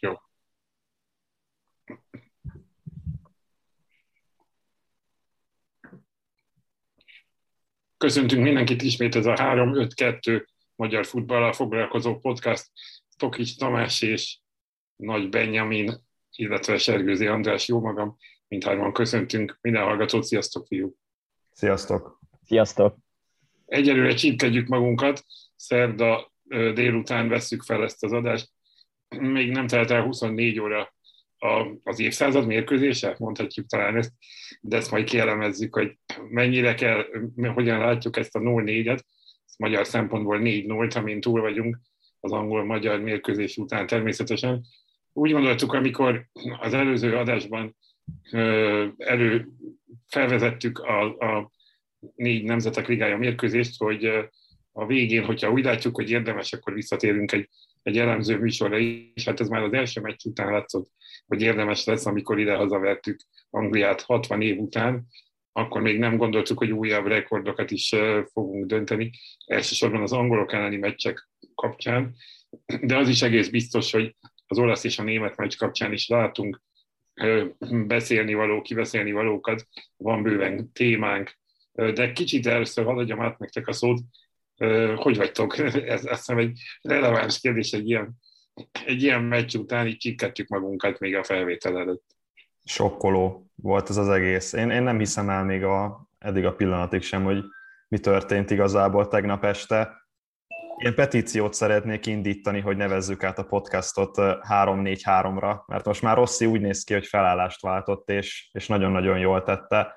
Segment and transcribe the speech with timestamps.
[0.00, 0.12] Jó.
[7.96, 10.46] Köszöntünk mindenkit ismét ez a 3-5-2
[10.76, 12.70] magyar futballal foglalkozó podcast.
[13.16, 14.38] Tokics Tamás és
[14.96, 15.92] Nagy Benjamin,
[16.30, 18.16] illetve Sergőzi András, jó magam,
[18.48, 19.58] mindhárman köszöntünk.
[19.60, 20.96] Minden hallgatót, sziasztok fiúk!
[21.52, 22.20] Sziasztok!
[22.44, 22.96] Sziasztok!
[23.66, 25.24] Egyelőre csípkedjük magunkat,
[25.56, 26.32] szerda
[26.74, 28.53] délután vesszük fel ezt az adást.
[29.20, 30.94] Még nem telt el 24 óra
[31.82, 34.12] az évszázad mérkőzése, mondhatjuk talán ezt,
[34.60, 35.98] de ezt majd kielemezzük, hogy
[36.28, 37.04] mennyire kell,
[37.54, 39.00] hogyan látjuk ezt a 0-4-et,
[39.58, 41.78] magyar szempontból 4-0, amin túl vagyunk
[42.20, 44.64] az angol-magyar mérkőzés után természetesen.
[45.12, 46.26] Úgy gondoltuk, amikor
[46.60, 47.76] az előző adásban
[48.96, 49.48] elő
[50.06, 51.50] felvezettük a, a
[52.14, 54.28] négy nemzetek ligája mérkőzést, hogy
[54.76, 57.48] a végén, hogyha úgy látjuk, hogy érdemes, akkor visszatérünk egy,
[57.82, 59.24] egy elemző műsorra is.
[59.24, 60.90] Hát ez már az első meccs után látszott,
[61.26, 65.06] hogy érdemes lesz, amikor ide hazavertük Angliát 60 év után,
[65.52, 67.94] akkor még nem gondoltuk, hogy újabb rekordokat is
[68.32, 69.10] fogunk dönteni,
[69.46, 72.14] elsősorban az angolok elleni meccsek kapcsán,
[72.80, 74.16] de az is egész biztos, hogy
[74.46, 76.62] az olasz és a német meccs kapcsán is látunk
[77.86, 81.38] beszélni való, kibeszélni valókat, van bőven témánk,
[81.72, 84.00] de kicsit először haladjam át nektek a szót,
[84.96, 85.58] hogy vagytok?
[85.94, 88.14] Ez azt hiszem egy releváns kérdés egy ilyen,
[88.86, 92.04] egy ilyen meccs után, így csikkettük magunkat még a felvétel előtt.
[92.64, 94.52] Sokkoló volt ez az egész.
[94.52, 97.44] Én, én nem hiszem el még a, eddig a pillanatig sem, hogy
[97.88, 100.02] mi történt igazából tegnap este.
[100.76, 106.60] Én petíciót szeretnék indítani, hogy nevezzük át a podcastot 3-4-3-ra, mert most már Rossi úgy
[106.60, 109.94] néz ki, hogy felállást váltott, és, és nagyon-nagyon jól tette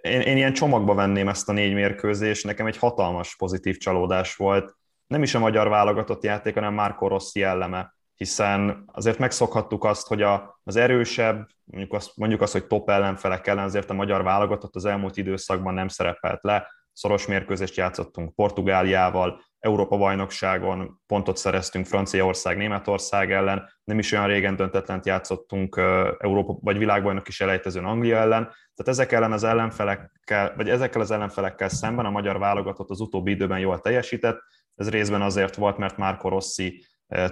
[0.00, 4.76] én, én ilyen csomagba venném ezt a négy mérkőzést, nekem egy hatalmas pozitív csalódás volt.
[5.06, 10.22] Nem is a magyar válogatott játék, hanem Márko Rossi jelleme, hiszen azért megszokhattuk azt, hogy
[10.22, 14.74] a, az erősebb, mondjuk azt, mondjuk azt, hogy top ellenfelek ellen azért a magyar válogatott
[14.74, 23.32] az elmúlt időszakban nem szerepelt le, szoros mérkőzést játszottunk Portugáliával, Európa-bajnokságon pontot szereztünk Franciaország, Németország
[23.32, 25.76] ellen, nem is olyan régen döntetlent játszottunk
[26.18, 31.10] Európa vagy világbajnok is elejtezőn Anglia ellen, tehát ezek ellen az ellenfelekkel, vagy ezekkel az
[31.10, 34.38] ellenfelekkel szemben a magyar válogatott az utóbbi időben jól teljesített,
[34.74, 36.84] ez részben azért volt, mert Marco Rossi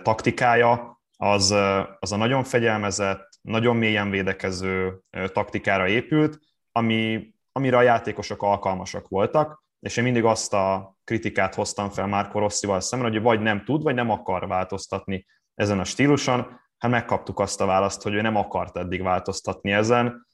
[0.03, 1.51] taktikája az,
[1.99, 5.01] az a nagyon fegyelmezett, nagyon mélyen védekező
[5.33, 6.39] taktikára épült,
[6.73, 12.39] ami, amire a játékosok alkalmasak voltak, és én mindig azt a kritikát hoztam fel Márko
[12.39, 16.61] Rosszival szemben, hogy vagy nem tud, vagy nem akar változtatni ezen a stíluson.
[16.79, 20.27] Hát megkaptuk azt a választ, hogy ő nem akart eddig változtatni ezen.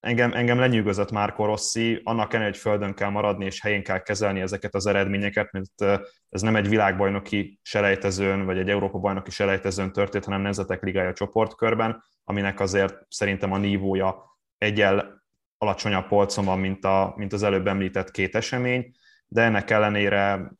[0.00, 4.40] Engem, engem lenyűgözött Márko Rossi, annak ellenére, hogy földön kell maradni, és helyén kell kezelni
[4.40, 10.40] ezeket az eredményeket, mert ez nem egy világbajnoki selejtezőn, vagy egy Európa-bajnoki selejtezőn történt, hanem
[10.40, 14.24] Nemzetek Ligája csoportkörben, aminek azért szerintem a nívója
[14.58, 15.19] egyel
[15.62, 18.90] alacsonyabb polcon van, mint, a, mint az előbb említett két esemény,
[19.28, 20.52] de ennek ellenére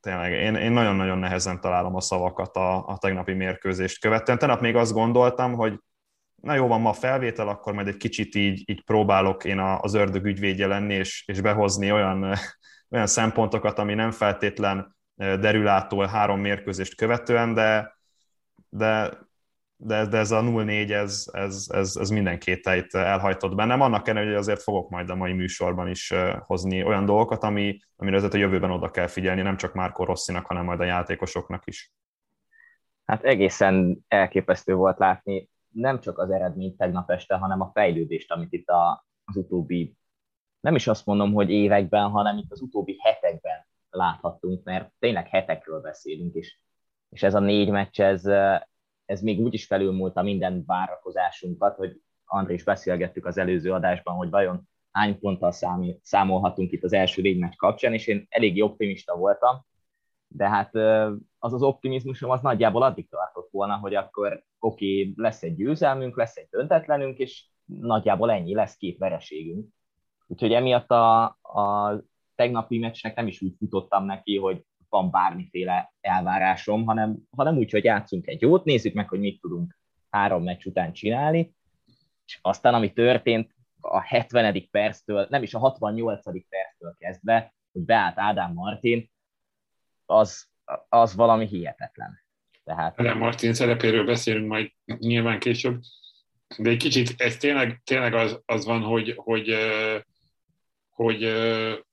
[0.00, 4.38] tényleg én, én nagyon-nagyon nehezen találom a szavakat a, a tegnapi mérkőzést követően.
[4.38, 5.80] Tegnap még azt gondoltam, hogy
[6.42, 9.94] na jó van ma a felvétel, akkor majd egy kicsit így, így próbálok én az
[9.94, 12.34] ördög ügyvédje lenni, és, és behozni olyan,
[12.90, 17.98] olyan szempontokat, ami nem feltétlen derülától három mérkőzést követően, de,
[18.68, 19.18] de
[19.76, 23.80] de, de ez a 0-4, ez, ez, ez, ez minden kételyt elhajtott bennem.
[23.80, 26.14] Annak ellenére, hogy azért fogok majd a mai műsorban is
[26.46, 30.46] hozni olyan dolgokat, ami, amire azért a jövőben oda kell figyelni, nem csak Márko Rosszinak,
[30.46, 31.92] hanem majd a játékosoknak is.
[33.04, 38.52] Hát egészen elképesztő volt látni nem csak az eredményt tegnap este, hanem a fejlődést, amit
[38.52, 39.96] itt a, az utóbbi,
[40.60, 45.80] nem is azt mondom, hogy években, hanem itt az utóbbi hetekben láthattunk, mert tényleg hetekről
[45.80, 46.58] beszélünk, és,
[47.08, 48.24] és ez a négy meccs, ez,
[49.06, 54.30] ez még úgy is felülmúlta minden várakozásunkat, hogy André is beszélgettük az előző adásban, hogy
[54.30, 55.52] vajon hány ponttal
[56.02, 59.64] számolhatunk itt az első négy meccs kapcsán, és én eléggé optimista voltam,
[60.28, 60.74] de hát
[61.38, 66.16] az az optimizmusom az nagyjából addig tartott volna, hogy akkor oké, okay, lesz egy győzelmünk,
[66.16, 69.68] lesz egy döntetlenünk, és nagyjából ennyi, lesz két vereségünk.
[70.26, 71.94] Úgyhogy emiatt a, a
[72.34, 77.84] tegnapi meccsnek nem is úgy futottam neki, hogy van bármiféle elvárásom, hanem, hanem úgy, hogy
[77.84, 79.78] játszunk egy jót, nézzük meg, hogy mit tudunk
[80.10, 81.54] három meccs után csinálni,
[82.26, 84.68] és aztán, ami történt a 70.
[84.70, 86.22] perctől, nem is a 68.
[86.48, 89.10] perctől kezdve, hogy beállt Ádám Martin,
[90.06, 90.48] az,
[90.88, 92.24] az valami hihetetlen.
[92.64, 93.00] Tehát...
[93.00, 95.80] Ádám Martin szerepéről beszélünk majd nyilván később,
[96.58, 99.54] de egy kicsit ez tényleg, tényleg az, az van, hogy, hogy,
[100.90, 101.85] hogy, hogy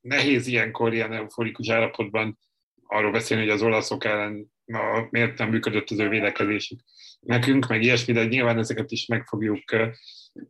[0.00, 2.38] nehéz ilyenkor ilyen euforikus állapotban
[2.86, 6.80] arról beszélni, hogy az olaszok ellen a, miért nem működött az ő védekezésük
[7.20, 9.62] nekünk, meg ilyesmi, de nyilván ezeket is meg fogjuk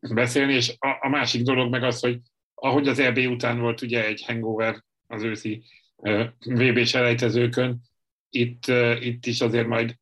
[0.00, 2.18] beszélni, és a, a másik dolog meg az, hogy
[2.54, 5.62] ahogy az EB után volt ugye egy hangover az őszi
[6.38, 7.80] VB-s elejtezőkön,
[8.30, 8.66] itt,
[9.00, 9.94] itt is azért majd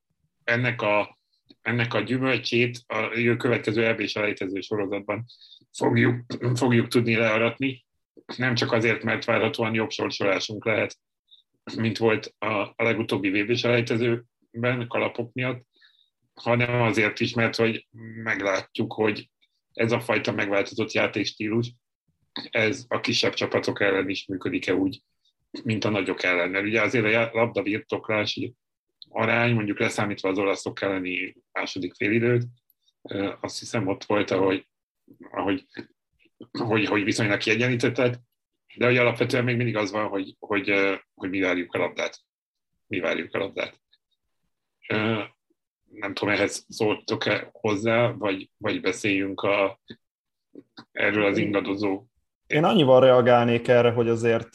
[0.45, 1.19] ennek a,
[1.61, 5.25] ennek a gyümölcsét a következő EB-s elejtező sorozatban
[5.73, 7.86] fogjuk, fogjuk tudni learatni,
[8.37, 10.99] nem csak azért, mert várhatóan jobb sorsolásunk lehet,
[11.77, 15.67] mint volt a, a legutóbbi vb selejtezőben kalapok miatt,
[16.35, 17.87] hanem azért is, mert hogy
[18.23, 19.31] meglátjuk, hogy
[19.73, 21.73] ez a fajta megváltozott játékstílus,
[22.51, 25.03] ez a kisebb csapatok ellen is működik-e úgy,
[25.63, 26.51] mint a nagyok ellen.
[26.51, 28.55] Mert ugye azért a labda birtoklási
[29.09, 32.45] arány, mondjuk leszámítva az olaszok elleni második félidőt,
[33.41, 34.67] azt hiszem ott volt, ahogy,
[35.31, 35.67] ahogy,
[36.59, 38.15] hogy, hogy viszonylag kiegyenlítettek,
[38.77, 40.73] de hogy alapvetően még mindig az van, hogy, hogy,
[41.15, 42.21] hogy mi várjuk a labdát.
[42.87, 43.81] Mi várjuk a labdát.
[45.91, 49.81] Nem tudom, ehhez szóltok-e hozzá, vagy, vagy beszéljünk a,
[50.93, 52.05] erről az ingadozó.
[52.47, 54.49] Én annyival reagálnék erre, hogy azért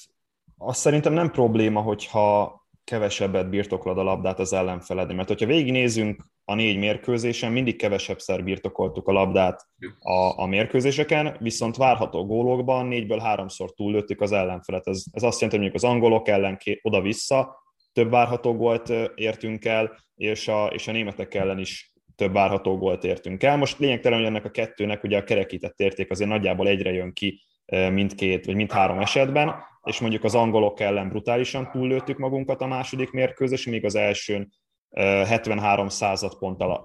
[0.57, 5.13] azt szerintem nem probléma, hogyha kevesebbet birtoklad a labdát az ellenfeled.
[5.13, 9.67] Mert hogyha végignézünk a négy mérkőzésen, mindig kevesebbszer birtokoltuk a labdát
[9.99, 14.88] a, a mérkőzéseken, viszont várható gólokban négyből háromszor túllőttük az ellenfelet.
[14.88, 17.59] Ez, ez azt jelenti, hogy mondjuk az angolok ellen oda-vissza
[17.93, 23.03] több várható gólt értünk el, és a, és a németek ellen is több várható gólt
[23.03, 23.57] értünk el.
[23.57, 27.41] Most lényegtelen, hogy ennek a kettőnek ugye a kerekített érték azért nagyjából egyre jön ki
[27.71, 33.65] mindkét, vagy mindhárom esetben, és mondjuk az angolok ellen brutálisan túllőttük magunkat a második mérkőzés,
[33.65, 34.49] míg az elsőn
[34.95, 36.81] 73 század ponttal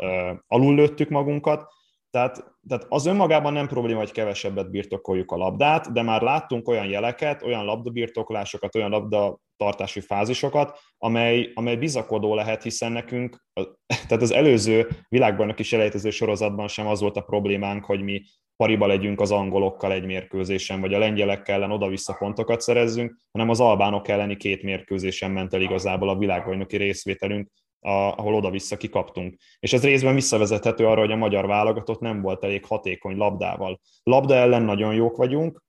[0.46, 1.74] alul lőttük magunkat,
[2.16, 6.86] tehát, tehát az önmagában nem probléma, hogy kevesebbet birtokoljuk a labdát, de már láttunk olyan
[6.86, 13.46] jeleket, olyan labdabirtoklásokat, olyan labdatartási fázisokat, amely, amely bizakodó lehet, hiszen nekünk,
[14.08, 18.22] tehát az előző világbajnoki selejtező sorozatban sem az volt a problémánk, hogy mi
[18.56, 23.60] pariba legyünk az angolokkal egy mérkőzésen, vagy a lengyelekkel ellen oda-vissza pontokat szerezzünk, hanem az
[23.60, 27.50] albánok elleni két mérkőzésen ment el igazából a világbajnoki részvételünk,
[27.86, 29.36] ahol oda-vissza kikaptunk.
[29.58, 33.80] És ez részben visszavezethető arra, hogy a magyar válogatott nem volt elég hatékony labdával.
[34.02, 35.64] Labda ellen nagyon jók vagyunk,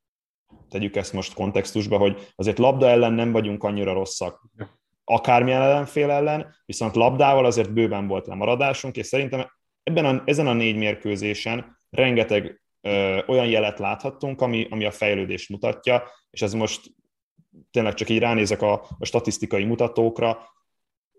[0.70, 4.42] tegyük ezt most kontextusba, hogy azért labda ellen nem vagyunk annyira rosszak
[5.10, 9.52] akármilyen ellenfél ellen, viszont labdával azért bőven volt lemaradásunk, és szerintem
[9.84, 15.50] ebben a, ezen a négy mérkőzésen rengeteg ö, olyan jelet láthattunk, ami, ami a fejlődést
[15.50, 16.82] mutatja, és ez most
[17.72, 20.56] tényleg csak így ránézek a, a statisztikai mutatókra,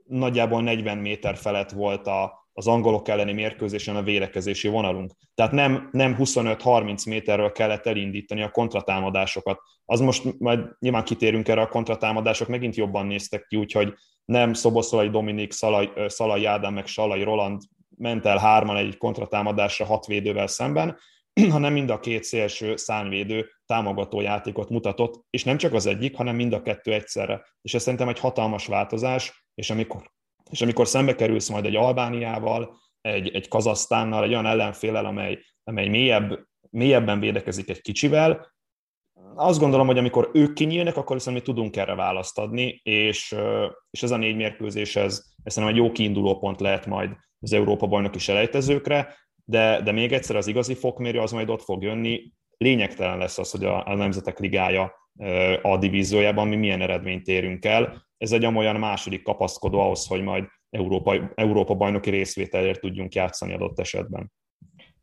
[0.08, 5.12] nagyjából 40 méter felett volt a, az angolok elleni mérkőzésen a védekezési vonalunk.
[5.34, 9.60] Tehát nem, nem 25-30 méterről kellett elindítani a kontratámadásokat.
[9.84, 13.94] Az most majd nyilván kitérünk erre, a kontratámadások megint jobban néztek ki, úgyhogy
[14.25, 17.62] nem Szoboszolai Dominik, Szalai, Szalai Ádám meg Salai Roland
[17.96, 20.99] ment el hárman egy kontratámadásra hat védővel szemben,
[21.50, 26.37] hanem mind a két szélső szánvédő támogató játékot mutatott, és nem csak az egyik, hanem
[26.37, 27.43] mind a kettő egyszerre.
[27.62, 30.10] És ez szerintem egy hatalmas változás, és amikor,
[30.50, 35.88] és amikor szembe kerülsz majd egy Albániával, egy, egy Kazasztánnal, egy olyan ellenfélel, amely, amely
[35.88, 36.38] mélyebb,
[36.70, 38.52] mélyebben védekezik egy kicsivel,
[39.34, 43.34] azt gondolom, hogy amikor ők kinyílnak, akkor viszont mi tudunk erre választ adni, és,
[43.90, 47.52] és ez a négy mérkőzés, ez, ez szerintem egy jó kiinduló pont lehet majd az
[47.52, 52.32] Európa bajnoki selejtezőkre, de, de még egyszer az igazi fokmérő az majd ott fog jönni.
[52.56, 54.92] Lényegtelen lesz az, hogy a, a Nemzetek Ligája
[55.62, 58.07] a divíziójában mi milyen eredményt érünk el.
[58.18, 63.78] Ez egy olyan második kapaszkodó ahhoz, hogy majd Európa, Európa bajnoki részvételért tudjunk játszani adott
[63.78, 64.32] esetben.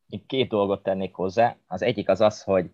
[0.07, 1.57] Itt két dolgot tennék hozzá.
[1.67, 2.69] Az egyik az az, hogy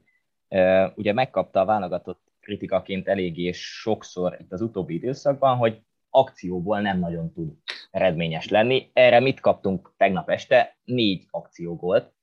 [0.96, 7.34] ugye megkapta a válogatott kritikaként eléggé sokszor itt az utóbbi időszakban, hogy akcióból nem nagyon
[7.34, 7.54] tud
[7.92, 8.90] eredményes lenni.
[8.94, 10.78] Erre mit kaptunk tegnap este?
[10.84, 12.14] Négy akciógolt.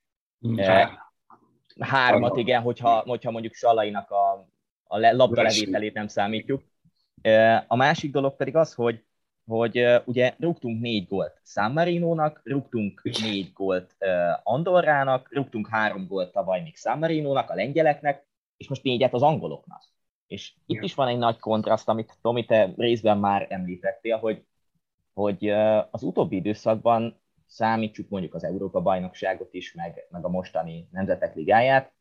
[0.56, 1.12] E,
[1.78, 4.48] hármat, igen, hogyha, hogyha mondjuk Salainak a,
[4.84, 6.62] a labdalevételét nem számítjuk.
[7.66, 9.06] A másik dolog pedig az, hogy
[9.48, 13.96] hogy ugye rúgtunk négy gólt San Marino-nak, rúgtunk négy gólt
[14.42, 19.82] Andorrának, rúgtunk három gólt tavaly még San Marino-nak, a lengyeleknek, és most négyet az angoloknak.
[20.26, 24.44] És itt is van egy nagy kontraszt, amit Tomi, te részben már említettél, hogy,
[25.14, 25.48] hogy
[25.90, 31.92] az utóbbi időszakban számítsuk mondjuk az Európa-bajnokságot is, meg, meg a mostani Nemzetek Ligáját,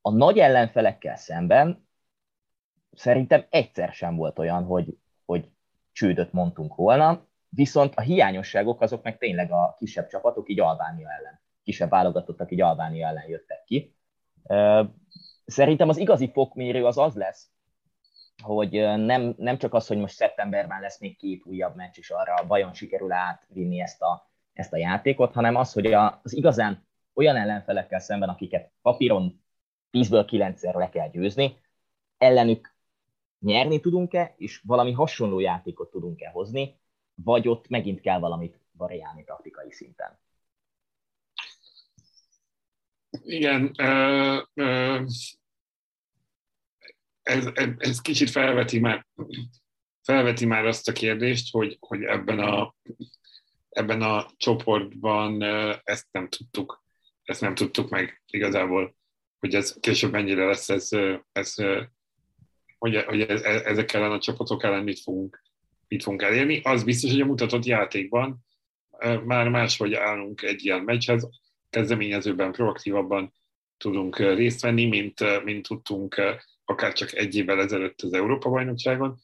[0.00, 1.86] a nagy ellenfelekkel szemben
[2.94, 5.48] szerintem egyszer sem volt olyan, hogy, hogy
[5.92, 11.40] csődöt mondtunk volna, viszont a hiányosságok azok meg tényleg a kisebb csapatok, így Albánia ellen,
[11.62, 13.96] kisebb válogatottak, így Albánia ellen jöttek ki.
[15.46, 17.50] Szerintem az igazi fokmérő az az lesz,
[18.42, 22.46] hogy nem, nem csak az, hogy most szeptemberben lesz még két újabb meccs, és arra
[22.46, 28.00] vajon sikerül átvinni ezt a, ezt a játékot, hanem az, hogy az igazán olyan ellenfelekkel
[28.00, 29.44] szemben, akiket papíron
[29.92, 31.56] 10-ből 9-szer le kell győzni,
[32.18, 32.73] ellenük
[33.44, 36.80] nyerni tudunk-e, és valami hasonló játékot tudunk-e hozni,
[37.14, 40.18] vagy ott megint kell valamit variálni taktikai szinten.
[43.22, 43.72] Igen,
[44.54, 45.04] ö,
[47.22, 47.46] ez,
[47.78, 49.06] ez kicsit felveti már,
[50.02, 52.74] felveti már azt a kérdést, hogy, hogy ebben, a,
[53.68, 55.42] ebben a csoportban
[55.84, 56.84] ezt nem tudtuk,
[57.22, 58.96] ezt nem tudtuk meg igazából,
[59.38, 60.88] hogy ez később mennyire lesz ez,
[61.32, 61.54] ez
[62.84, 65.42] hogy, hogy ez, ezek ellen a csapatok ellen mit fogunk,
[65.88, 66.60] mit fogunk elérni.
[66.64, 68.44] Az biztos, hogy a mutatott játékban
[69.24, 71.28] már máshogy állunk egy ilyen meccshez,
[71.70, 73.32] kezdeményezőben, proaktívabban
[73.76, 76.22] tudunk részt venni, mint, mint tudtunk
[76.64, 79.18] akár csak egy évvel ezelőtt az Európa-bajnokságon,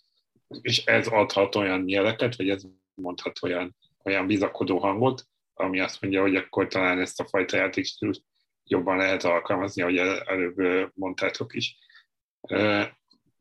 [0.60, 2.62] és ez adhat olyan jeleket, vagy ez
[2.94, 8.22] mondhat olyan, olyan bizakodó hangot, ami azt mondja, hogy akkor talán ezt a fajta játékstílust
[8.64, 11.76] jobban lehet alkalmazni, ahogy előbb mondtátok is.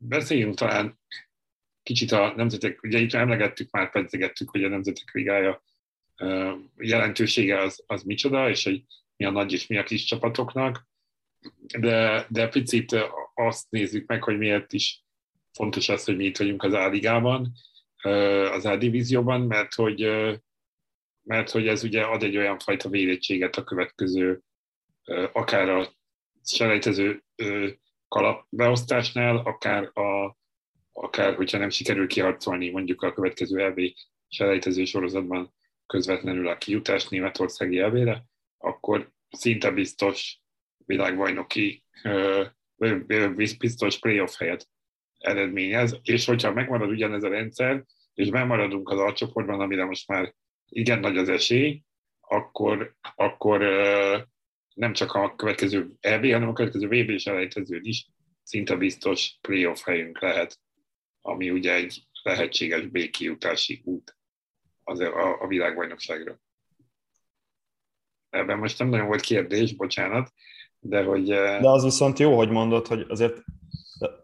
[0.02, 0.98] Beszéljünk talán
[1.82, 5.62] kicsit a nemzetek, ugye itt emlegettük már, pedzegettük, hogy a nemzetek ligája
[6.76, 8.84] jelentősége az, az micsoda, és hogy
[9.16, 10.88] mi a nagy és mi a kis csapatoknak,
[11.78, 12.96] de, de picit
[13.34, 15.04] azt nézzük meg, hogy miért is
[15.52, 17.52] fontos az, hogy mi itt vagyunk az A-ligában,
[18.52, 20.00] az A-divízióban, mert hogy,
[21.22, 24.40] mert hogy ez ugye ad egy olyan fajta védettséget a következő,
[25.32, 25.92] akár a
[26.44, 27.24] selejtező
[28.10, 30.36] kalapbeosztásnál, akár, a,
[30.92, 33.80] akár hogyha nem sikerül kiharcolni mondjuk a következő EB
[34.28, 35.54] selejtező sorozatban
[35.86, 38.24] közvetlenül a kijutás németországi elvére,
[38.58, 40.40] akkor szinte biztos
[40.86, 41.84] világbajnoki,
[43.58, 44.68] biztos playoff helyet
[45.18, 50.34] eredményez, és hogyha megmarad ugyanez a rendszer, és bemaradunk az alcsoportban, amire most már
[50.68, 51.82] igen nagy az esély,
[52.20, 53.62] akkor, akkor
[54.74, 58.06] nem csak a következő EB, hanem a következő VB is elejteződ is
[58.42, 60.60] szinte biztos playoff helyünk lehet,
[61.20, 64.16] ami ugye egy lehetséges békijutási út
[64.84, 66.40] az a, a világbajnokságra.
[68.30, 70.32] Ebben most nem nagyon volt kérdés, bocsánat,
[70.78, 71.24] de hogy...
[71.26, 73.42] De az viszont jó, hogy mondod, hogy azért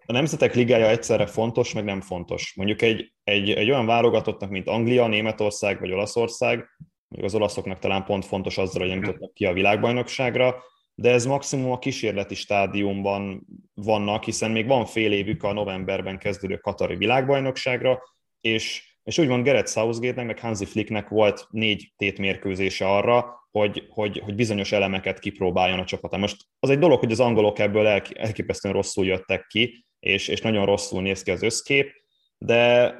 [0.06, 2.54] a Nemzetek Ligája egyszerre fontos, meg nem fontos.
[2.56, 6.68] Mondjuk egy, egy, egy olyan válogatottnak, mint Anglia, Németország vagy Olaszország,
[7.08, 10.62] még az olaszoknak talán pont fontos azzal, hogy nem tudnak ki a világbajnokságra,
[10.94, 16.56] de ez maximum a kísérleti stádiumban vannak, hiszen még van fél évük a novemberben kezdődő
[16.56, 18.02] Katari világbajnokságra,
[18.40, 24.18] és, és úgy van Gerett Southgate-nek, meg Hansi Flicknek volt négy tétmérkőzése arra, hogy, hogy,
[24.18, 26.16] hogy bizonyos elemeket kipróbáljon a csapata.
[26.16, 30.64] Most az egy dolog, hogy az angolok ebből elképesztően rosszul jöttek ki, és, és nagyon
[30.64, 31.92] rosszul néz ki az összkép,
[32.38, 32.94] de,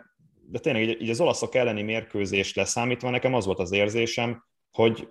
[0.50, 5.08] de tényleg így, így az olaszok elleni mérkőzés leszámítva nekem az volt az érzésem, hogy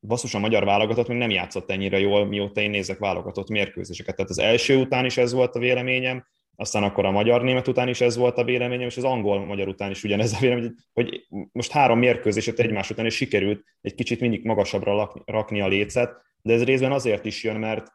[0.00, 4.16] basszus a magyar válogatott még nem játszott ennyire jól, mióta én nézek válogatott mérkőzéseket.
[4.16, 8.00] Tehát az első után is ez volt a véleményem, aztán akkor a magyar-német után is
[8.00, 11.98] ez volt a véleményem, és az angol-magyar után is ugyanez a véleményem, hogy most három
[11.98, 16.10] mérkőzéset egymás után is sikerült egy kicsit mindig magasabbra rakni a lécet,
[16.42, 17.86] de ez részben azért is jön, mert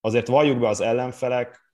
[0.00, 1.67] azért valljuk be az ellenfelek,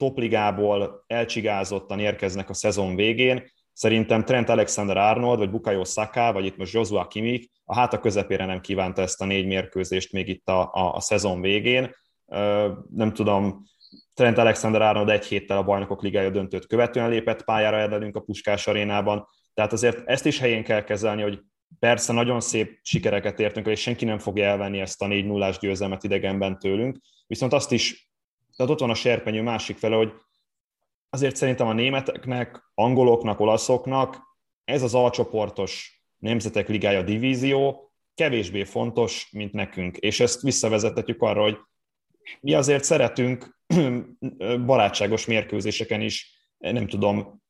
[0.00, 3.42] topligából elcsigázottan érkeznek a szezon végén,
[3.80, 8.60] Szerintem Trent Alexander-Arnold, vagy Bukayo Saka, vagy itt most Joshua Kimmich a háta közepére nem
[8.60, 11.94] kívánta ezt a négy mérkőzést még itt a, a, a szezon végén.
[12.90, 13.64] Nem tudom,
[14.14, 19.26] Trent Alexander-Arnold egy héttel a bajnokok ligája döntőt követően lépett pályára ellenünk a Puskás arénában,
[19.54, 21.40] tehát azért ezt is helyén kell kezelni, hogy
[21.78, 26.04] persze nagyon szép sikereket értünk és senki nem fogja elvenni ezt a 4 0 győzelmet
[26.04, 28.09] idegenben tőlünk, viszont azt is,
[28.60, 30.12] tehát ott van a serpenyő másik fele, hogy
[31.10, 34.18] azért szerintem a németeknek, angoloknak, olaszoknak
[34.64, 39.96] ez az alcsoportos nemzetek ligája divízió kevésbé fontos, mint nekünk.
[39.96, 41.56] És ezt visszavezethetjük arra, hogy
[42.40, 43.58] mi azért szeretünk
[44.66, 47.42] barátságos mérkőzéseken is, nem tudom,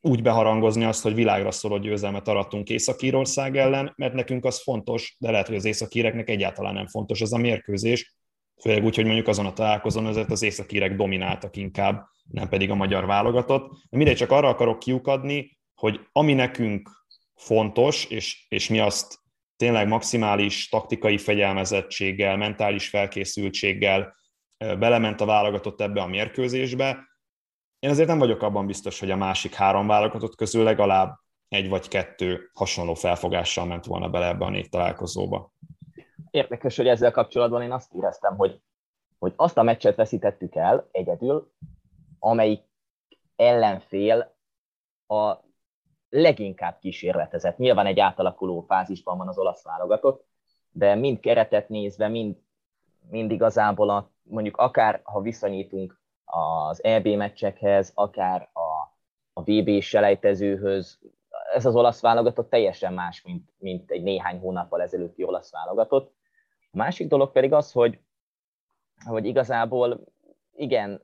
[0.00, 5.30] úgy beharangozni azt, hogy világra szóló győzelmet arattunk Észak-Írország ellen, mert nekünk az fontos, de
[5.30, 8.17] lehet, hogy az északíreknek egyáltalán nem fontos ez a mérkőzés,
[8.60, 12.74] főleg úgy, hogy mondjuk azon a találkozón azért az északírek domináltak inkább, nem pedig a
[12.74, 13.72] magyar válogatott.
[13.90, 16.90] Mindegy, csak arra akarok kiukadni, hogy ami nekünk
[17.34, 19.18] fontos, és, és mi azt
[19.56, 24.16] tényleg maximális taktikai fegyelmezettséggel, mentális felkészültséggel
[24.58, 27.06] belement a válogatott ebbe a mérkőzésbe.
[27.78, 31.16] Én azért nem vagyok abban biztos, hogy a másik három válogatott közül legalább
[31.48, 35.52] egy vagy kettő hasonló felfogással ment volna bele ebbe a négy találkozóba.
[36.38, 38.60] Érdekes, hogy ezzel kapcsolatban én azt éreztem, hogy,
[39.18, 41.52] hogy azt a meccset veszítettük el egyedül,
[42.18, 42.62] amelyik
[43.36, 44.34] ellenfél
[45.06, 45.36] a
[46.08, 47.56] leginkább kísérletezett.
[47.56, 50.26] Nyilván egy átalakuló fázisban van az olasz válogatott,
[50.70, 52.36] de mind keretet nézve, mind,
[53.10, 58.96] mind igazából a, mondjuk akár ha viszonyítunk az EB meccsekhez, akár a,
[59.32, 60.98] a VB selejtezőhöz,
[61.54, 66.17] ez az olasz válogatott teljesen más, mint, mint egy néhány hónappal ezelőtti olasz válogatott.
[66.78, 68.00] Másik dolog pedig az, hogy,
[69.04, 70.04] hogy igazából
[70.56, 71.02] igen,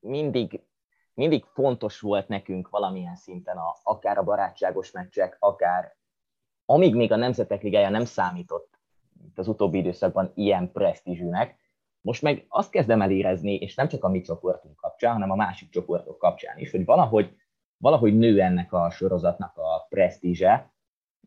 [0.00, 0.62] mindig,
[1.14, 5.96] mindig fontos volt nekünk valamilyen szinten, a, akár a barátságos meccsek, akár
[6.64, 8.78] amíg még a Nemzetek Ligája nem számított
[9.34, 11.58] az utóbbi időszakban ilyen presztízsűnek,
[12.00, 15.36] most meg azt kezdem el érezni, és nem csak a mi csoportunk kapcsán, hanem a
[15.36, 17.36] másik csoportok kapcsán is, hogy valahogy,
[17.76, 20.72] valahogy nő ennek a sorozatnak a presztízse.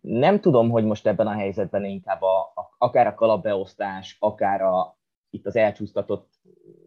[0.01, 4.97] Nem tudom, hogy most ebben a helyzetben inkább a, a, akár a kalapbeosztás, akár a,
[5.29, 6.29] itt az elcsúsztatott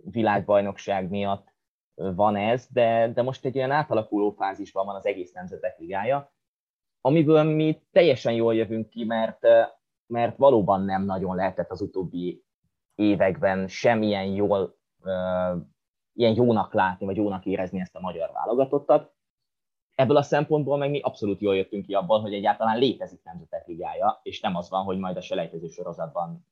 [0.05, 1.55] világbajnokság miatt
[1.95, 6.33] van ez, de, de most egy olyan átalakuló fázisban van az egész nemzetek ligája,
[7.01, 9.47] amiből mi teljesen jól jövünk ki, mert,
[10.07, 12.45] mert valóban nem nagyon lehetett az utóbbi
[12.95, 14.79] években semmilyen jól,
[16.13, 19.16] ilyen jónak látni, vagy jónak érezni ezt a magyar válogatottat.
[19.97, 24.21] Ebből a szempontból meg mi abszolút jól jöttünk ki abban, hogy egyáltalán létezik nemzetek ligája,
[24.23, 26.47] és nem az van, hogy majd a selejtező sorozatban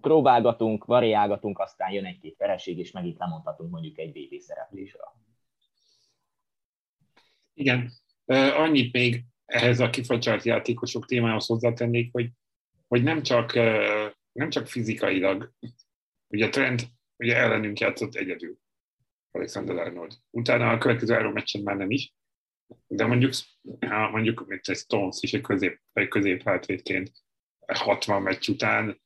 [0.00, 5.12] próbálgatunk, variálgatunk, aztán jön egy-két vereség, és megint lemondhatunk mondjuk egy VB szereplésre.
[7.54, 7.90] Igen,
[8.56, 12.30] annyit még ehhez a kifacsart játékosok témához hozzátennék, hogy,
[12.88, 13.54] hogy nem csak,
[14.32, 15.52] nem csak fizikailag,
[16.28, 16.82] ugye a trend
[17.16, 18.58] ugye ellenünk játszott egyedül,
[19.34, 20.12] Alexander Arnold.
[20.30, 22.14] Utána a következő három meccsen már nem is,
[22.86, 23.32] de mondjuk,
[24.10, 27.10] mondjuk mint egy Stones is egy közép, egy közép hátvédként
[27.66, 29.00] 60 meccs után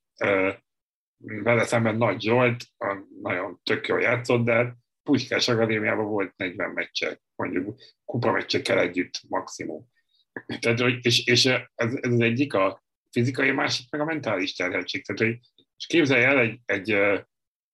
[1.18, 7.20] vele szemben Nagy Zsolt, a nagyon tök jól játszott, de Puskás Akadémiában volt 40 meccse,
[7.34, 9.86] mondjuk kupa meccsekkel együtt maximum.
[10.60, 15.04] Tehát, hogy, és, és ez, ez, az egyik a fizikai, másik meg a mentális terheltség.
[15.04, 15.38] Tehát, hogy
[15.76, 16.96] és képzelj el egy, egy,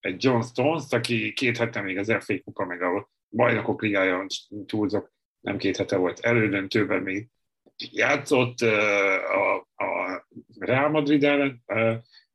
[0.04, 4.26] egy John Stones, aki két hete még az FA kupa, meg a bajnokok ligája
[4.66, 7.28] túlzok, nem két hete volt elődöntőben még
[7.76, 10.26] játszott a, a
[10.58, 11.64] Real Madrid ellen,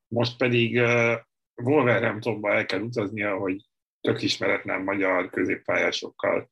[0.07, 0.81] most pedig
[1.55, 3.65] Wolverhamptonba el kell utaznia, hogy
[4.01, 6.49] tök ismeretlen magyar középpályásokkal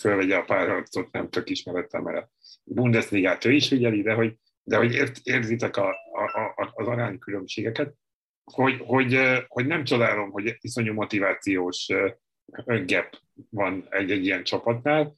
[0.00, 2.30] fölvegye a párharcot, nem tök ismeretlen, mert a
[2.64, 7.18] Bundesligát ő is figyeli, de hogy, de hogy ért, érzitek a, a, a, az arányi
[7.18, 7.94] különbségeket,
[8.52, 11.86] hogy, hogy, hogy nem csodálom, hogy iszonyú motivációs
[12.64, 13.18] gap
[13.50, 15.16] van egy-egy ilyen csapatnál,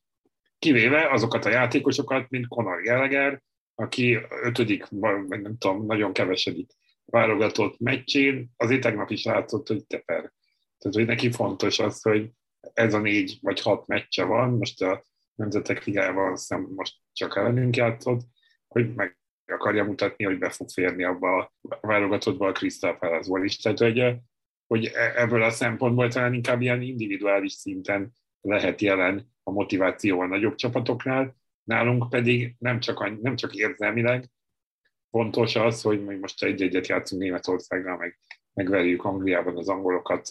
[0.58, 3.42] kivéve azokat a játékosokat, mint Conor Gallagher,
[3.74, 6.70] aki ötödik, vagy nem tudom, nagyon kevesedik
[7.04, 10.32] válogatott meccsén, azért tegnap is látszott, hogy teper.
[10.78, 12.30] Tehát, hogy neki fontos az, hogy
[12.72, 17.36] ez a négy vagy hat meccse van, most a Nemzetek Ligájában azt hiszem most csak
[17.36, 18.20] ellenünk játszott,
[18.68, 19.17] hogy meg
[19.50, 23.56] akarja mutatni, hogy be fog férni abba a válogatottba a Crystal Palace-ból is.
[23.56, 24.14] Tehát, hogy,
[24.66, 30.26] hogy e- ebből a szempontból talán inkább ilyen individuális szinten lehet jelen a motiváció a
[30.26, 34.30] nagyobb csapatoknál, nálunk pedig nem csak, nem csak érzelmileg,
[35.10, 38.18] fontos az, hogy még most egy-egyet játszunk Németországgal, meg
[38.54, 40.28] megverjük Angliában az angolokat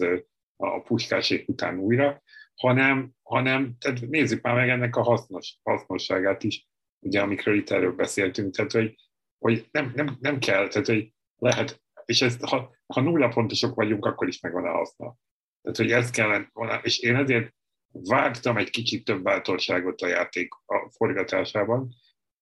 [0.55, 2.21] a puskásék után újra,
[2.55, 6.67] hanem, hanem tehát nézzük már meg ennek a hasznos, hasznosságát is,
[6.99, 8.95] ugye amikről itt erről beszéltünk, tehát hogy,
[9.39, 14.05] hogy nem, nem, nem kell, tehát hogy lehet, és ezt, ha, ha nulla pontosok vagyunk,
[14.05, 15.15] akkor is megvan a haszna.
[15.61, 16.49] Tehát, hogy ezt kellene,
[16.81, 17.53] és én ezért
[17.91, 21.93] vártam egy kicsit több bátorságot a játék a forgatásában,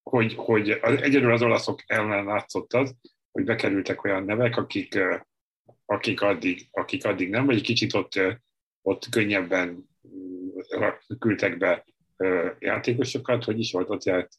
[0.03, 2.95] hogy, hogy egyedül az olaszok ellen látszott az,
[3.31, 4.99] hogy bekerültek olyan nevek, akik,
[5.85, 8.19] akik, addig, akik addig nem, vagy kicsit ott,
[8.81, 9.89] ott könnyebben
[11.19, 11.85] küldtek be
[12.59, 14.29] játékosokat, hogy is volt ott.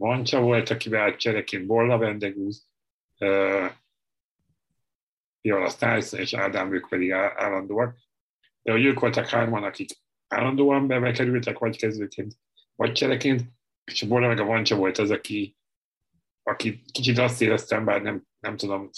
[0.00, 2.68] Mancsa volt, aki beállt csereként Bolla Vendegúz,
[5.40, 7.96] Viola Stiles és Ádám, ők pedig állandóak.
[8.62, 9.90] De hogy ők voltak hárman, akik
[10.28, 12.34] állandóan bekerültek, vagy kezdőként,
[12.74, 13.42] vagy csereként,
[13.84, 15.56] és a Borna meg a Vancsa volt az, aki,
[16.42, 18.90] aki kicsit azt éreztem, bár nem, nem tudom,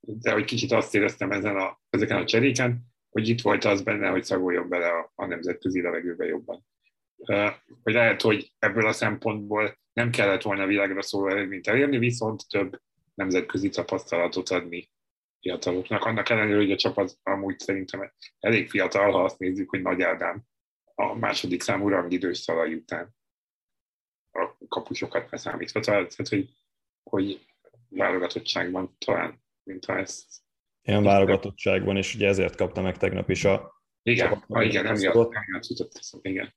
[0.00, 4.08] de hogy kicsit azt éreztem ezen a, ezeken a cseréken, hogy itt volt az benne,
[4.08, 6.66] hogy szagoljon bele a, a nemzetközi levegőbe jobban.
[7.82, 12.80] Hogy lehet, hogy ebből a szempontból nem kellett volna világra szóló eredményt elérni, viszont több
[13.14, 14.90] nemzetközi tapasztalatot adni
[15.40, 16.04] fiataloknak.
[16.04, 20.42] Annak ellenére, hogy a csapat amúgy szerintem elég fiatal, ha azt nézzük, hogy Nagy Ádám
[20.94, 23.14] a második számú rangidős szalai után
[24.30, 25.80] a kapusokat leszámítva.
[25.80, 26.48] Tehát, hogy,
[27.02, 27.46] hogy
[27.88, 30.24] válogatottságban talán, mint ha ezt...
[30.82, 35.32] Ilyen válogatottságban, és ugye ezért kapta meg tegnap is a Igen, ha, igen, nem jutott,
[36.22, 36.54] igen.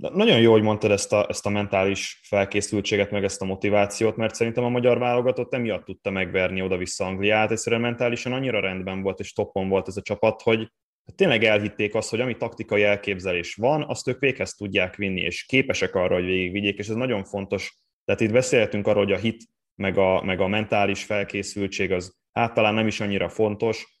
[0.00, 4.16] De nagyon jó, hogy mondtad ezt a, ezt a mentális felkészültséget, meg ezt a motivációt,
[4.16, 7.50] mert szerintem a magyar válogatott emiatt tudta megverni oda-vissza Angliát.
[7.50, 10.72] Egyszerűen mentálisan annyira rendben volt és toppon volt ez a csapat, hogy
[11.14, 15.94] tényleg elhitték azt, hogy ami taktikai elképzelés van, azt ők véghez tudják vinni, és képesek
[15.94, 17.76] arra, hogy végigvigyék, és ez nagyon fontos.
[18.04, 19.42] Tehát itt beszélhetünk arról, hogy a hit,
[19.74, 23.99] meg a, meg a mentális felkészültség az hát talán nem is annyira fontos,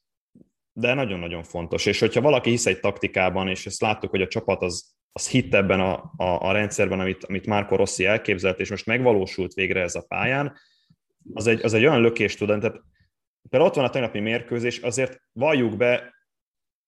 [0.80, 1.86] de nagyon-nagyon fontos.
[1.86, 5.54] És hogyha valaki hisz egy taktikában, és ezt láttuk, hogy a csapat az, az hitt
[5.54, 9.94] ebben a, a, a rendszerben, amit, amit Marco Rossi elképzelt, és most megvalósult végre ez
[9.94, 10.56] a pályán,
[11.34, 12.80] az egy, az egy olyan lökést tud, tehát
[13.48, 16.18] például ott van a tegnapi mérkőzés, azért valljuk be,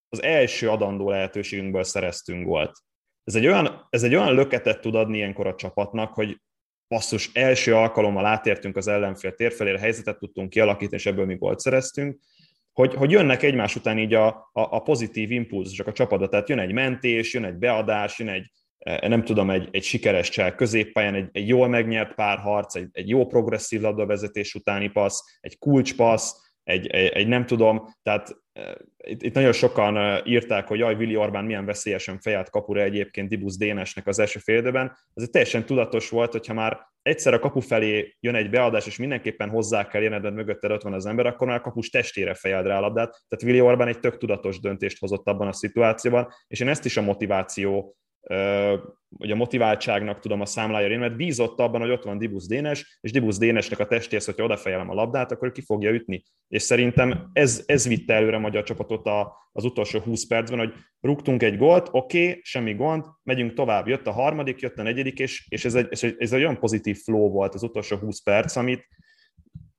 [0.08, 2.78] az első adandó lehetőségünkből szereztünk volt.
[3.24, 6.40] Ez egy, olyan, ez egy olyan löketet tud adni ilyenkor a csapatnak, hogy
[6.88, 12.20] basszus, első alkalommal átértünk az ellenfél térfelére, helyzetet tudtunk kialakítani, és ebből mi gólt szereztünk,
[12.72, 16.58] hogy, hogy jönnek egymás után így a, a, a pozitív impulzusok a csapatba, tehát jön
[16.58, 21.14] egy mentés, jön egy beadás, jön egy, eh, nem tudom, egy, egy sikeres csel középpályán,
[21.14, 26.32] egy, egy jól megnyert párharc, egy, egy jó progresszív labdavezetés utáni passz, egy kulcspassz,
[26.64, 28.36] egy, egy, egy nem tudom, tehát
[28.96, 33.56] itt, itt nagyon sokan írták, hogy jaj, Willi Orbán milyen veszélyesen fejelt kapura egyébként Dibusz
[33.56, 34.96] Dénesnek az első fél időben.
[35.14, 39.48] Ez teljesen tudatos volt, hogyha már egyszer a kapu felé jön egy beadás, és mindenképpen
[39.48, 42.76] hozzá kell jöned, mögötted ott van az ember, akkor már a kapus testére fejeld rá
[42.76, 43.10] a labdát.
[43.28, 46.96] Tehát Willi Orbán egy tök tudatos döntést hozott abban a szituációban, és én ezt is
[46.96, 47.96] a motiváció
[49.18, 52.98] hogy a motiváltságnak tudom a számlája én, mert bízott abban, hogy ott van Dibusz Dénes,
[53.00, 56.22] és Dibusz Dénesnek a testéhez, hogyha odafejelem a labdát, akkor ki fogja ütni.
[56.48, 60.72] És szerintem ez, ez vitte előre a magyar csapatot a, az utolsó 20 percben, hogy
[61.00, 63.86] rúgtunk egy gólt, oké, okay, semmi gond, megyünk tovább.
[63.86, 66.58] Jött a harmadik, jött a negyedik, és, és ez, egy, ez, egy, ez egy olyan
[66.58, 68.86] pozitív flow volt az utolsó 20 perc, amit,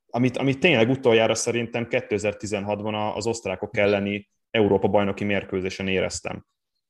[0.07, 6.45] amit, amit tényleg utoljára szerintem 2016-ban az osztrákok elleni Európa bajnoki mérkőzésen éreztem.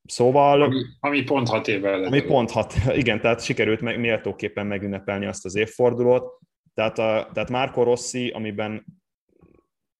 [0.05, 0.61] Szóval...
[0.61, 5.45] Ami, ami pont hat évvel Ami pont hat, igen, tehát sikerült meg, méltóképpen megünnepelni azt
[5.45, 6.39] az évfordulót.
[6.73, 8.85] Tehát, a, tehát Marco Rossi, amiben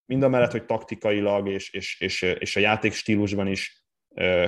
[0.05, 3.83] mind a mellett, hogy taktikailag és, és, és, és a játékstílusban is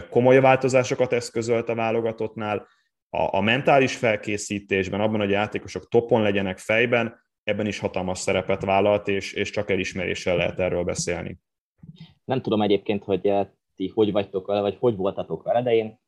[0.10, 2.68] komoly változásokat eszközölt a válogatottnál,
[3.10, 8.66] a, a mentális felkészítésben, abban, hogy a játékosok topon legyenek fejben, ebben is hatalmas szerepet
[8.66, 11.38] vállalt, és, és csak elismeréssel lehet erről beszélni.
[12.26, 13.34] Nem tudom egyébként, hogy
[13.76, 16.00] ti hogy vagytok vele, vagy hogy voltatok vele, de én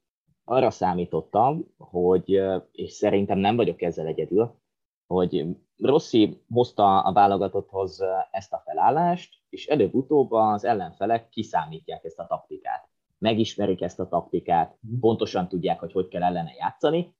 [0.43, 4.59] arra számítottam, hogy, és szerintem nem vagyok ezzel egyedül,
[5.07, 5.45] hogy
[5.77, 12.89] Rossi hozta a válogatotthoz ezt a felállást, és előbb-utóbb az ellenfelek kiszámítják ezt a taktikát.
[13.17, 17.15] Megismerik ezt a taktikát, pontosan tudják, hogy hogy kell ellene játszani,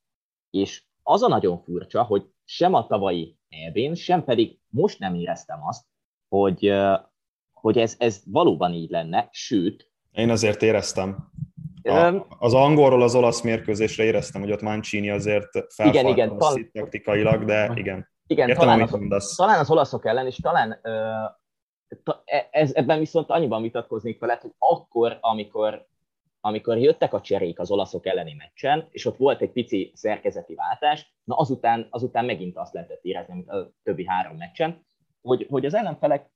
[0.50, 5.64] és az a nagyon furcsa, hogy sem a tavalyi eb sem pedig most nem éreztem
[5.64, 5.86] azt,
[6.28, 6.74] hogy,
[7.54, 9.87] hogy ez, ez valóban így lenne, sőt,
[10.18, 11.32] én azért éreztem.
[11.84, 16.72] A, az angolról az olasz mérkőzésre éreztem, hogy ott Mancini azért felfalt igen, igen, tal-
[16.72, 18.10] taktikailag, de igen.
[18.28, 21.24] Igen, Értem, talán, az, talán az olaszok ellen, és talán ö,
[22.04, 25.88] ta, e, ez, ebben viszont annyiban vitatkoznék veled, hogy akkor, amikor,
[26.42, 31.14] amikor jöttek a cserék az olaszok elleni meccsen, és ott volt egy pici szerkezeti váltás,
[31.24, 34.86] na azután, azután megint azt lehetett érezni, mint a többi három meccsen,
[35.22, 36.30] hogy, hogy az ellenfelek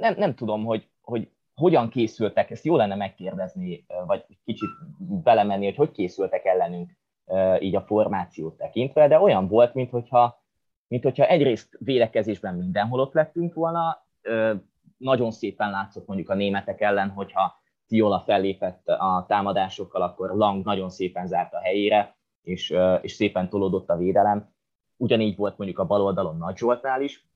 [0.00, 1.28] nem, nem tudom, hogy, hogy
[1.60, 4.68] hogyan készültek, ezt jó lenne megkérdezni, vagy kicsit
[4.98, 6.90] belemenni, hogy hogy készültek ellenünk
[7.58, 10.42] így a formációt tekintve, de olyan volt, mintha,
[10.88, 14.06] mint hogyha egyrészt védekezésben mindenhol ott lettünk volna,
[14.96, 20.90] nagyon szépen látszott mondjuk a németek ellen, hogyha Tiola fellépett a támadásokkal, akkor Lang nagyon
[20.90, 24.52] szépen zárt a helyére, és, és szépen tolódott a védelem.
[24.96, 27.28] Ugyanígy volt mondjuk a bal oldalon Nagy Zsoltnál is,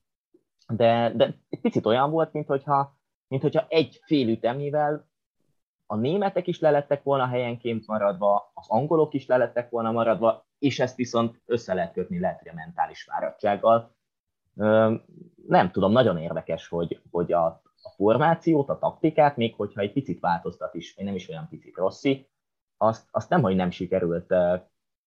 [0.67, 2.94] de, de egy picit olyan volt, mintha
[3.27, 5.07] mint hogyha egy fél ütemnyivel
[5.85, 10.95] a németek is lelettek volna helyenként maradva, az angolok is lelettek volna maradva, és ezt
[10.95, 13.95] viszont össze lehet kötni lehet, hogy a mentális fáradtsággal.
[15.47, 17.45] Nem tudom, nagyon érdekes, hogy, hogy a,
[17.81, 21.75] a formációt, a taktikát, még hogyha egy picit változtat is, vagy nem is olyan picit
[21.75, 22.29] rosszi,
[22.77, 24.33] azt, azt nem, hogy nem sikerült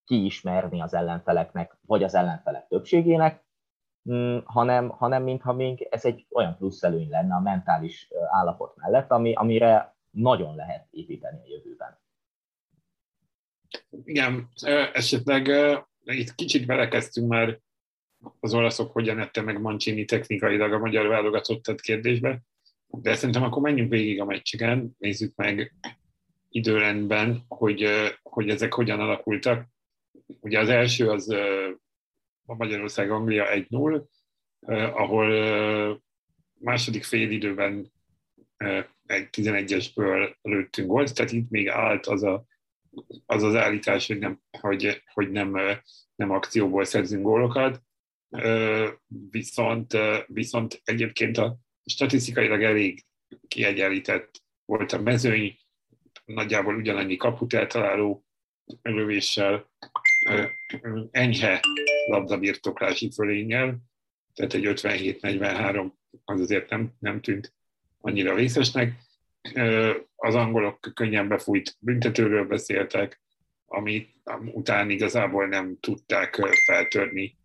[0.04, 3.44] kiismerni az ellenfeleknek, vagy az ellenfelek többségének,
[4.44, 9.32] hanem, hanem mintha még ez egy olyan plusz előny lenne a mentális állapot mellett, ami,
[9.32, 11.98] amire nagyon lehet építeni a jövőben.
[14.04, 14.48] Igen,
[14.92, 15.50] esetleg
[16.04, 17.58] itt kicsit belekezdtünk már
[18.40, 22.40] az olaszok hogyan ette meg Mancini technikailag a magyar válogatottat kérdésbe,
[22.86, 25.74] de szerintem akkor menjünk végig a meccsegen, nézzük meg
[26.48, 27.86] időrendben, hogy,
[28.22, 29.66] hogy ezek hogyan alakultak.
[30.40, 31.34] Ugye az első az
[32.48, 34.04] a Magyarország-Anglia 1-0,
[34.94, 36.02] ahol
[36.60, 37.92] második fél időben
[39.06, 42.44] egy 11-esből lőttünk gólt, tehát itt még állt az a,
[43.26, 45.56] az, az állítás, hogy nem, hogy, hogy nem,
[46.14, 47.82] nem akcióból szerzünk gólokat,
[49.30, 53.04] viszont, viszont egyébként a statisztikailag elég
[53.48, 55.58] kiegyenlített volt a mezőny,
[56.24, 58.24] nagyjából ugyanannyi kaput eltaláló
[58.82, 59.70] lövéssel,
[61.10, 61.60] enyhe
[62.08, 63.78] labdabirtoklási fölénnyel,
[64.34, 65.90] tehát egy 57-43
[66.24, 67.54] az azért nem, nem tűnt
[68.00, 68.92] annyira vészesnek.
[70.16, 73.20] Az angolok könnyen befújt büntetőről beszéltek,
[73.66, 77.36] amit után igazából nem tudták feltörni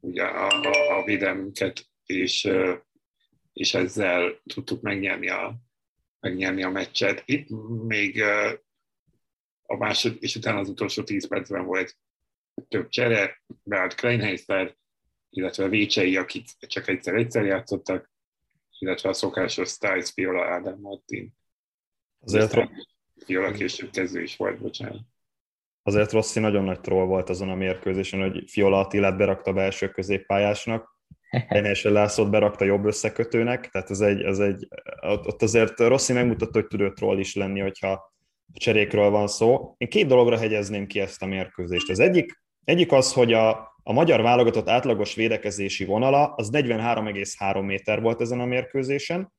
[0.00, 2.48] ugye a, a, a védelmünket, és,
[3.52, 5.54] és ezzel tudtuk megnyerni a,
[6.20, 7.22] megnyerni a meccset.
[7.24, 7.48] Itt
[7.86, 8.22] még
[9.62, 11.96] a másod, és utána az utolsó 10 percben volt
[12.68, 14.76] több csere, beállt Kleinheister,
[15.30, 18.10] illetve Vécsei, akik csak egyszer-egyszer játszottak,
[18.78, 21.34] illetve a szokásos Stiles, Fiola, Ádám Martin.
[22.20, 22.68] Azért
[23.24, 25.00] Fiola később kezdő is volt, bocsánat.
[25.82, 30.98] Azért Rossi nagyon nagy troll volt azon a mérkőzésen, hogy Fiola Attilát berakta belső középpályásnak,
[31.48, 34.68] Enése Lászlót berakta jobb összekötőnek, tehát ez egy, ez egy,
[35.00, 38.12] ott azért Rossi megmutatta, hogy tud troll is lenni, hogyha
[38.52, 39.74] cserékről van szó.
[39.78, 41.90] Én két dologra hegyezném ki ezt a mérkőzést.
[41.90, 43.50] Az egyik, egyik az, hogy a,
[43.82, 49.32] a magyar válogatott átlagos védekezési vonala az 43,3 méter volt ezen a mérkőzésen,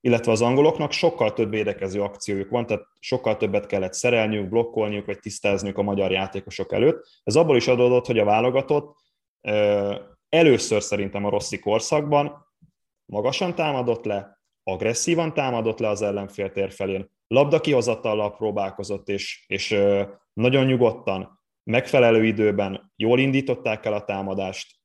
[0.00, 5.18] illetve az angoloknak sokkal több védekező akciójuk van, tehát sokkal többet kellett szerelniük, blokkolniuk, vagy
[5.18, 7.06] tisztázniuk a magyar játékosok előtt.
[7.24, 8.96] Ez abból is adódott, hogy a válogatott
[10.28, 12.46] először szerintem a Rossi korszakban
[13.04, 19.78] magasan támadott le, agresszívan támadott le az ellenfél tér felén, labda kihozatallal próbálkozott, és, és
[20.32, 24.80] nagyon nyugodtan, megfelelő időben jól indították el a támadást.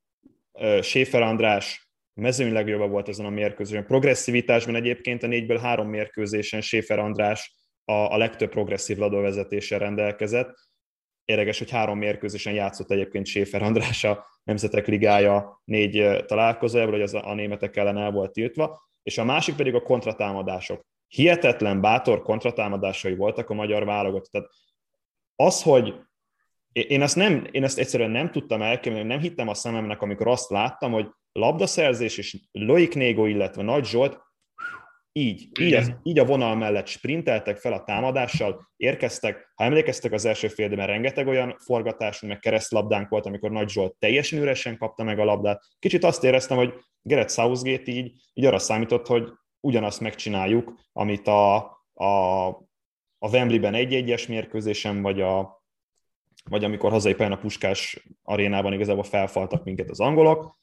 [0.82, 3.86] Séfer András mezőny legjobb volt ezen a mérkőzésen.
[3.86, 10.54] Progresszivitásban egyébként a négyből három mérkőzésen Séfer András a, a legtöbb progresszív ladóvezetéssel rendelkezett.
[11.26, 17.14] Érdekes, hogy három mérkőzésen játszott egyébként Séfer András a Nemzetek Ligája négy találkozójával, hogy az
[17.14, 20.86] a, a németek ellen el volt tiltva, és a másik pedig a kontratámadások.
[21.08, 24.32] Hihetetlen bátor kontratámadásai voltak a magyar válogatott.
[24.32, 24.50] Tehát
[25.36, 25.96] az, hogy
[26.72, 30.50] én ezt, nem, én ezt egyszerűen nem tudtam elképzelni, nem hittem a szememnek, amikor azt
[30.50, 34.26] láttam, hogy labdaszerzés és Loik Négo, illetve Nagy Zsolt
[35.12, 40.26] így, így, az, így a vonal mellett sprinteltek fel a támadással, érkeztek, ha emlékeztek az
[40.26, 45.20] első félidőben, rengeteg olyan forgatásunk, meg keresztlabdánk volt, amikor Nagy Zsolt teljesen üresen kapta meg
[45.20, 45.62] a labdát.
[45.80, 51.56] Kicsit azt éreztem, hogy Gerett Southgate így, így arra számított, hogy ugyanazt megcsináljuk, amit a,
[51.94, 52.48] a,
[53.20, 55.57] a Wembley-ben egy-egyes mérkőzésen, vagy a,
[56.50, 60.58] vagy amikor hazai pályán a Puskás arénában igazából felfaltak minket az angolok,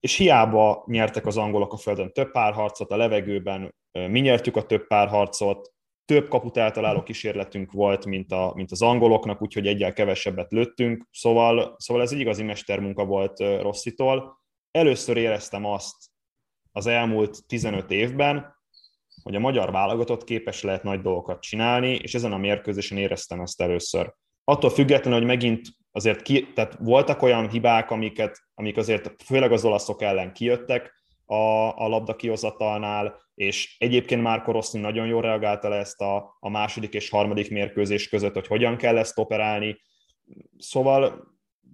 [0.00, 4.86] és hiába nyertek az angolok a földön több párharcot, a levegőben mi nyertük a több
[4.86, 5.72] párharcot,
[6.04, 11.74] több kaput eltaláló kísérletünk volt, mint, a, mint az angoloknak, úgyhogy egyel kevesebbet lőttünk, szóval,
[11.78, 14.38] szóval ez egy igazi mestermunka volt Rosszitól.
[14.70, 15.96] Először éreztem azt
[16.72, 18.56] az elmúlt 15 évben,
[19.22, 23.60] hogy a magyar válogatott képes lehet nagy dolgokat csinálni, és ezen a mérkőzésen éreztem ezt
[23.60, 24.14] először
[24.48, 29.64] attól függetlenül, hogy megint azért ki, tehát voltak olyan hibák, amiket, amik azért főleg az
[29.64, 31.34] olaszok ellen kijöttek a,
[31.76, 36.94] a labda kihozatalnál, és egyébként már Rossi nagyon jól reagálta le ezt a, a második
[36.94, 39.80] és harmadik mérkőzés között, hogy hogyan kell ezt operálni.
[40.58, 41.28] Szóval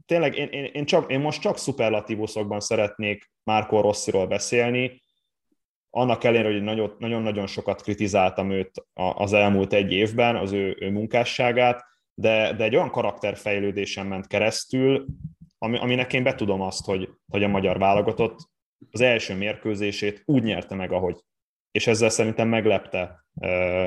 [0.07, 5.03] tényleg én, én, én, csak, én most csak szuperlatívuszokban szeretnék Márko Rossziról beszélni,
[5.91, 11.93] annak ellenére, hogy nagyon-nagyon sokat kritizáltam őt az elmúlt egy évben, az ő, ő munkásságát,
[12.15, 15.07] de, de egy olyan karakterfejlődésen ment keresztül,
[15.59, 18.39] ami, aminek én betudom azt, hogy, hogy a magyar válogatott
[18.91, 21.25] az első mérkőzését úgy nyerte meg, ahogy.
[21.71, 23.25] És ezzel szerintem meglepte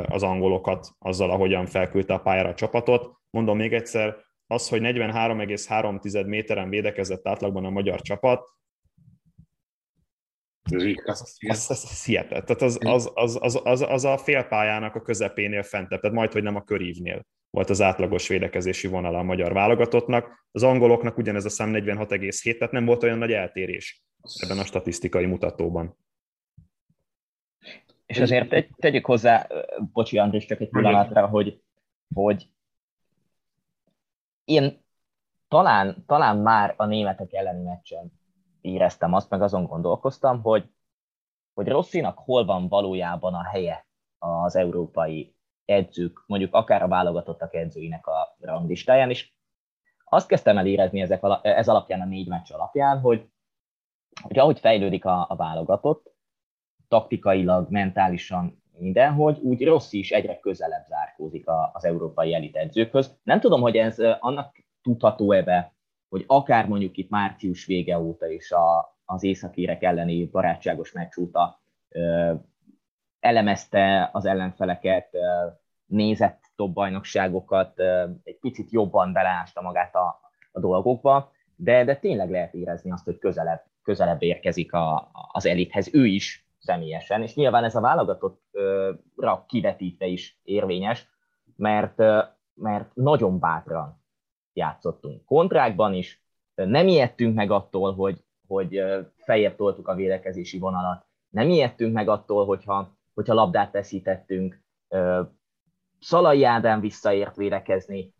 [0.08, 3.16] az angolokat azzal, ahogyan felküldte a pályára a csapatot.
[3.30, 8.56] Mondom még egyszer, az, hogy 43,3 méteren védekezett átlagban a magyar csapat,
[11.04, 12.46] az, az, az hihetet.
[12.46, 16.44] Tehát az, az, az, az, az, az a félpályának a közepénél fentebb, tehát majd, hogy
[16.44, 20.46] nem a körívnél volt az átlagos védekezési vonala a magyar válogatottnak.
[20.52, 24.04] Az angoloknak ugyanez a szám 46,7, tehát nem volt olyan nagy eltérés
[24.40, 25.98] ebben a statisztikai mutatóban.
[28.06, 29.48] És azért tegyük hozzá,
[29.94, 31.62] bocsi Andris, csak egy pillanatra, hogy,
[32.14, 32.50] hogy
[34.44, 34.86] én
[35.48, 38.12] talán, talán már a németek elleni meccsen
[38.62, 40.70] éreztem azt, meg azon gondolkoztam, hogy,
[41.54, 45.37] hogy Rosszinak hol van valójában a helye az európai
[45.68, 49.32] edzők, mondjuk akár a válogatottak edzőinek a ranglistáján, és
[50.04, 53.30] azt kezdtem el érezni ezek, ez alapján, a négy meccs alapján, hogy,
[54.22, 56.16] hogy ahogy fejlődik a, a válogatott,
[56.88, 63.18] taktikailag, mentálisan, mindenhogy, úgy Rossi is egyre közelebb zárkózik az európai elit edzőkhöz.
[63.24, 65.74] Nem tudom, hogy ez annak tudható-e be,
[66.10, 71.62] hogy akár mondjuk itt március vége óta is a, az északírek elleni barátságos meccs óta
[73.28, 75.10] elemezte az ellenfeleket,
[75.86, 77.80] nézett top bajnokságokat,
[78.24, 80.20] egy picit jobban beleásta magát a,
[80.52, 85.94] a dolgokba, de, de tényleg lehet érezni azt, hogy közelebb, közelebb érkezik a, az elithez
[85.94, 91.10] ő is személyesen, és nyilván ez a válogatottra kivetítve is érvényes,
[91.56, 91.98] mert,
[92.54, 94.04] mert nagyon bátran
[94.54, 95.26] játszottunk.
[95.26, 96.24] Kontrákban is
[96.56, 98.84] nem ijedtünk meg attól, hogy, hogy
[99.16, 104.62] fejebb toltuk a védekezési vonalat, nem ijedtünk meg attól, hogyha, hogyha labdát veszítettünk,
[106.00, 108.14] Szalai Ádám visszaért védekezni,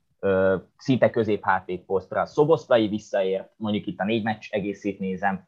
[0.78, 1.46] szinte közép
[1.86, 5.48] posztra, Szoboszlai visszaért, mondjuk itt a négy meccs egészét nézem,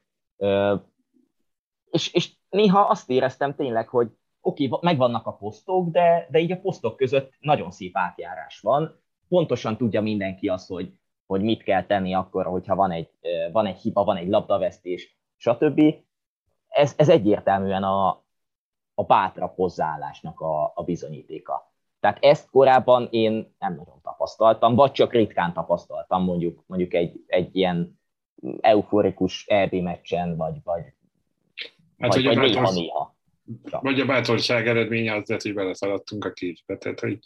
[1.91, 4.07] és, és néha azt éreztem tényleg, hogy
[4.41, 9.01] oké, okay, megvannak a posztok, de, de így a posztok között nagyon szép átjárás van.
[9.27, 10.93] Pontosan tudja mindenki azt, hogy,
[11.25, 13.09] hogy mit kell tenni akkor, hogyha van egy,
[13.51, 15.81] van egy hiba, van egy labdavesztés, stb.
[16.67, 18.23] Ez, ez egyértelműen a,
[18.99, 21.73] a bátrabb hozzáállásnak a, a bizonyítéka.
[21.99, 27.55] Tehát ezt korábban én nem nagyon tapasztaltam, vagy csak ritkán tapasztaltam mondjuk, mondjuk egy, egy
[27.55, 27.99] ilyen
[28.61, 30.81] euforikus EB meccsen, vagy, vagy,
[31.97, 33.17] Hát, vagy, vagy néha, néha.
[33.69, 36.77] Vagy a bátorság eredménye az lehet, hogy beleszaladtunk a képbe.
[36.77, 37.19] Tehát, hogy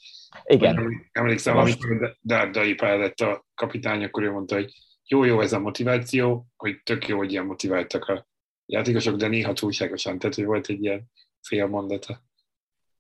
[0.43, 1.09] Igen.
[1.11, 1.83] Emlékszem, Most...
[1.83, 4.73] amikor Dárdai Pál lett a kapitány, akkor ő mondta, hogy
[5.07, 8.27] jó, jó ez a motiváció, hogy tök jó, hogy ilyen motiváltak a
[8.65, 11.11] játékosok, de néha túlságosan, tehát hogy volt egy ilyen
[11.47, 12.21] fél mondata.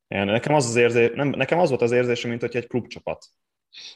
[0.07, 3.25] Igen, nekem az, az érzés, nem, nekem az volt az érzésem, mint hogy egy klubcsapat.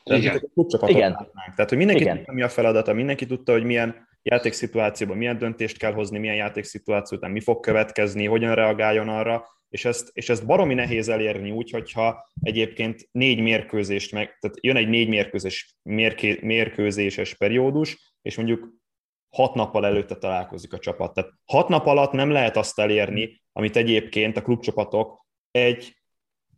[0.04, 0.36] Tehát, Igen.
[0.36, 1.12] Egy klubcsapatot Igen.
[1.12, 1.56] Látnánk.
[1.56, 2.16] Tehát, hogy mindenki Igen.
[2.16, 7.18] tudta, mi a feladata, mindenki tudta, hogy milyen játékszituációban milyen döntést kell hozni, milyen játékszituáció
[7.18, 11.70] után mi fog következni, hogyan reagáljon arra, és ezt, és ezt baromi nehéz elérni úgy,
[11.70, 18.70] hogyha egyébként négy mérkőzést meg, tehát jön egy négy mérkőzés, mérké, mérkőzéses periódus, és mondjuk
[19.30, 21.14] hat nappal előtte találkozik a csapat.
[21.14, 25.96] Tehát hat nap alatt nem lehet azt elérni, amit egyébként a klubcsapatok egy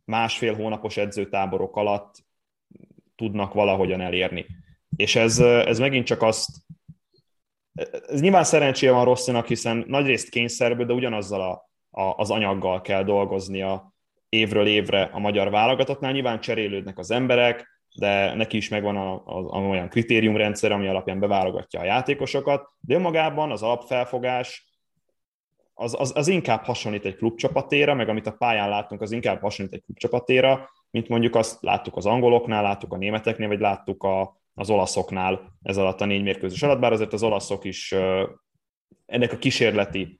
[0.06, 2.16] másfél hónapos edzőtáborok alatt
[3.16, 4.46] tudnak valahogyan elérni.
[4.96, 6.50] És ez, ez megint csak azt
[8.08, 11.70] ez nyilván szerencséje van Rosszinak, hiszen nagyrészt kényszerből, de ugyanazzal a,
[12.02, 13.94] a, az anyaggal kell dolgoznia
[14.30, 16.12] évről évre a magyar válogatottnál.
[16.12, 21.20] Nyilván cserélődnek az emberek, de neki is megvan a, a, a olyan kritériumrendszer, ami alapján
[21.20, 24.70] beválogatja a játékosokat, de önmagában az alapfelfogás
[25.74, 29.74] az, az, az inkább hasonlít egy klubcsapatéra, meg amit a pályán látunk, az inkább hasonlít
[29.74, 34.70] egy klubcsapatéra, mint mondjuk azt láttuk az angoloknál, láttuk a németeknél, vagy láttuk a, az
[34.70, 37.96] olaszoknál ez alatt a négy mérkőzés alatt, bár azért az olaszok is
[39.06, 40.20] ennek a kísérleti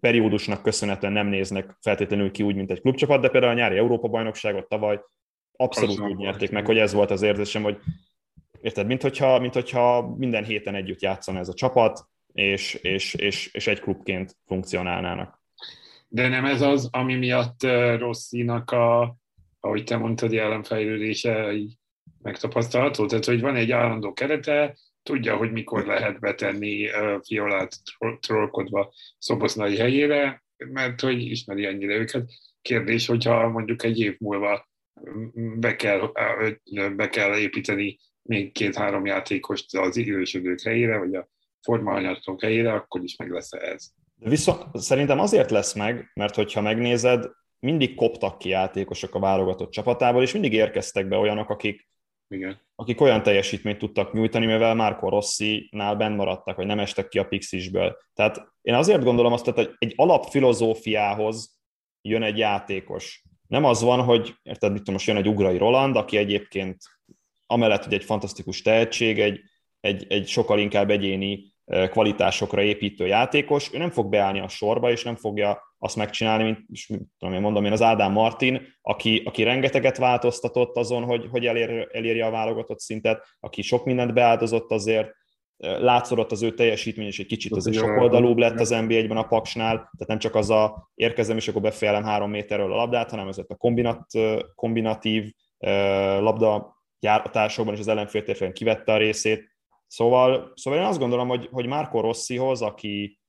[0.00, 4.68] periódusnak köszönhetően nem néznek feltétlenül ki úgy, mint egy klubcsapat, de például a nyári Európa-bajnokságot
[4.68, 5.00] tavaly
[5.56, 7.78] abszolút úgy nyerték meg, hogy ez volt az érzésem, hogy
[8.60, 13.50] érted, mint hogyha, mint hogyha minden héten együtt játszana ez a csapat, és, és, és,
[13.52, 15.40] és egy klubként funkcionálnának.
[16.08, 17.62] De nem ez az, ami miatt
[17.98, 19.16] Rosszinak a,
[19.60, 21.52] ahogy te mondtad, jelenfejlődése
[22.22, 26.88] megtapasztalható, tehát hogy van egy állandó kerete, tudja, hogy mikor lehet betenni
[27.22, 27.76] fiolát
[28.20, 32.30] trollkodva szobosznai helyére, mert hogy ismeri ennyire őket.
[32.62, 34.70] Kérdés, hogyha mondjuk egy év múlva
[35.34, 36.12] be kell,
[36.96, 41.28] be kell építeni még két-három játékost az idősödők helyére, vagy a
[41.60, 43.90] formaanyagok helyére, akkor is meg lesz ez.
[44.16, 50.22] Viszont szerintem azért lesz meg, mert hogyha megnézed, mindig koptak ki játékosok a válogatott csapatából,
[50.22, 51.90] és mindig érkeztek be olyanok, akik
[52.28, 52.60] igen.
[52.74, 57.24] akik olyan teljesítményt tudtak nyújtani, mivel Marco Rossi-nál benn maradtak, hogy nem estek ki a
[57.24, 57.96] Pixisből.
[58.14, 61.58] Tehát én azért gondolom azt, hogy egy alapfilozófiához
[62.00, 63.24] jön egy játékos.
[63.52, 66.76] Nem az van, hogy érted, mit most jön egy ugrai Roland, aki egyébként
[67.46, 69.40] amellett, hogy egy fantasztikus tehetség, egy,
[69.80, 71.54] egy, egy sokkal inkább egyéni
[71.90, 76.58] kvalitásokra építő játékos, ő nem fog beállni a sorba, és nem fogja azt megcsinálni, mint
[76.68, 76.86] és,
[77.18, 81.88] tudom én mondom én, az Ádám Martin, aki, aki rengeteget változtatott azon, hogy, hogy elér,
[81.90, 85.10] elérje a válogatott szintet, aki sok mindent beáldozott azért,
[85.62, 89.74] látszott az ő teljesítmény, és egy kicsit azért sok oldalúbb lett az NBA-ben a Paksnál,
[89.76, 93.38] tehát nem csak az a érkezem, és akkor befejelem három méterről a labdát, hanem ez
[93.38, 94.06] a kombinat,
[94.54, 95.32] kombinatív
[96.18, 99.50] labda járatásokban és az ellenféltérfelen kivette a részét.
[99.86, 103.20] Szóval, szóval én azt gondolom, hogy, hogy Marco Rossihoz, aki,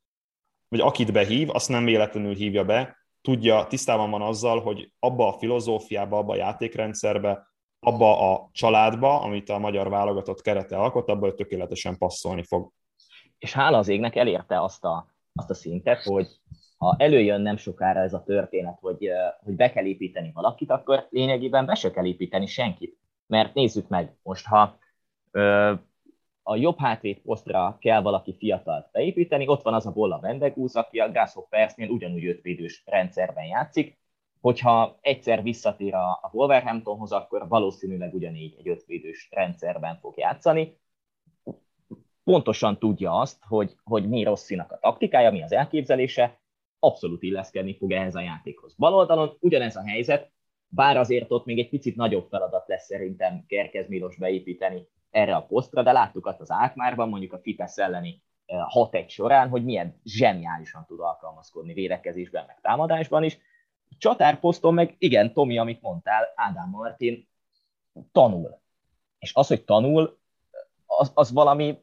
[0.67, 5.37] vagy akit behív, azt nem véletlenül hívja be, tudja, tisztában van azzal, hogy abba a
[5.37, 7.52] filozófiába, abba a játékrendszerbe,
[7.83, 12.71] abba a családba, amit a magyar válogatott kerete alkot, abba ő tökéletesen passzolni fog.
[13.39, 16.27] És hála az égnek elérte azt a, azt a szintet, hogy
[16.77, 19.09] ha előjön nem sokára ez a történet, hogy,
[19.43, 22.97] hogy be kell építeni valakit, akkor lényegében be se kell építeni senkit.
[23.27, 24.77] Mert nézzük meg, most ha
[25.31, 25.73] ö,
[26.43, 30.99] a jobb hátvéd posztra kell valaki fiatalt beépíteni, ott van az a Bolla Vendegúz, aki
[30.99, 33.97] a Grasshoppers-nél ugyanúgy ötvédős rendszerben játszik,
[34.43, 40.77] hogyha egyszer visszatér a, a Wolverhamptonhoz, akkor valószínűleg ugyanígy egy ötvédős rendszerben fog játszani.
[42.23, 46.39] Pontosan tudja azt, hogy, hogy mi Rosszinak a taktikája, mi az elképzelése,
[46.79, 48.75] abszolút illeszkedni fog ehhez a játékhoz.
[48.77, 50.31] Bal oldalon ugyanez a helyzet,
[50.67, 55.45] bár azért ott még egy picit nagyobb feladat lesz szerintem Kerkez Milos beépíteni erre a
[55.45, 59.99] posztra, de láttuk azt az Átmárban, mondjuk a Fitesz elleni 6-1 eh, során, hogy milyen
[60.03, 63.39] zseniálisan tud alkalmazkodni védekezésben, meg támadásban is.
[63.97, 67.27] Csatárposzton meg igen, Tomi, amit mondtál, Ádám Martin
[68.11, 68.61] tanul.
[69.19, 70.17] És az, hogy tanul,
[70.85, 71.81] az, az valami...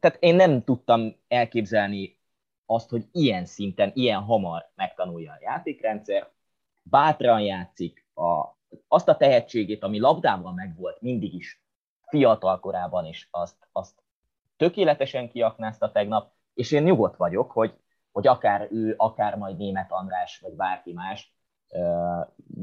[0.00, 2.18] Tehát én nem tudtam elképzelni
[2.66, 6.30] azt, hogy ilyen szinten, ilyen hamar megtanulja a játékrendszer,
[6.82, 8.56] bátran játszik, a,
[8.88, 11.62] azt a tehetségét, ami labdával megvolt mindig is,
[12.06, 14.02] fiatal korában is, azt, azt
[14.56, 17.74] tökéletesen kiaknázta tegnap, és én nyugodt vagyok, hogy,
[18.12, 21.34] hogy akár ő, akár majd német András, vagy bárki más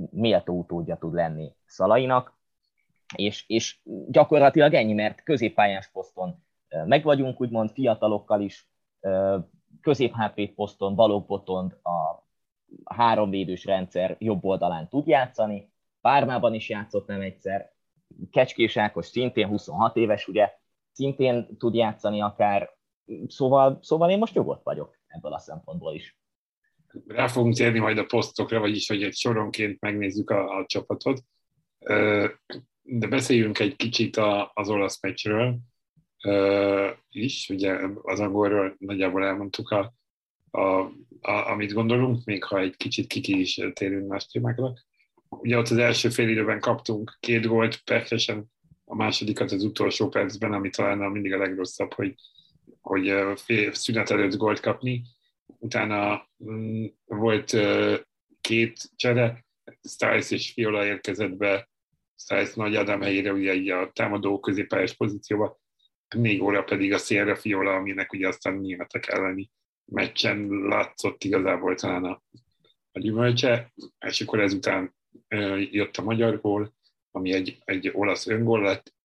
[0.10, 2.38] méltó utódja tud lenni Szalainak,
[3.16, 6.46] és, és gyakorlatilag ennyi, mert középpályás poszton
[6.86, 8.70] meg vagyunk, úgymond fiatalokkal is,
[9.82, 11.32] középhátvéd poszton, Balogh
[11.84, 12.24] a
[12.86, 15.72] háromvédős rendszer jobb oldalán tud játszani,
[16.02, 17.72] Pármában is játszott nem egyszer,
[18.32, 20.54] Kecskés Ákos szintén 26 éves, ugye,
[20.92, 22.70] szintén tud játszani akár,
[23.28, 26.18] szóval, szóval én most nyugodt vagyok ebből a szempontból is.
[27.08, 31.24] Rá fogunk térni majd a posztokra, vagyis hogy egy soronként megnézzük a, a csapatot.
[32.82, 34.18] De beszéljünk egy kicsit
[34.54, 35.60] az olasz meccsről
[37.10, 39.94] is, ugye az angolról nagyjából elmondtuk a,
[40.52, 40.62] a,
[41.22, 44.74] a, amit gondolunk, még ha egy kicsit kiki is térünk más témákra.
[45.30, 48.52] Ugye ott az első fél időben kaptunk két gólt, perfesen
[48.86, 52.16] a másodikat az utolsó percben, ami talán mindig a legrosszabb, hogy,
[52.88, 55.04] hogy fél szünet előtt gólt kapni.
[55.46, 57.58] Utána mm, volt
[58.42, 59.46] két csere,
[59.90, 61.70] Stiles és Fiola érkezett be,
[62.16, 65.60] Stiles Nagy Ádám helyére ugye a támadó középpályás pozícióba,
[66.16, 69.52] négy óra pedig a Sierra Fiola, aminek ugye aztán németek elleni
[69.86, 72.24] meccsen látszott igazából talán a,
[72.92, 73.74] a gyümölcse,
[74.06, 74.96] és akkor ezután
[75.72, 76.74] jött a magyar gól,
[77.12, 78.96] ami egy, egy olasz öngól lett,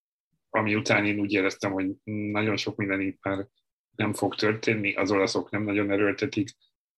[0.50, 3.46] ami után én úgy éreztem, hogy nagyon sok minden itt már
[3.96, 6.48] nem fog történni, az olaszok nem nagyon erőltetik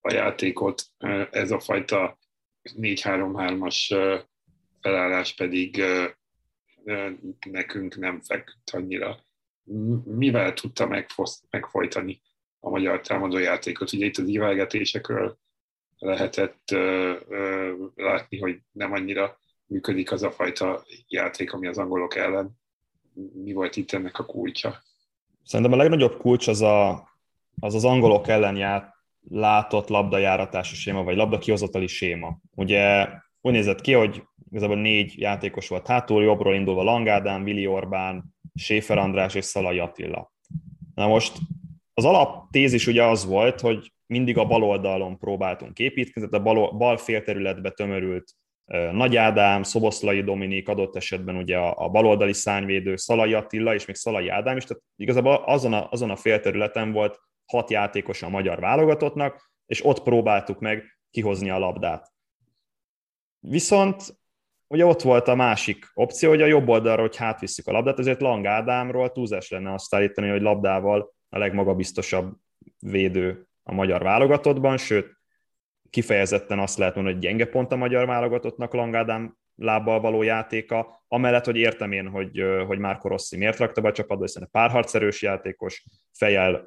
[0.00, 0.82] a játékot,
[1.30, 2.18] ez a fajta
[2.62, 4.22] 4-3-3-as
[4.80, 5.82] felállás pedig
[7.50, 9.18] nekünk nem feküdt annyira.
[10.04, 11.04] Mivel tudta
[11.50, 12.20] megfojtani
[12.60, 13.92] a magyar támadójátékot?
[13.92, 15.38] Ugye itt az ívelgetésekről
[15.98, 16.70] lehetett
[17.94, 22.50] látni, hogy nem annyira működik az a fajta játék, ami az angolok ellen.
[23.32, 24.82] Mi volt itt ennek a kulcsa?
[25.44, 27.08] Szerintem a legnagyobb kulcs az a,
[27.60, 28.92] az, az angolok ellen ját,
[29.28, 32.38] látott labdajáratási séma, vagy labdakihozatali séma.
[32.54, 33.08] Ugye
[33.40, 38.98] úgy nézett ki, hogy igazából négy játékos volt hátul, jobbról indulva Langádán, Vili Orbán, Séfer
[38.98, 40.32] András és Szalai Attila.
[40.94, 41.38] Na most
[41.94, 46.76] az alaptézis ugye az volt, hogy mindig a bal oldalon próbáltunk építkezni, tehát a bal,
[46.76, 48.32] bal félterületbe tömörült
[48.92, 54.28] Nagy Ádám, Szoboszlai Dominik, adott esetben ugye a, baloldali szányvédő Szalai Attila és még Szalai
[54.28, 59.50] Ádám is, tehát igazából azon a, azon a félterületen volt hat játékos a magyar válogatottnak,
[59.66, 62.12] és ott próbáltuk meg kihozni a labdát.
[63.40, 64.02] Viszont
[64.66, 68.20] ugye ott volt a másik opció, hogy a jobb oldalra, hogy hátvisszük a labdát, ezért
[68.20, 72.36] Lang Ádámról túlzás lenne azt állítani, hogy labdával a legmagabiztosabb
[72.78, 75.13] védő a magyar válogatottban, sőt,
[75.94, 81.04] kifejezetten azt lehet mondani, hogy gyenge pont a magyar válogatottnak Lang Ádám lábbal való játéka,
[81.08, 84.48] amellett, hogy értem én, hogy, hogy Márko Rossi miért rakta be a csapatba, hiszen a
[84.50, 86.62] párharcerős játékos, fejjel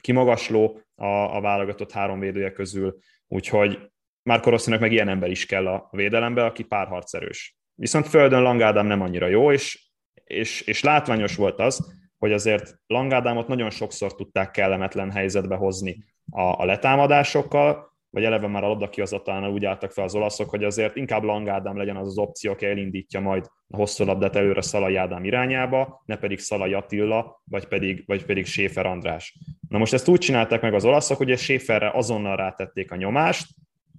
[0.00, 2.96] kimagasló a, a válogatott három védője közül,
[3.28, 3.90] úgyhogy
[4.22, 7.56] Márko Rosszinak meg ilyen ember is kell a védelembe, aki párharcerős.
[7.74, 9.90] Viszont földön Langádám nem annyira jó, és,
[10.24, 16.40] és, és látványos volt az, hogy azért Langádámot nagyon sokszor tudták kellemetlen helyzetbe hozni a,
[16.40, 20.96] a letámadásokkal, vagy eleve már a labda kihozatalánál úgy álltak fel az olaszok, hogy azért
[20.96, 25.24] inkább Langádám legyen az az opció, aki elindítja majd a hosszú labdát előre Szalai Ádám
[25.24, 29.38] irányába, ne pedig Szalai Attila, vagy pedig, vagy pedig Séfer András.
[29.68, 33.48] Na most ezt úgy csinálták meg az olaszok, hogy Séferre azonnal rátették a nyomást,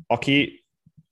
[0.07, 0.65] aki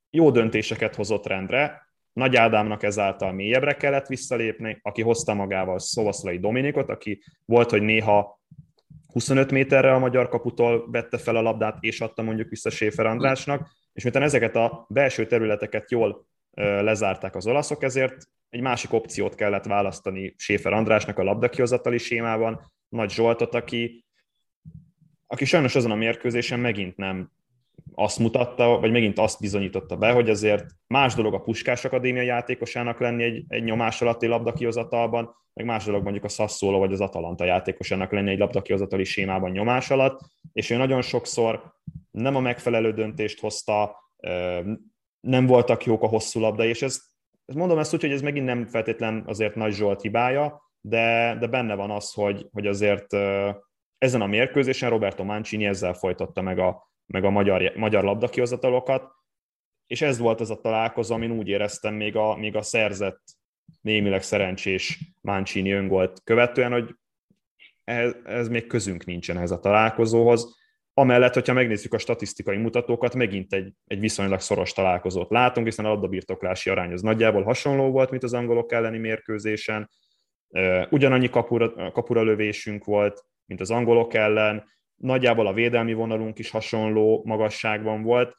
[0.09, 6.89] jó döntéseket hozott rendre, Nagy Ádámnak ezáltal mélyebbre kellett visszalépni, aki hozta magával Szovaszlai Dominikot,
[6.89, 8.39] aki volt, hogy néha
[9.11, 13.69] 25 méterre a magyar kaputól vette fel a labdát, és adta mondjuk vissza Séfer Andrásnak,
[13.93, 16.25] és miután ezeket a belső területeket jól
[16.81, 23.11] lezárták az olaszok, ezért egy másik opciót kellett választani Séfer Andrásnak a labdakihozatali sémában, Nagy
[23.11, 24.05] Zsoltot, aki,
[25.27, 27.31] aki sajnos azon a mérkőzésen megint nem
[27.95, 32.99] azt mutatta, vagy megint azt bizonyította be, hogy azért más dolog a Puskás Akadémia játékosának
[32.99, 37.45] lenni egy, egy nyomás alatti labdakihozatalban, meg más dolog mondjuk a Sassuolo vagy az Atalanta
[37.45, 40.19] játékosának lenni egy labdakihozatali sémában nyomás alatt,
[40.53, 41.73] és ő nagyon sokszor
[42.11, 43.95] nem a megfelelő döntést hozta,
[45.19, 47.01] nem voltak jók a hosszú labda, és ez,
[47.45, 51.47] ez mondom ezt úgy, hogy ez megint nem feltétlen azért Nagy Zsolt hibája, de, de
[51.47, 53.13] benne van az, hogy, hogy azért
[53.97, 59.11] ezen a mérkőzésen Roberto Mancini ezzel folytatta meg a, meg a magyar, magyar labdakihozatalokat,
[59.87, 63.21] és ez volt az a találkozó, amin úgy éreztem még a, még a szerzett,
[63.81, 66.95] némileg szerencsés Mancini öngolt követően, hogy
[67.83, 70.59] ez, ez még közünk nincsen ez a találkozóhoz.
[70.93, 75.89] Amellett, hogyha megnézzük a statisztikai mutatókat, megint egy, egy viszonylag szoros találkozót látunk, hiszen a
[75.89, 79.89] labdabirtoklási arány az nagyjából hasonló volt, mint az angolok elleni mérkőzésen.
[80.89, 84.63] Ugyanannyi kapura, kapura lövésünk volt, mint az angolok ellen,
[85.01, 88.35] nagyjából a védelmi vonalunk is hasonló magasságban volt.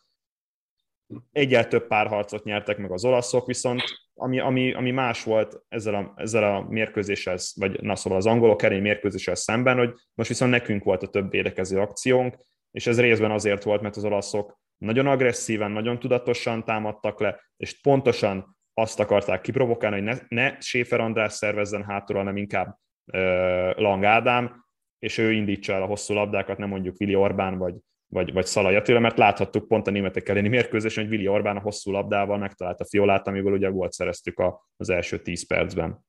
[1.32, 3.82] Egyel több párharcot nyertek meg az olaszok, viszont
[4.14, 8.62] ami, ami, ami más volt ezzel a, ezzel a mérkőzéssel, vagy na szóval az angolok
[8.62, 12.36] elleni mérkőzéssel szemben, hogy most viszont nekünk volt a több érdekező akciónk,
[12.70, 17.80] és ez részben azért volt, mert az olaszok nagyon agresszíven, nagyon tudatosan támadtak le, és
[17.80, 22.78] pontosan azt akarták kiprovokálni, hogy ne, ne Séfer András szervezzen hátul, hanem inkább
[23.12, 24.64] uh, Lang Ádám,
[25.02, 27.74] és ő indítsa el a hosszú labdákat, nem mondjuk Vili Orbán vagy,
[28.06, 31.60] vagy, vagy Szalai Attila, mert láthattuk pont a németek elleni mérkőzésen, hogy Vili Orbán a
[31.60, 36.04] hosszú labdával megtalálta Fiolát, amiből ugye volt szereztük a, az első tíz percben.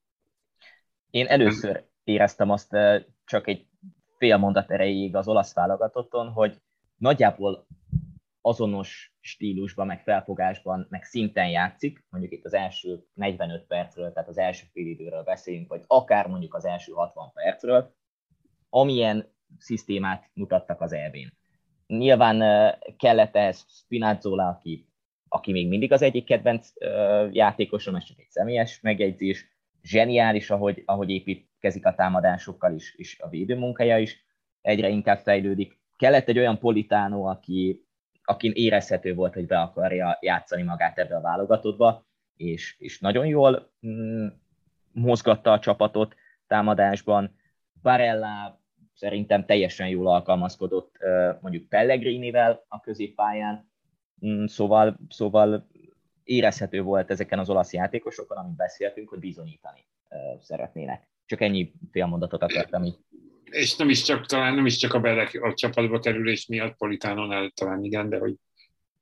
[1.09, 2.77] Én először éreztem azt
[3.25, 3.67] csak egy
[4.17, 6.57] fél mondat erejéig az olasz válogatotton, hogy
[6.95, 7.67] nagyjából
[8.41, 14.37] azonos stílusban, meg felfogásban, meg szinten játszik, mondjuk itt az első 45 percről, tehát az
[14.37, 17.93] első fél időről beszélünk, vagy akár mondjuk az első 60 percről,
[18.73, 21.33] amilyen szisztémát mutattak az elvén.
[21.87, 22.39] Nyilván
[22.97, 24.87] kellett ehhez Spinazzola, aki,
[25.27, 26.69] aki még mindig az egyik kedvenc
[27.31, 29.47] játékosom, ez csak egy személyes megjegyzés,
[29.81, 34.25] zseniális, ahogy, ahogy építkezik a támadásokkal is, és a védőmunkája is
[34.61, 35.79] egyre inkább fejlődik.
[35.95, 37.85] Kellett egy olyan politánó, aki,
[38.23, 42.05] akin érezhető volt, hogy be akarja játszani magát ebbe a válogatottba,
[42.35, 44.27] és, és nagyon jól mm,
[44.91, 46.15] mozgatta a csapatot
[46.47, 47.35] támadásban.
[47.81, 48.62] Barella
[48.93, 50.97] szerintem teljesen jól alkalmazkodott
[51.41, 53.71] mondjuk Pellegrinivel a középpályán,
[54.25, 55.67] mm, szóval, szóval
[56.23, 59.85] érezhető volt ezeken az olasz játékosokon, amit beszéltünk, hogy bizonyítani
[60.39, 61.07] szeretnének.
[61.25, 62.97] Csak ennyi félmondatot akartam így.
[63.43, 67.51] És nem is csak, talán nem is csak a, belek, a csapatba kerülés miatt Politánon
[67.55, 68.35] talán igen, de hogy,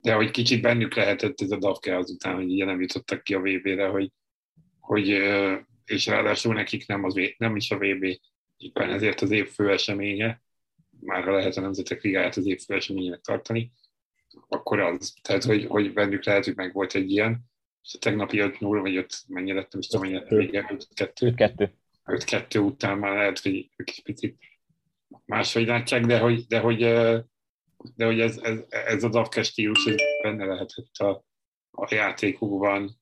[0.01, 3.39] de hogy kicsit bennük lehetett ez a Davke azután, hogy ugye nem jutottak ki a
[3.39, 4.11] VB-re, hogy,
[4.79, 5.07] hogy
[5.85, 8.05] és ráadásul nekik nem, az, nem is a VB
[8.61, 10.41] éppen ezért az év fő eseménye,
[10.99, 13.71] már ha lehet a Nemzetek Ligáját az év fő eseményének tartani,
[14.47, 17.49] akkor az, tehát hogy, hogy bennük lehet, hogy meg volt egy ilyen,
[17.83, 21.69] és a tegnapi 5-0, vagy 5, mennyi lett, nem tudom, mennyi vége, 5-2.
[22.05, 24.37] 5-2 után már lehet, hogy egy kis picit
[25.25, 26.79] máshogy látják, de hogy, de hogy,
[27.95, 31.25] de hogy ez, ez, ez a Davke stílus ez benne lehetett a,
[31.71, 32.99] a játékukban,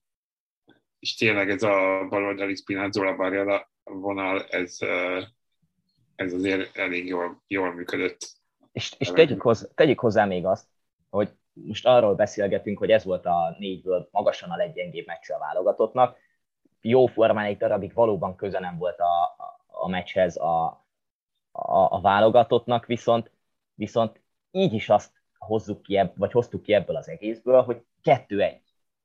[0.98, 4.78] és tényleg ez a baloldali Spinazzola Barjala vonal, ez,
[6.20, 8.18] ez azért elég jól, jól működött.
[8.72, 10.66] És, és tegyük, hozzá, tegyük hozzá még azt,
[11.10, 16.16] hogy most arról beszélgetünk, hogy ez volt a négyből magasan a leggyengébb meccs a válogatottnak.
[16.80, 20.66] Jó formán egy darabig valóban köze nem volt a, a, a meccshez a,
[21.52, 23.30] a, a válogatottnak, viszont,
[23.74, 28.62] viszont így is azt hozzuk ki, ebb, vagy hoztuk ki ebből az egészből, hogy kettő-egy.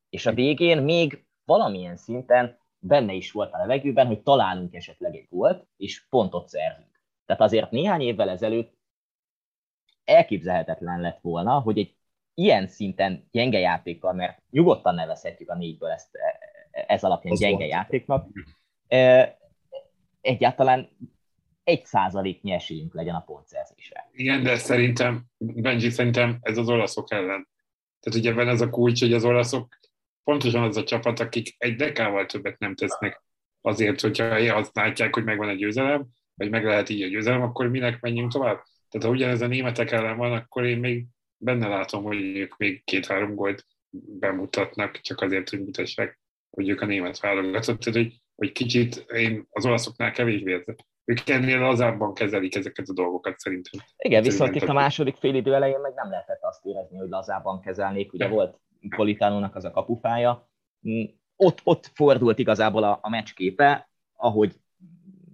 [0.09, 5.27] És a végén még valamilyen szinten benne is volt a levegőben, hogy találunk esetleg egy
[5.29, 6.94] gólt, és pontot szerzünk.
[7.25, 8.73] Tehát azért néhány évvel ezelőtt
[10.03, 11.95] elképzelhetetlen lett volna, hogy egy
[12.33, 16.17] ilyen szinten gyenge játékkal, mert nyugodtan nevezhetjük a négyből ezt
[16.71, 17.69] ez alapján Az gyenge volt.
[17.69, 18.27] játéknak,
[20.21, 20.89] egyáltalán
[21.63, 24.09] egy százaléknyi esélyünk legyen a pontszerzésre.
[24.11, 27.47] Igen, de szerintem, Benji, szerintem ez az olaszok ellen.
[27.99, 29.79] Tehát ugye ebben ez a kulcs, hogy az olaszok
[30.23, 33.23] pontosan az a csapat, akik egy dekával többet nem tesznek
[33.61, 37.67] azért, hogyha azt látják, hogy megvan a győzelem, vagy meg lehet így a győzelem, akkor
[37.67, 38.63] minek menjünk tovább?
[38.89, 41.05] Tehát ha ugyanez a németek ellen van, akkor én még
[41.37, 43.65] benne látom, hogy ők még két-három gólt
[44.19, 46.19] bemutatnak, csak azért, hogy mutassák,
[46.49, 47.79] hogy ők a német válogatott.
[47.79, 50.63] Tehát, hogy, hogy kicsit én az olaszoknál kevésbé
[51.05, 53.81] ők ennél lazábban kezelik ezeket a dolgokat szerintem.
[53.97, 57.61] Igen, viszont itt a második fél idő elején meg nem lehetett azt érezni, hogy lazábban
[57.61, 58.13] kezelnék.
[58.13, 58.59] Ugye volt
[58.95, 60.49] Politánónak az a kapufája.
[60.89, 61.03] Mm,
[61.35, 64.55] ott, ott fordult igazából a, a meccsképe, ahogy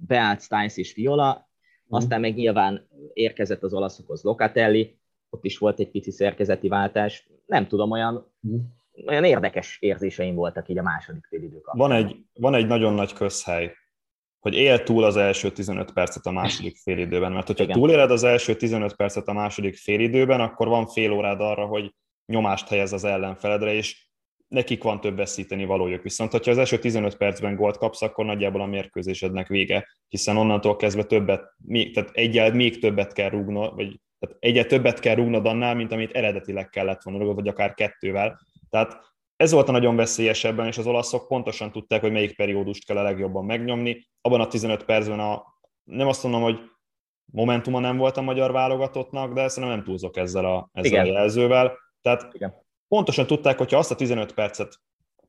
[0.07, 1.97] beállt Stiles és Viola, mm.
[1.97, 4.99] aztán meg nyilván érkezett az olaszokhoz Locatelli,
[5.29, 7.29] ott is volt egy pici szerkezeti váltás.
[7.45, 8.57] Nem tudom, olyan, mm.
[9.07, 13.13] olyan érdekes érzéseim voltak így a második fél idő Van egy, van egy nagyon nagy
[13.13, 13.73] közhely,
[14.39, 17.31] hogy él túl az első 15 percet a második félidőben.
[17.31, 17.75] Mert hogyha Igen.
[17.75, 21.93] túléled az első 15 percet a második félidőben, akkor van fél órád arra, hogy
[22.25, 24.10] nyomást helyez az ellenfeledre, és
[24.51, 26.03] nekik van több veszíteni valójuk.
[26.03, 30.75] Viszont, hogyha az első 15 percben gólt kapsz, akkor nagyjából a mérkőzésednek vége, hiszen onnantól
[30.75, 35.45] kezdve többet, még, tehát egyel még többet kell rúgnod, vagy tehát egyel többet kell rúgnod
[35.45, 38.39] annál, mint amit eredetileg kellett volna, vagy akár kettővel.
[38.69, 38.99] Tehát
[39.35, 43.03] ez volt a nagyon veszélyesebben, és az olaszok pontosan tudták, hogy melyik periódust kell a
[43.03, 44.07] legjobban megnyomni.
[44.21, 45.43] Abban a 15 percben a,
[45.83, 46.59] nem azt mondom, hogy
[47.25, 51.77] momentuma nem volt a magyar válogatottnak, de szerintem nem túlzok ezzel a, ezzel a jelzővel.
[52.01, 52.69] Tehát Igen.
[52.91, 54.79] Pontosan tudták, hogyha azt a 15 percet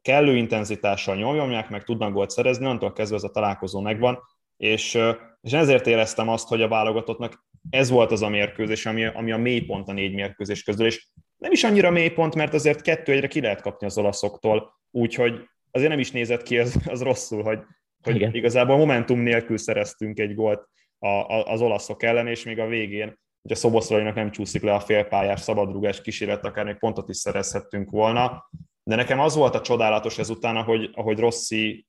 [0.03, 4.19] kellő intenzitással nyomják, meg tudnak gólt szerezni, onnantól kezdve ez a találkozó megvan,
[4.57, 4.99] és,
[5.41, 9.37] és ezért éreztem azt, hogy a válogatottnak ez volt az a mérkőzés, ami, ami a
[9.37, 13.41] mélypont a négy mérkőzés közül, és nem is annyira mélypont, mert azért kettő egyre ki
[13.41, 17.59] lehet kapni az olaszoktól, úgyhogy azért nem is nézett ki az, az rosszul, hogy,
[18.03, 18.35] hogy Igen.
[18.35, 23.21] igazából momentum nélkül szereztünk egy gólt a, a, az olaszok ellen, és még a végén
[23.43, 27.91] hogy a Szoboszlainak nem csúszik le a félpályás szabadrugás kísérlet, akár még pontot is szerezhettünk
[27.91, 28.51] volna.
[28.83, 31.87] De nekem az volt a csodálatos ezután, ahogy, ahogy Rossi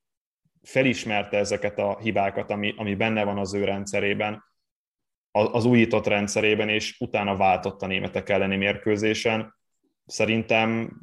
[0.62, 4.44] felismerte ezeket a hibákat, ami, ami benne van az ő rendszerében,
[5.32, 9.56] az újított rendszerében, és utána váltott a németek elleni mérkőzésen.
[10.06, 11.02] Szerintem,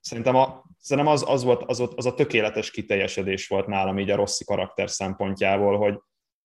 [0.00, 4.16] szerintem, a, szerintem az, az, volt, az, az a tökéletes kiteljesedés volt nálam így a
[4.16, 5.98] Rossi karakter szempontjából, hogy,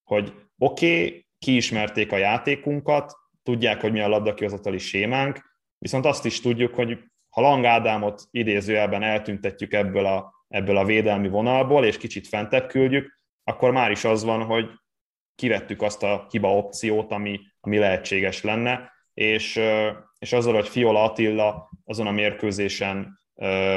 [0.03, 3.13] hogy oké, okay, kiismerték a játékunkat,
[3.43, 5.39] tudják, hogy mi a labdakihozatali sémánk,
[5.77, 6.97] viszont azt is tudjuk, hogy
[7.29, 13.19] ha Lang Ádámot idézőjelben eltüntetjük ebből a, ebből a védelmi vonalból, és kicsit fentebb küldjük,
[13.43, 14.65] akkor már is az van, hogy
[15.35, 19.59] kivettük azt a hiba opciót, ami, ami lehetséges lenne, és,
[20.19, 23.19] és azzal, hogy Fiola Attila azon a mérkőzésen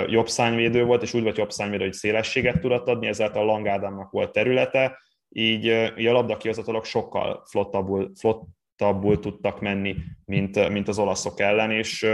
[0.07, 4.11] jobb szányvédő volt, és úgy volt jobb szányvédő, hogy szélességet tudott adni, ezáltal Lang Ádámnak
[4.11, 4.99] volt területe,
[5.39, 5.69] így,
[6.07, 12.07] a labdakihozatalok sokkal flottabbul, flottabbul tudtak menni, mint, mint az olaszok ellen, és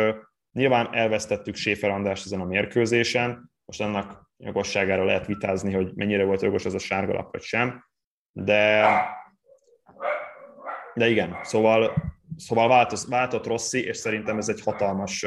[0.52, 6.42] nyilván elvesztettük Séfer Andrást ezen a mérkőzésen, most ennek jogosságára lehet vitázni, hogy mennyire volt
[6.42, 7.84] jogos az a sárgalap, vagy sem,
[8.32, 8.86] de,
[10.94, 11.92] de igen, szóval,
[12.36, 15.26] szóval változ, váltott Rossi, és szerintem ez egy hatalmas,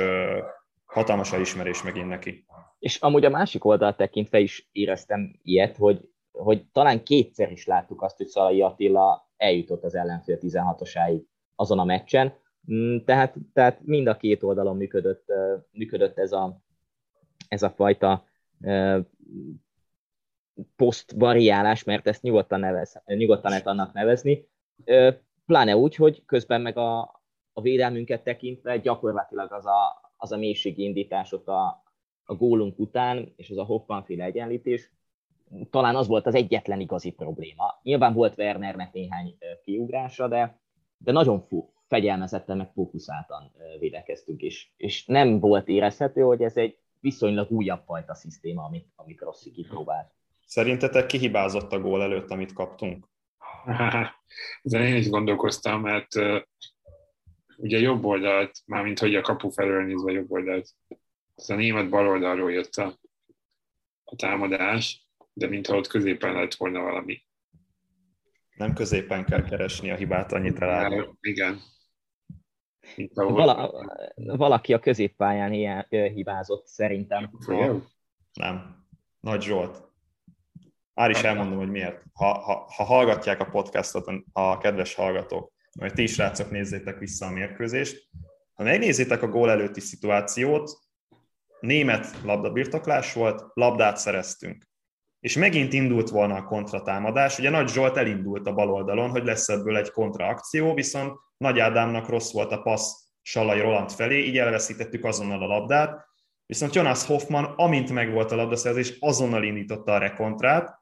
[0.86, 2.46] hatalmas elismerés megint neki.
[2.80, 8.02] És amúgy a másik oldalt tekintve is éreztem ilyet, hogy hogy talán kétszer is láttuk
[8.02, 11.22] azt, hogy Szalai Attila eljutott az ellenfél 16-osáig
[11.56, 12.34] azon a meccsen,
[12.72, 15.26] mm, tehát, tehát mind a két oldalon működött,
[15.72, 16.62] működött ez, a,
[17.48, 18.26] ez a fajta
[20.76, 24.48] posztvariálás, mert ezt nyugodtan, nevez, nyugodtan lehet annak nevezni,
[25.46, 27.00] pláne úgy, hogy közben meg a,
[27.54, 31.84] a védelmünket tekintve gyakorlatilag az a, az a mélységi indítás ott a,
[32.24, 34.92] a gólunk után, és az a Hoffman-féle egyenlítés,
[35.70, 37.80] talán az volt az egyetlen igazi probléma.
[37.84, 40.60] Nyilván volt Wernernek néhány kiugrása, de,
[40.98, 46.78] de nagyon fú, fegyelmezetten, meg fókuszáltan védekeztünk, és, és nem volt érezhető, hogy ez egy
[47.00, 50.12] viszonylag újabb fajta szisztéma, amit, amit Rossi kipróbált.
[50.46, 53.08] Szerintetek kihibázott a gól előtt, amit kaptunk?
[54.64, 56.42] Ezen én is gondolkoztam, mert uh,
[57.58, 60.70] ugye jobb oldalt, mármint hogy a kapu felől nézve jobb oldalt,
[61.36, 63.00] az a német bal oldalról jött a,
[64.04, 65.05] a támadás,
[65.38, 67.24] de mintha ott középen lett volna valami.
[68.56, 71.18] Nem középen kell keresni a hibát, annyit elárul.
[71.22, 71.60] Igen.
[73.14, 73.72] Vala,
[74.16, 77.32] valaki a középpályán hibázott, szerintem.
[78.34, 78.86] Nem.
[79.20, 79.84] Nagy Zsolt.
[80.94, 82.04] Már is elmondom, hogy miért.
[82.14, 87.26] Ha, ha, ha hallgatják a podcastot a kedves hallgatók, majd ti is rácok nézzétek vissza
[87.26, 88.10] a mérkőzést,
[88.54, 90.80] ha megnézitek a gól előtti szituációt,
[91.60, 94.74] német labdabirtoklás volt, labdát szereztünk
[95.26, 97.40] és megint indult volna a kontratámadás.
[97.40, 102.10] Ugye Nagy Zsolt elindult a bal oldalon, hogy lesz ebből egy kontraakció, viszont Nagy Ádámnak
[102.10, 106.06] rossz volt a passz Salai Roland felé, így elveszítettük azonnal a labdát,
[106.46, 110.80] viszont Jonas Hoffman, amint megvolt a labdaszerzés, azonnal indította a rekontrát,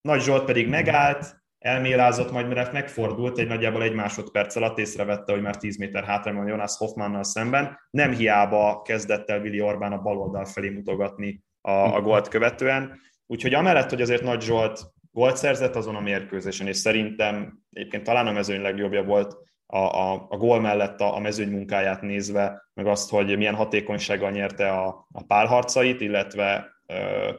[0.00, 5.42] Nagy Zsolt pedig megállt, elmélázott, majd mire megfordult, egy nagyjából egy másodperc alatt észrevette, hogy
[5.42, 7.78] már 10 méter hátra van Jonas Hoffmannal szemben.
[7.90, 13.08] Nem hiába kezdett el Vili Orbán a bal oldal felé mutogatni a, a gólt követően.
[13.30, 14.80] Úgyhogy amellett, hogy azért Nagy Zsolt
[15.12, 20.26] gólt szerzett azon a mérkőzésen, és szerintem egyébként talán a mezőny legjobbja volt a, a,
[20.28, 25.06] a gól mellett a, a mezőny munkáját nézve, meg azt, hogy milyen hatékonysággal nyerte a,
[25.12, 27.30] a párharcait, illetve ö,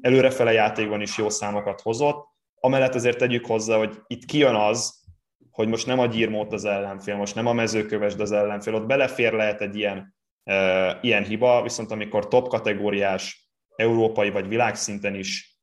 [0.00, 2.26] előrefele játékban is jó számokat hozott.
[2.54, 5.04] Amellett azért tegyük hozzá, hogy itt kijön az,
[5.50, 9.32] hogy most nem a gyírmót az ellenfél, most nem a mezőkövesd az ellenfél, ott belefér
[9.32, 10.14] lehet egy ilyen,
[10.44, 13.43] e, ilyen hiba, viszont amikor top kategóriás
[13.76, 15.58] európai vagy világszinten is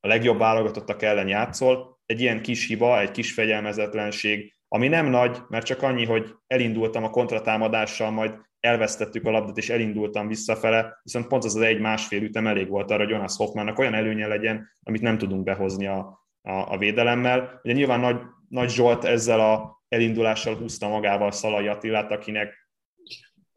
[0.00, 5.38] a legjobb válogatottak ellen játszol, egy ilyen kis hiba, egy kis fegyelmezetlenség, ami nem nagy,
[5.48, 11.26] mert csak annyi, hogy elindultam a kontratámadással, majd elvesztettük a labdát, és elindultam visszafele, viszont
[11.26, 15.02] pont az az egy-másfél ütem elég volt arra, hogy Jonas Hoffmannak olyan előnye legyen, amit
[15.02, 17.60] nem tudunk behozni a, a, a védelemmel.
[17.62, 22.65] Ugye nyilván nagy, nagy Zsolt ezzel a elindulással húzta magával Szalai Attilát, akinek,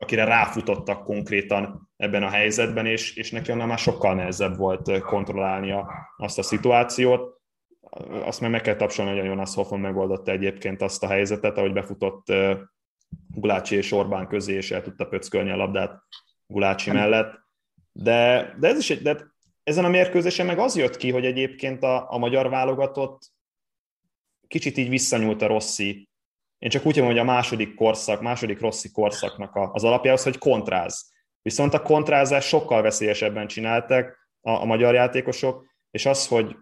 [0.02, 5.92] akire ráfutottak konkrétan ebben a helyzetben, és, és neki onnan már sokkal nehezebb volt kontrollálnia
[6.18, 7.40] azt a szituációt
[8.24, 11.74] azt meg meg kell tapsolni, hogy a Jonas Hoffman megoldotta egyébként azt a helyzetet, ahogy
[11.74, 12.34] befutott
[13.28, 16.04] Gulácsi és Orbán közé, és el tudta pöckölni a labdát
[16.48, 17.40] Gulácsi mellett.
[17.92, 19.18] De, de ez is egy, de
[19.64, 23.32] ezen a mérkőzésen meg az jött ki, hogy egyébként a, a magyar válogatott
[24.48, 26.09] kicsit így visszanyúlt a Rossi.
[26.60, 31.12] Én csak úgy mondom, hogy a második korszak, második Rossi korszaknak az alapjához, hogy kontráz.
[31.42, 36.56] Viszont a kontrázás sokkal veszélyesebben csináltak a, a magyar játékosok, és az, hogy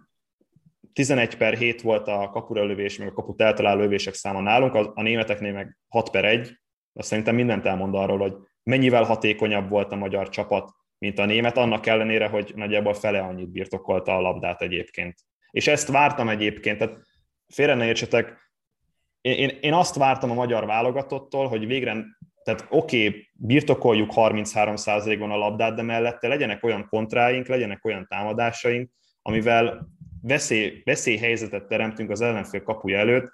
[0.94, 4.92] 11 per 7 volt a kapura lövés, meg a kaput eltaláló lövések száma nálunk, a,
[4.96, 6.60] a németeknél meg 6 per 1,
[6.94, 8.34] azt szerintem mindent elmond arról, hogy
[8.64, 13.50] mennyivel hatékonyabb volt a magyar csapat, mint a német, annak ellenére, hogy nagyjából fele annyit
[13.50, 15.16] birtokolta a labdát egyébként.
[15.52, 16.98] És ezt vártam egyébként, tehát
[17.48, 18.47] félre ne értsetek,
[19.32, 22.06] én, én azt vártam a magyar válogatottól, hogy végre,
[22.44, 28.90] tehát oké, okay, birtokoljuk 33%-on a labdát, de mellette legyenek olyan kontráink, legyenek olyan támadásaink,
[29.22, 29.88] amivel
[30.22, 33.32] veszély, veszélyhelyzetet teremtünk az ellenfél kapuja előtt,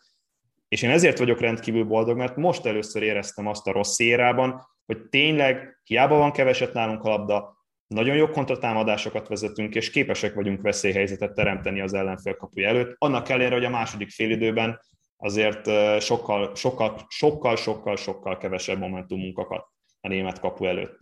[0.68, 5.02] és én ezért vagyok rendkívül boldog, mert most először éreztem azt a rossz érában, hogy
[5.10, 11.34] tényleg hiába van keveset nálunk a labda, nagyon jó kontratámadásokat vezetünk, és képesek vagyunk veszélyhelyzetet
[11.34, 12.96] teremteni az ellenfél kapuja előtt.
[12.98, 14.80] Annak ellenére, hogy a második félidőben
[15.24, 15.70] azért
[16.02, 19.68] sokkal, sokkal, sokkal, sokkal, sokkal kevesebb momentumunk akadt
[20.02, 20.98] a német kapu előtt.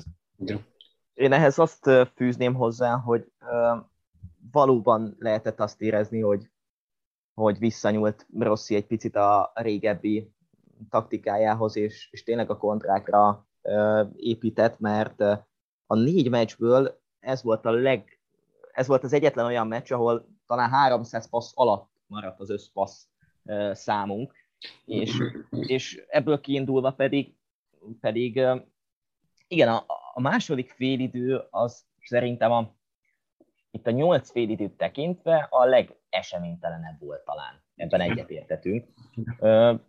[1.14, 3.32] Én ehhez azt fűzném hozzá, hogy
[4.52, 6.50] valóban lehetett azt érezni, hogy,
[7.34, 10.32] hogy visszanyúlt Rossi egy picit a régebbi
[10.90, 13.48] taktikájához, és, és tényleg a kontrákra
[14.16, 15.22] épített, mert
[15.86, 18.20] a négy meccsből ez volt a leg,
[18.72, 23.11] ez volt az egyetlen olyan meccs, ahol talán 300 passz alatt maradt az összpassz
[23.72, 24.36] számunk,
[24.86, 25.18] és,
[25.50, 27.36] és ebből kiindulva pedig,
[28.00, 28.42] pedig
[29.48, 32.76] igen, a, a második félidő az szerintem a,
[33.72, 37.64] itt a nyolc félidőt tekintve a legeseménytelenebb volt talán.
[37.76, 38.88] Ebben egyetértetünk.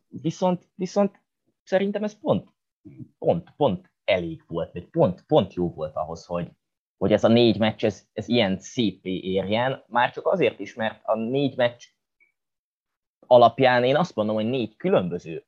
[0.08, 1.20] Viszont, viszont
[1.62, 2.48] szerintem ez pont,
[3.18, 6.50] pont, pont elég volt, vagy pont, pont jó volt ahhoz, hogy,
[6.96, 11.00] hogy ez a négy meccs, ez, ez ilyen szépé érjen, már csak azért is, mert
[11.02, 11.84] a négy meccs
[13.32, 15.44] alapján én azt mondom, hogy négy különböző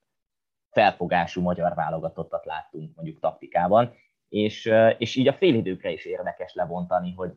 [0.70, 3.94] felfogású magyar válogatottat láttunk mondjuk taktikában,
[4.28, 7.32] és, és így a félidőkre is érdekes lebontani, hogy,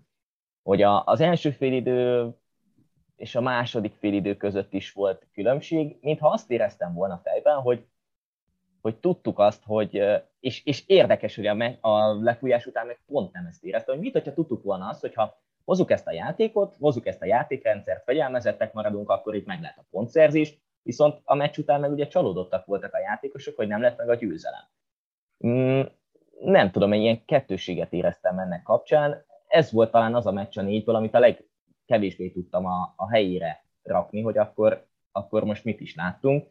[0.64, 2.30] hogy a, az első félidő
[3.16, 7.86] és a második félidő között is volt különbség, mintha azt éreztem volna fejben, hogy,
[8.82, 10.02] hogy tudtuk azt, hogy,
[10.39, 14.04] és, és érdekes, hogy a, me, a lefújás után meg pont nem ezt éreztem, hogy
[14.04, 18.74] mit, hogyha tudtuk volna azt, hogyha hozzuk ezt a játékot, hozzuk ezt a játékrendszert, fegyelmezettek
[18.74, 22.93] maradunk, akkor itt meg lehet a pontszerzés, viszont a meccs után meg ugye csalódottak voltak
[22.93, 24.63] a játékosok, hogy nem lett meg a győzelem.
[25.47, 25.82] Mm,
[26.39, 30.61] nem tudom, egy ilyen kettőséget éreztem ennek kapcsán, ez volt talán az a meccs a
[30.61, 35.95] négyből, amit a legkevésbé tudtam a, a helyére rakni, hogy akkor, akkor most mit is
[35.95, 36.47] láttunk.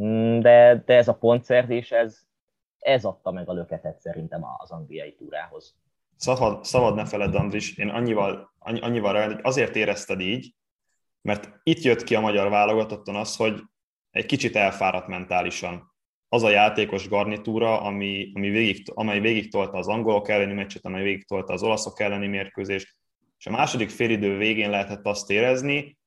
[0.00, 2.18] Mm, de, de ez a pontszerzés, ez,
[2.78, 5.76] ez adta meg a löketet szerintem az angliai túrához.
[6.18, 10.54] Szabad, szabad ne feled, Andris, én annyival, annyi, annyival rá, hogy azért érezted így,
[11.22, 13.62] mert itt jött ki a magyar válogatotton az, hogy
[14.10, 15.92] egy kicsit elfáradt mentálisan
[16.28, 21.02] az a játékos garnitúra, ami, ami végig, amely végig tolta az angolok elleni meccset, amely
[21.02, 22.94] végig tolta az olaszok elleni mérkőzést,
[23.38, 25.98] és a második félidő végén lehetett azt érezni,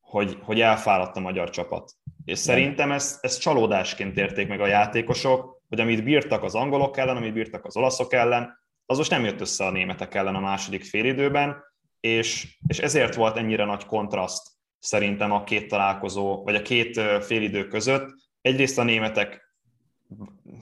[0.00, 1.92] hogy, hogy elfáradt a magyar csapat.
[2.24, 7.16] És szerintem ezt, ezt csalódásként érték meg a játékosok, hogy amit bírtak az angolok ellen,
[7.16, 10.84] amit bírtak az olaszok ellen, az most nem jött össze a németek ellen a második
[10.84, 11.56] félidőben,
[12.00, 17.66] és, és ezért volt ennyire nagy kontraszt szerintem a két találkozó, vagy a két félidő
[17.66, 18.14] között.
[18.40, 19.54] Egyrészt a németek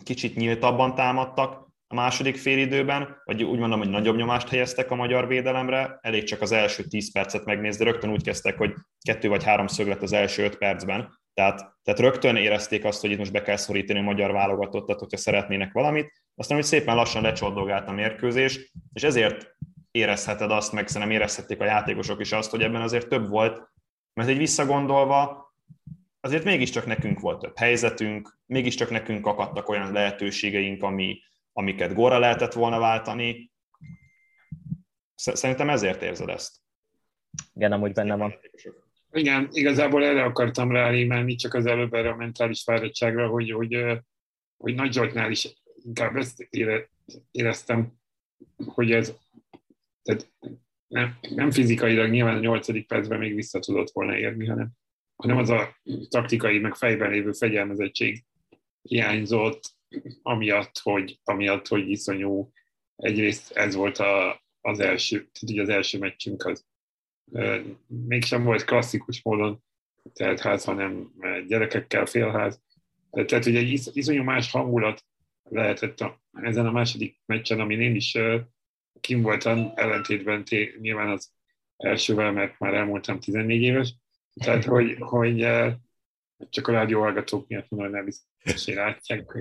[0.02, 5.26] kicsit nyíltabban támadtak, a második félidőben, vagy úgy mondom, hogy nagyobb nyomást helyeztek a magyar
[5.26, 9.66] védelemre, elég csak az első 10 percet megnézni, rögtön úgy kezdtek, hogy kettő vagy három
[9.66, 13.56] szöglet az első 5 percben, tehát, tehát rögtön érezték azt, hogy itt most be kell
[13.56, 19.02] szorítani a magyar válogatottat, hogyha szeretnének valamit, aztán hogy szépen lassan lecsoddogált a mérkőzés, és
[19.02, 19.56] ezért
[19.90, 23.70] érezheted azt, meg szerintem érezhették a játékosok is azt, hogy ebben azért több volt,
[24.14, 25.52] mert egy visszagondolva,
[26.20, 31.20] azért mégiscsak nekünk volt több helyzetünk, mégiscsak nekünk akadtak olyan lehetőségeink, ami,
[31.52, 33.52] amiket góra lehetett volna váltani.
[35.14, 36.56] Szerintem ezért érzed ezt.
[37.54, 38.38] Igen, amúgy benne van.
[39.12, 43.84] Igen, igazából erre akartam rálémelni, csak az előbb erre a mentális fáradtságra, hogy, hogy,
[44.56, 46.48] hogy Nagy Zsoltnál is inkább ezt
[47.30, 47.92] éreztem,
[48.64, 49.16] hogy ez
[50.02, 50.32] tehát
[50.86, 54.68] nem, nem fizikailag nyilván a nyolcadik percben még vissza tudott volna érni, hanem,
[55.16, 55.76] hanem az a
[56.08, 58.24] taktikai, meg fejben lévő fegyelmezettség
[58.82, 59.60] hiányzott,
[60.22, 62.52] amiatt, hogy, amiatt, hogy iszonyú,
[62.96, 66.66] egyrészt ez volt a, az első, tehát ugye az első meccsünk az
[67.86, 69.62] mégsem volt klasszikus módon
[70.12, 71.12] tehát ház, hanem
[71.46, 72.62] gyerekekkel félház.
[73.10, 75.04] Tehát, hogy egy isz, iszonyú más hangulat
[75.42, 78.18] lehetett a, ezen a második meccsen, amin én is
[79.00, 81.32] kim voltam, ellentétben té, nyilván az
[81.76, 83.94] elsővel, mert már elmúltam 14 éves,
[84.34, 85.46] tehát hogy, hogy
[86.50, 89.32] csak a rádió hallgatók miatt mondom, hogy nem biztos, hogy látják.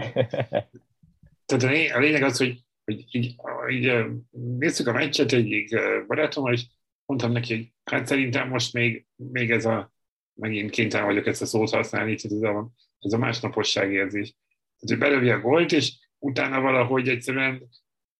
[1.46, 3.36] Tehát a lényeg az, hogy, hogy így,
[3.70, 3.94] így
[4.32, 5.76] nézzük a meccset egyik
[6.08, 6.66] barátommal, és
[7.06, 9.92] mondtam neki, hogy hát szerintem most még, még ez a,
[10.34, 12.70] megint kénytelen vagyok ezt a szót használni, tehát ez a,
[13.00, 14.36] ez a másnaposság érzés.
[14.80, 17.70] Tehát, hogy belövi a gólt, és utána valahogy egyszerűen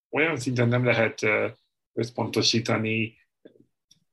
[0.10, 1.20] olyan szinten nem lehet
[1.94, 3.18] összpontosítani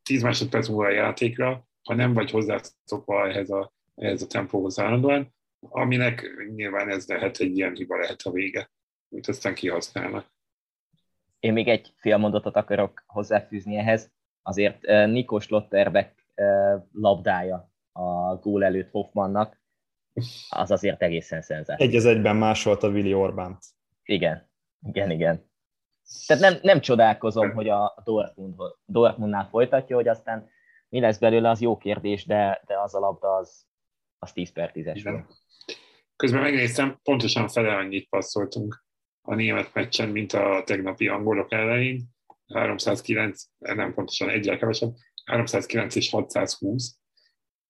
[0.03, 5.35] 10 másodperc múlva a játékra, ha nem vagy hozzászokva ehhez a, ehhez a tempóhoz állandóan,
[5.61, 8.71] aminek nyilván ez lehet egy ilyen hiba lehet a vége,
[9.11, 10.37] amit aztán kihasználnak.
[11.41, 14.11] Én még egy fél mondatot akarok hozzáfűzni ehhez.
[14.49, 16.25] Azért Nikos Lotterbeck
[16.93, 19.61] labdája a gól előtt Hoffmannak,
[20.49, 21.89] az azért egészen szenzációs.
[21.89, 23.59] Egy az egyben másolta Willi Orbánt.
[24.03, 24.51] Igen,
[24.83, 25.51] igen, igen.
[26.27, 30.49] Tehát nem, nem csodálkozom, hogy a Dortmund, Dortmundnál folytatja, hogy aztán
[30.89, 33.67] mi lesz belőle, az jó kérdés, de, de az a labda az,
[34.19, 35.25] az 10 per 10-es.
[36.17, 38.85] Közben megnéztem, pontosan fele annyit passzoltunk
[39.23, 42.17] a német meccsen, mint a tegnapi angolok ellenén.
[42.55, 44.95] 309, nem pontosan egyel kevesebb,
[45.25, 46.97] 309 és 620.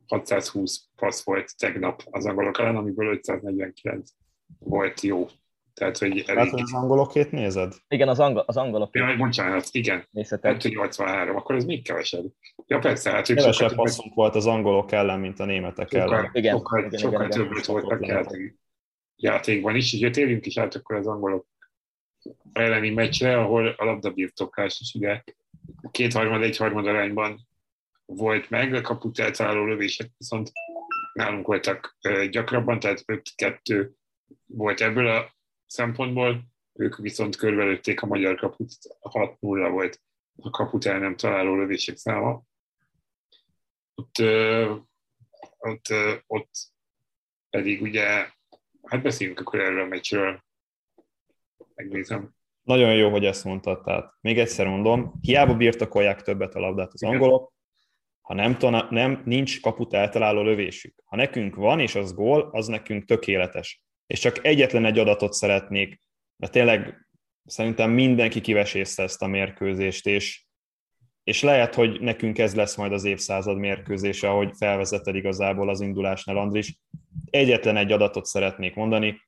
[0.06, 4.10] 620 passz volt tegnap az angolok ellen, amiből 549
[4.58, 5.26] volt jó.
[5.74, 6.50] Tehát, hogy elég...
[6.50, 7.74] Hát, az angolokét nézed?
[7.88, 8.96] Igen, az, angol, az angolok.
[8.96, 10.06] Ja, bocsánat, igen.
[10.10, 10.62] Nézhetek.
[10.62, 12.24] 83, akkor ez még kevesebb.
[12.66, 16.14] Ja, persze, hát ők Kevesebb sokkal passzunk volt az angolok ellen, mint a németek sokkal,
[16.14, 16.30] ellen.
[16.32, 18.58] Igen, sokkal, igen, sokkal igen, többet voltak játék,
[19.16, 21.46] játékban is, úgyhogy térjünk is át akkor az angolok
[22.52, 25.22] elleni meccsre, ahol a labdabirtoklás is ugye
[25.90, 27.48] kétharmad, egyharmad arányban
[28.04, 30.52] volt meg, a kaput eltaláló lövések viszont
[31.12, 31.96] nálunk voltak
[32.30, 33.90] gyakrabban, tehát 5-2
[34.46, 35.34] volt ebből a
[35.66, 40.00] szempontból, ők viszont körülötték a magyar kaput, 6-0 volt
[40.42, 42.42] a kaput el nem találó lövések száma.
[43.94, 44.18] Ott,
[45.58, 45.86] ott,
[46.26, 46.50] ott
[47.50, 48.30] pedig ugye,
[48.82, 50.44] hát beszéljünk akkor erről a meccsről,
[51.78, 52.34] megnézem.
[52.62, 57.02] Nagyon jó, hogy ezt mondtad, tehát még egyszer mondom, hiába birtokolják többet a labdát az
[57.02, 57.52] angolok,
[58.20, 60.94] ha nem, tana, nem nincs kaput eltaláló lövésük.
[61.04, 66.00] Ha nekünk van, és az gól, az nekünk tökéletes és csak egyetlen egy adatot szeretnék,
[66.36, 67.08] mert tényleg
[67.44, 70.44] szerintem mindenki kivesészte ezt a mérkőzést, és,
[71.22, 76.36] és lehet, hogy nekünk ez lesz majd az évszázad mérkőzése, ahogy felvezetted igazából az indulásnál,
[76.36, 76.78] Andris.
[77.30, 79.20] Egyetlen egy adatot szeretnék mondani.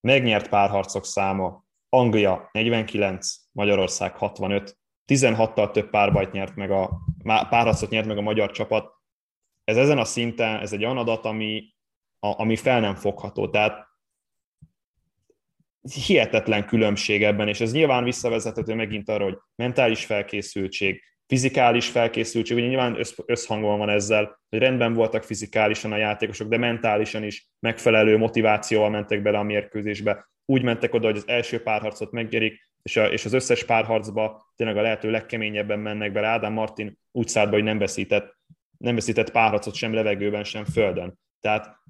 [0.00, 1.63] Megnyert párharcok száma
[1.94, 8.50] Anglia 49, Magyarország 65, 16-tal több párbajt nyert meg a, párharcot nyert meg a magyar
[8.50, 8.92] csapat.
[9.64, 11.74] Ez ezen a szinten, ez egy olyan adat, ami,
[12.18, 13.48] a, ami fel nem fogható.
[13.50, 13.86] Tehát
[16.06, 22.66] hihetetlen különbség ebben, és ez nyilván visszavezethető megint arra, hogy mentális felkészültség, fizikális felkészültség, ugye
[22.66, 28.90] nyilván összhangban van ezzel, hogy rendben voltak fizikálisan a játékosok, de mentálisan is megfelelő motivációval
[28.90, 30.28] mentek bele a mérkőzésbe.
[30.44, 34.76] Úgy mentek oda, hogy az első párharcot megnyerik, és, a, és az összes párharcba tényleg
[34.76, 36.26] a lehető legkeményebben mennek bele.
[36.26, 38.38] Ádám Martin úgy szállt be, hogy nem veszített,
[38.78, 41.18] nem veszített párharcot sem levegőben, sem földön.
[41.40, 41.82] Tehát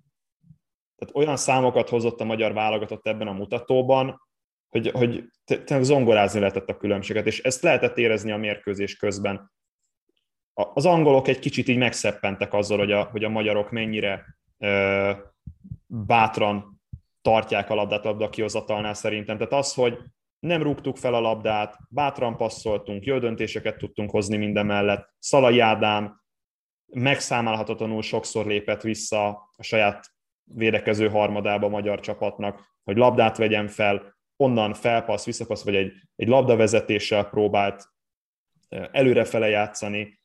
[0.96, 4.23] tehát olyan számokat hozott a magyar válogatott ebben a mutatóban,
[4.74, 5.24] hogy, hogy
[5.82, 9.52] zongorázni lehetett a különbséget, és ezt lehetett érezni a mérkőzés közben.
[10.52, 14.24] Az angolok egy kicsit így megszeppentek azzal, hogy a, hogy a magyarok mennyire
[14.58, 15.10] ö,
[15.86, 16.80] bátran
[17.22, 19.36] tartják a labdát labda kihozatalnál szerintem.
[19.36, 19.98] Tehát az, hogy
[20.38, 25.14] nem rúgtuk fel a labdát, bátran passzoltunk, jó döntéseket tudtunk hozni minden mellett.
[25.18, 26.20] Szalai Ádám
[26.86, 30.06] megszámálhatatlanul sokszor lépett vissza a saját
[30.44, 36.28] védekező harmadába a magyar csapatnak, hogy labdát vegyen fel, onnan felpassz, visszapassz, vagy egy, egy
[36.28, 37.88] labdavezetéssel próbált
[38.92, 40.20] előrefele játszani.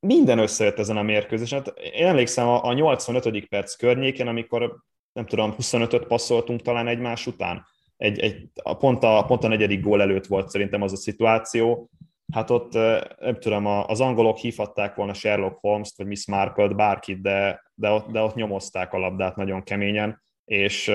[0.00, 1.58] Minden összejött ezen a mérkőzésen.
[1.58, 3.46] Hát én emlékszem a, a 85.
[3.48, 4.76] perc környékén, amikor
[5.12, 7.66] nem tudom, 25-öt passzoltunk talán egymás után.
[7.96, 11.90] Egy, egy, a pont, a, pont a negyedik gól előtt volt szerintem az a szituáció.
[12.32, 12.72] Hát ott
[13.18, 18.10] nem tudom, az angolok hívhatták volna Sherlock Holmes-t, vagy Miss Marple-t, bárkit, de, de, ott,
[18.10, 20.92] de ott nyomozták a labdát nagyon keményen, és,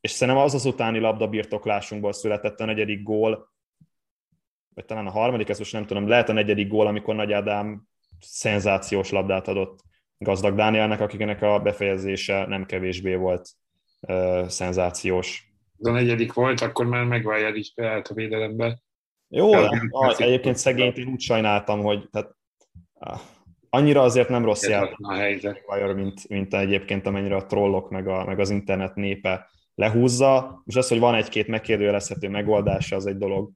[0.00, 3.52] és szerintem az az utáni labdabirtoklásunkból született a negyedik gól,
[4.74, 7.82] vagy talán a harmadik, ezt most nem tudom, lehet a negyedik gól, amikor Nagy Ádám
[8.20, 9.80] szenzációs labdát adott
[10.18, 13.48] Gazdag Dánielnek, akiknek a befejezése nem kevésbé volt
[14.00, 15.52] uh, szenzációs.
[15.76, 18.82] De a negyedik volt, akkor már megválja is beállt a védelembe.
[19.28, 22.36] Jó, a, egyébként szegényt én úgy sajnáltam, hogy tehát,
[23.68, 25.62] annyira azért nem rossz játék a helyzet.
[25.94, 30.88] mint, mint egyébként amennyire a trollok meg, a, meg az internet népe lehúzza, és az,
[30.88, 33.50] hogy van egy-két megkérdőjelezhető megoldása, az egy dolog.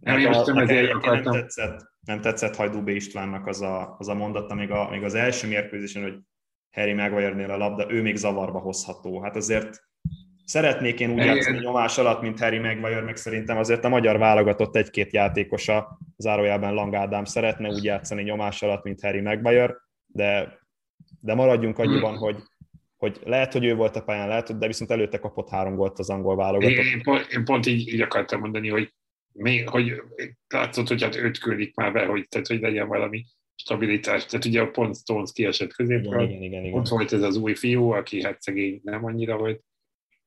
[0.00, 1.32] Nem, én most nem ezért akartam.
[1.32, 2.88] Nem tetszett, nem tetszett Hajdú B.
[2.88, 6.18] Istvánnak az a, az a mondata, még, a, még az első mérkőzésen, hogy
[6.70, 9.22] Harry maguire a labda, ő még zavarba hozható.
[9.22, 9.80] Hát azért
[10.44, 14.76] szeretnék én úgy játszani nyomás alatt, mint Harry Maguire, meg szerintem azért a magyar válogatott
[14.76, 19.74] egy-két játékosa, zárójában Lang Ádám szeretne úgy játszani nyomás alatt, mint Harry Maguire,
[20.06, 20.58] de,
[21.20, 22.20] de maradjunk annyiban, hmm.
[22.20, 22.42] hogy,
[22.98, 26.10] hogy lehet, hogy ő volt a pályán, lehet, de viszont előtte kapott három gólt az
[26.10, 26.84] angol válogatott.
[26.84, 28.92] Én, pont, én pont így, így akartam mondani, hogy
[29.32, 30.02] még, hogy
[30.48, 33.24] látszott, hogy hát őt küldik már be, hogy, tehát, hogy legyen valami
[33.54, 34.26] stabilitás.
[34.26, 37.54] Tehát ugye a pont Stones kiesett középről, igen, igen, igen, ott volt ez az új
[37.54, 39.62] fiú, aki hát szegény nem annyira volt,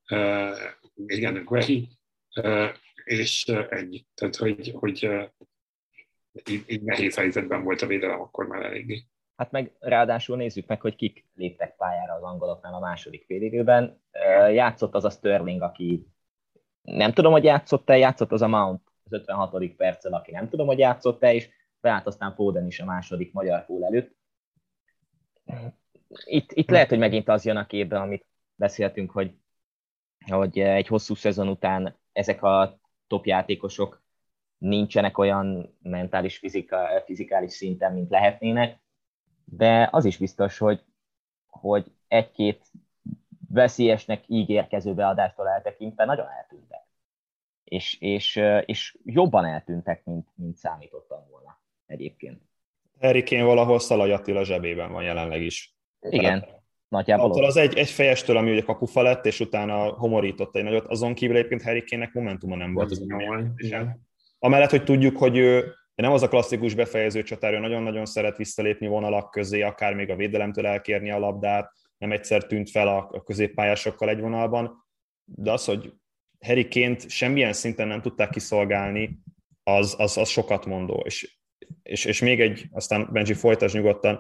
[0.10, 0.58] uh,
[1.06, 1.88] igen, Guehi,
[2.36, 2.70] uh,
[3.04, 4.06] és uh, ennyi.
[4.14, 5.24] Tehát, hogy, hogy uh,
[6.50, 9.04] így, így nehéz helyzetben volt a védelem akkor már eléggé.
[9.42, 14.02] Hát meg ráadásul nézzük meg, hogy kik léptek pályára az angoloknál a második félidőben.
[14.52, 16.08] Játszott az a Sterling, aki
[16.82, 19.68] nem tudom, hogy játszott-e, játszott az a Mount az 56.
[19.76, 23.86] perccel, aki nem tudom, hogy játszott-e, és beállt aztán Foden is a második magyar fúl
[23.86, 24.16] előtt.
[26.26, 28.26] Itt, itt lehet, hogy megint az jön a képbe, amit
[28.56, 29.34] beszéltünk, hogy,
[30.30, 34.04] hogy egy hosszú szezon után ezek a top játékosok
[34.58, 38.80] nincsenek olyan mentális, fizika, fizikális szinten, mint lehetnének,
[39.54, 40.84] de az is biztos, hogy,
[41.50, 42.66] hogy egy-két
[43.50, 46.86] veszélyesnek ígérkező beadástól eltekintve nagyon eltűntek.
[47.64, 52.42] És, és, és jobban eltűntek, mint, mint számítottam volna egyébként.
[53.00, 55.76] Erikén valahol Szalai Attila zsebében van jelenleg is.
[56.00, 57.30] Igen, Tehát, nagyjából.
[57.30, 61.14] Attól az egy, egy fejestől, ami ugye kapufa lett, és utána homorított egy nagyot, azon
[61.14, 62.92] kívül egyébként Harry momentuma nem volt.
[62.92, 63.08] Az
[64.40, 68.88] Amellett, hogy tudjuk, hogy ő nem az a klasszikus befejező csatár, ő nagyon-nagyon szeret visszalépni
[68.88, 74.10] vonalak közé, akár még a védelemtől elkérni a labdát, nem egyszer tűnt fel a, középpályásokkal
[74.10, 74.88] egy vonalban,
[75.26, 75.94] de az, hogy
[76.46, 79.20] Harryként semmilyen szinten nem tudták kiszolgálni,
[79.64, 81.02] az, az, az sokat mondó.
[81.06, 81.38] És,
[81.84, 84.16] és, és még egy, aztán Benji folytas nyugodtan,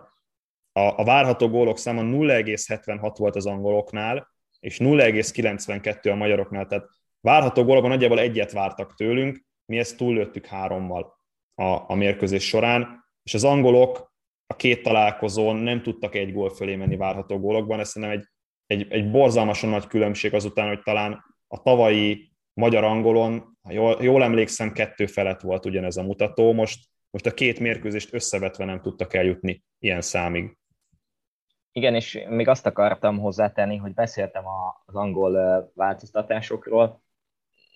[0.71, 6.87] a, a várható gólok száma 0,76 volt az angoloknál, és 0,92 a magyaroknál, tehát
[7.19, 11.20] várható gólokban nagyjából egyet vártak tőlünk, mi ezt túllőttük hárommal
[11.61, 14.11] a, a mérkőzés során, és az angolok
[14.47, 18.27] a két találkozón nem tudtak egy gól fölé menni várható gólokban, ez szerintem egy,
[18.65, 24.71] egy, egy borzalmasan nagy különbség azután, hogy talán a tavalyi magyar-angolon, ha jól, jól emlékszem,
[24.71, 29.63] kettő felett volt ugyanez a mutató, most, most a két mérkőzést összevetve nem tudtak eljutni
[29.79, 30.57] ilyen számig.
[31.71, 34.43] Igen, és még azt akartam hozzátenni, hogy beszéltem
[34.85, 37.01] az angol változtatásokról.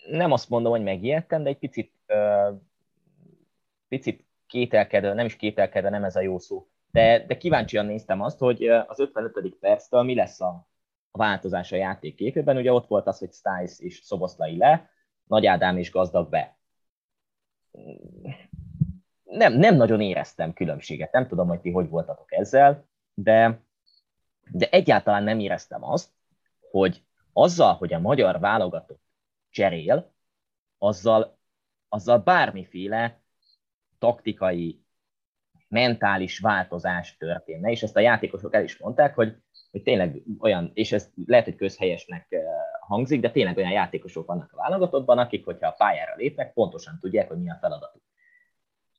[0.10, 1.94] Nem azt mondom, hogy megijedtem, de egy picit,
[3.88, 8.40] picit kételkedő, nem is kételkedő, nem ez a jó szó, de, de kíváncsian néztem azt,
[8.40, 9.56] hogy az 55.
[9.60, 10.68] perctől mi lesz a,
[11.12, 12.58] a változás a játék képében.
[12.58, 14.90] Ugye ott volt az, hogy Stiles és Szoboszlai le,
[15.24, 16.58] Nagy Ádám és Gazdag be.
[19.24, 23.62] Nem, nem nagyon éreztem különbséget, nem tudom, hogy ti hogy voltatok ezzel, de,
[24.52, 26.10] de egyáltalán nem éreztem azt,
[26.72, 29.04] hogy azzal, hogy a magyar válogatott
[29.50, 30.14] cserél,
[30.78, 31.38] azzal,
[31.90, 33.25] azzal bármiféle
[34.06, 34.84] taktikai,
[35.68, 39.36] mentális változás történne, és ezt a játékosok el is mondták, hogy,
[39.72, 42.42] hogy tényleg olyan, és ez lehet, hogy közhelyesnek eh,
[42.80, 47.28] hangzik, de tényleg olyan játékosok vannak a válogatottban, akik, hogyha a pályára lépnek, pontosan tudják,
[47.28, 48.02] hogy mi a feladatuk.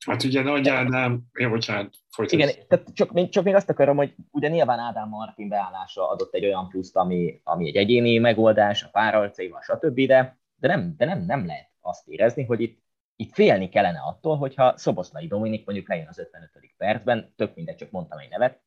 [0.07, 2.41] Hát ugye Nagy Ádám, ja, bocsánat, folytasd.
[2.41, 6.45] Igen, tehát csak, csak még azt akarom, hogy ugye nyilván Ádám Martin beállása adott egy
[6.45, 11.25] olyan pluszt, ami, ami egy egyéni megoldás, a páralcaival, stb., de, de, nem, de nem,
[11.25, 12.86] nem lehet azt érezni, hogy itt,
[13.17, 16.51] itt félni kellene attól, hogyha Szoboszlai Dominik mondjuk lejön az 55.
[16.77, 18.61] percben, tök mindegy, csak mondtam egy nevet,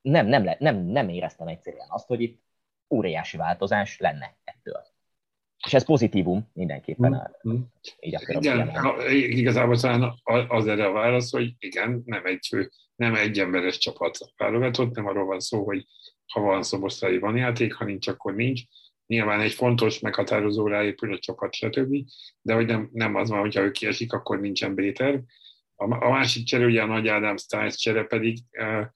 [0.00, 2.42] nem, nem, le, nem, nem éreztem egyszerűen azt, hogy itt
[2.90, 4.82] óriási változás lenne ettől.
[5.66, 7.36] És ez pozitívum mindenképpen.
[7.48, 7.60] Mm.
[8.00, 8.70] Így igen,
[9.10, 10.14] igazából talán
[10.48, 15.24] az erre a válasz, hogy igen, nem egy, nem egy emberes csapat válogatott, nem arról
[15.24, 15.86] van szó, hogy
[16.32, 18.62] ha van szoboszlai van játék, ha nincs, akkor nincs.
[19.06, 21.96] Nyilván egy fontos, meghatározó ráépül a csapat, stb.
[22.42, 25.22] De hogy nem, nem az van, hogyha ő kiesik, akkor nincsen Béter.
[25.74, 28.86] A, a másik csere, ugye a Nagy Ádám Stiles csere pedig, eh,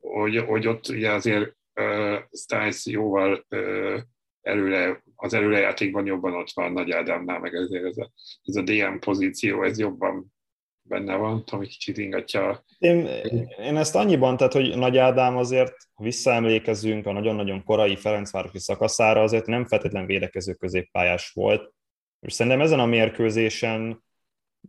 [0.00, 4.00] hogy, hogy ott ugye azért uh, Stiles jóval uh,
[4.40, 8.10] előre, az előrejátékban jobban ott van Nagy Ádámnál, meg ezért ez a,
[8.42, 10.33] ez a DM pozíció, ez jobban
[10.88, 12.64] benne van, ami kicsit ingatja.
[12.78, 13.06] Én,
[13.58, 19.22] én ezt annyiban, tehát, hogy Nagy Ádám azért, ha visszaemlékezünk a nagyon-nagyon korai Ferencvárosi szakaszára,
[19.22, 21.72] azért nem feltétlen védekező középpályás volt,
[22.20, 24.04] és szerintem ezen a mérkőzésen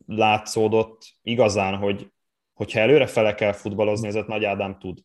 [0.06, 2.08] látszódott igazán, hogy
[2.54, 4.98] hogyha előre fele kell futballozni, ezért Nagy Ádám tud.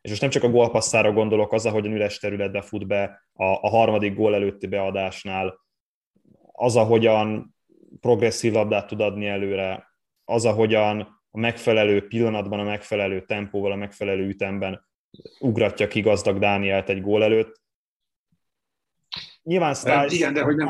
[0.00, 3.68] És most nem csak a gólpasszára gondolok, az, ahogyan üres területbe fut be a, a
[3.68, 5.60] harmadik gól előtti beadásnál,
[6.52, 7.54] az, ahogyan
[8.00, 9.87] progresszív labdát tud adni előre,
[10.28, 14.86] az, ahogyan a megfelelő pillanatban, a megfelelő tempóval, a megfelelő ütemben
[15.38, 17.60] ugratja ki gazdag Dánielt egy gól előtt.
[19.42, 20.12] Nyilván Stiles...
[20.12, 20.68] Igen, de hogy nem...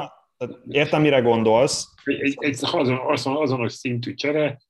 [0.68, 1.88] Értem, mire gondolsz.
[2.04, 4.60] Egy, egy, egy azon, azon, azonos szintű csere,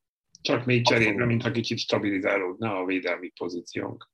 [0.40, 4.10] csak még cserébe, mintha kicsit stabilizálódna a védelmi pozíciónk.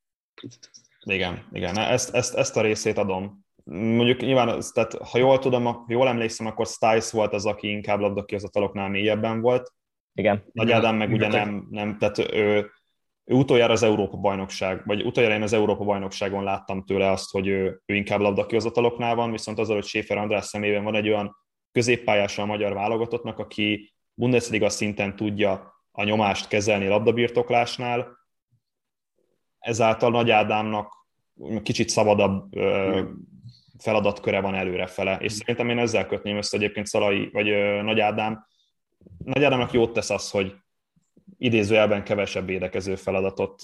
[1.03, 3.45] Igen, igen, ezt, ezt, ezt a részét adom.
[3.63, 7.99] Mondjuk nyilván, tehát, ha jól tudom, ha jól emlékszem, akkor Stiles volt az, aki inkább
[7.99, 9.73] labdakihozataloknál mélyebben volt.
[10.15, 10.43] Igen.
[10.51, 12.71] Nagy Ádám meg ugye nem, nem tehát ő,
[13.23, 17.47] ő utoljára az Európa bajnokság, vagy utoljára én az Európa bajnokságon láttam tőle azt, hogy
[17.47, 21.35] ő, ő inkább labdakihozataloknál van, viszont azzal, hogy Schäfer András szemében van egy olyan
[21.71, 28.17] középpályása a magyar válogatottnak, aki Bundesliga szinten tudja a nyomást kezelni labdabirtoklásnál,
[29.59, 30.93] ezáltal Nagy Ádámnak
[31.63, 32.53] kicsit szabadabb
[33.77, 37.47] feladatköre van előrefele, és szerintem én ezzel kötném össze egyébként Szalai, vagy
[37.83, 38.45] Nagy Ádám.
[39.25, 40.55] Nagy Ádámnak jót tesz az, hogy
[41.37, 43.61] idézőjelben kevesebb védekező feladatot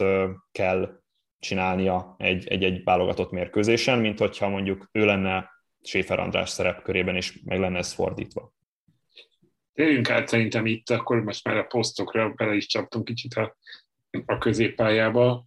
[0.51, 1.01] kell
[1.39, 5.49] csinálnia egy, egy, egy válogatott mérkőzésen, mint hogyha mondjuk ő lenne
[5.81, 8.53] Séfer András szerepkörében, és meg lenne ez fordítva.
[9.73, 13.55] Térjünk át szerintem itt, akkor most már a posztokra bele is csaptunk kicsit a
[14.25, 15.45] a középpályába.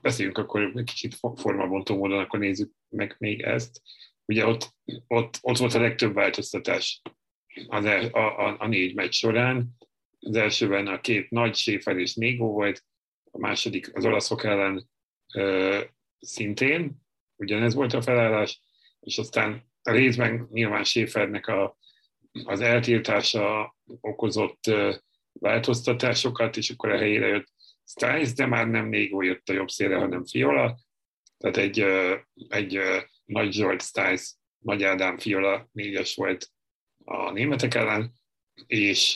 [0.00, 3.82] Beszéljünk akkor egy kicsit formabontó módon, akkor nézzük meg még ezt.
[4.24, 4.74] Ugye ott,
[5.06, 7.02] ott, ott volt a legtöbb változtatás
[7.66, 9.76] az el, a, a, a négy meccs során.
[10.20, 12.84] Az elsőben a két nagy Séfer és Négó volt,
[13.30, 14.88] a második az olaszok ellen
[15.34, 15.80] ö,
[16.18, 16.96] szintén,
[17.36, 18.60] ugyanez volt a felállás,
[19.00, 21.76] és aztán a részben nyilván Séfernek a,
[22.44, 24.60] az eltiltása okozott
[25.32, 27.52] változtatásokat, és akkor a helyére jött
[27.84, 30.78] Stiles, de már nem Négó jött a jobb szélre, hanem Fiola.
[31.38, 31.84] Tehát egy,
[32.48, 32.80] egy
[33.24, 36.50] Nagy Zsolt Stiles, Nagy Ádám Fiola négyes volt
[37.08, 38.12] a németek ellen,
[38.66, 39.14] és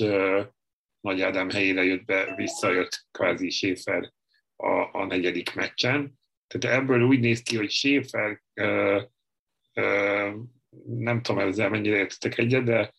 [1.01, 4.13] Nagy Ádám helyére jött be, visszajött kvázi Schäfer
[4.57, 6.19] a, a negyedik meccsen.
[6.47, 8.43] Tehát ebből úgy néz ki, hogy Schäfer
[10.87, 12.93] nem tudom ezzel mennyire értetek egyet, de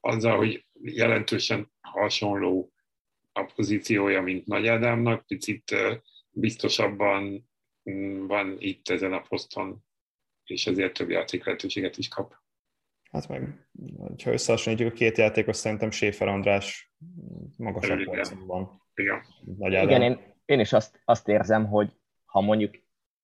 [0.00, 2.72] azzal, hogy jelentősen hasonló
[3.32, 5.76] a pozíciója, mint Nagy Ádámnak, picit
[6.30, 7.50] biztosabban
[8.26, 9.84] van itt ezen a poszton,
[10.44, 12.41] és ezért több játék lehetőséget is kap.
[13.12, 13.68] Hát meg,
[14.24, 16.92] ha összehasonlítjuk a két játékos, szerintem Séfer András
[17.56, 18.82] magasabb polcon van.
[18.94, 19.22] Igen,
[19.58, 19.72] Nagy.
[19.72, 21.92] Igen én, én is azt, azt érzem, hogy
[22.24, 22.74] ha mondjuk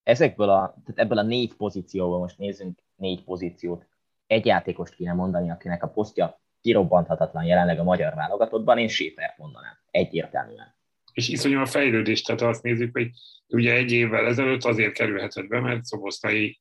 [0.02, 3.86] ezekből a, tehát ebből a négy pozícióból, most nézzünk négy pozíciót,
[4.27, 9.78] egy játékost kéne mondani, akinek a posztja kirobbanthatatlan jelenleg a magyar válogatottban, én Séfert mondanám,
[9.90, 10.77] egyértelműen.
[11.12, 13.10] És iszonyú a fejlődés, tehát azt nézzük, hogy
[13.48, 16.60] ugye egy évvel ezelőtt azért kerülhetett be, mert Szoboszlai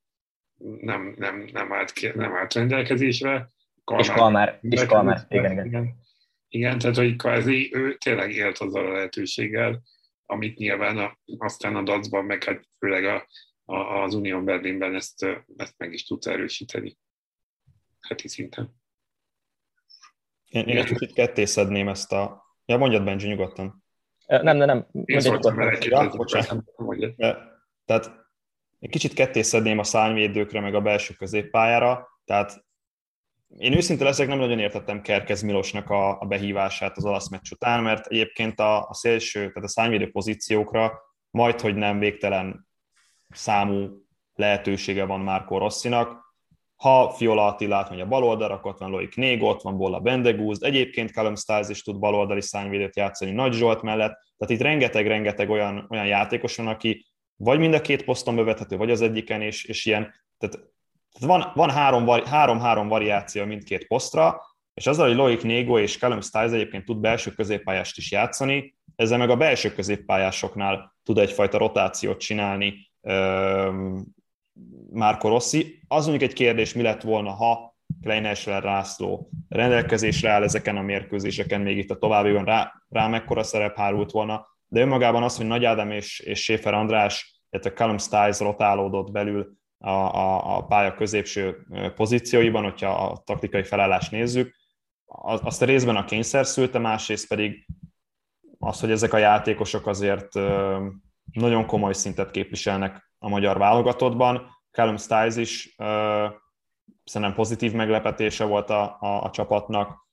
[0.57, 3.51] nem, nem, nem, állt, nem állt rendelkezésre.
[3.83, 5.65] Kalmár, és Kalmár, és Kalmár, igen, igen.
[5.65, 6.05] igen.
[6.49, 9.81] Igen, tehát hogy kvázi ő tényleg élt azzal a lehetőséggel,
[10.25, 13.27] amit nyilván a, aztán a dacban, meg hát főleg a,
[13.65, 15.25] a, az Unión Berlinben ezt,
[15.57, 16.97] ezt meg is tudta erősíteni
[18.07, 18.75] heti szinten.
[20.45, 22.45] Én, én egy kicsit kettészedném ezt a...
[22.65, 23.83] Ja, mondjad, Benji, nyugodtan.
[24.25, 24.87] Nem, nem, nem.
[25.05, 25.77] Én szóltam vele
[27.17, 28.26] ja, Tehát
[28.79, 32.07] egy kicsit kettészedném a szányvédőkre, meg a belső középpályára.
[32.25, 32.65] Tehát
[33.57, 37.83] én őszinte leszek, nem nagyon értettem Kerkez Milosnak a, a behívását az olasz meccs után,
[37.83, 40.99] mert egyébként a, a szélső, tehát a szányvédő pozíciókra
[41.29, 42.67] majd, hogy nem végtelen
[43.29, 46.25] számú lehetősége van Márko Rosszinak.
[46.75, 50.63] ha Fiola Attilát megy a bal akkor ott van Loic Négo, ott van Bolla Bendegúz,
[50.63, 55.87] egyébként Callum Stiles is tud baloldali szányvédőt játszani Nagy Zsolt mellett, tehát itt rengeteg-rengeteg olyan,
[55.89, 57.05] olyan játékos van, aki
[57.37, 60.59] vagy mind a két poszton bevethető, vagy az egyiken, és, és ilyen, tehát
[61.19, 64.41] van, van három, három, három variáció mindkét posztra,
[64.73, 69.17] és azzal, hogy Loic Négo és Callum Stiles egyébként tud belső középpályást is játszani, ezzel
[69.17, 72.91] meg a belső középpályásoknál tud egyfajta rotációt csinálni
[74.91, 75.83] Márko Rossi.
[75.87, 81.61] Az mondjuk egy kérdés, mi lett volna, ha Kleinesler Rászló rendelkezésre áll ezeken a mérkőzéseken,
[81.61, 85.65] még itt a továbbiban rá, rá mekkora szerep hárult volna, de önmagában az, hogy Nagy
[85.65, 91.67] Ádám és, és Schäfer András, illetve Callum Stiles rotálódott belül a, a, a pálya középső
[91.95, 94.55] pozícióiban, hogyha a taktikai felállást nézzük,
[95.05, 97.67] azt a részben a kényszer szülte, másrészt pedig
[98.59, 100.33] az, hogy ezek a játékosok azért
[101.31, 104.47] nagyon komoly szintet képviselnek a magyar válogatottban.
[104.71, 105.75] Callum Stiles is
[107.03, 110.06] szerintem pozitív meglepetése volt a, a, a csapatnak,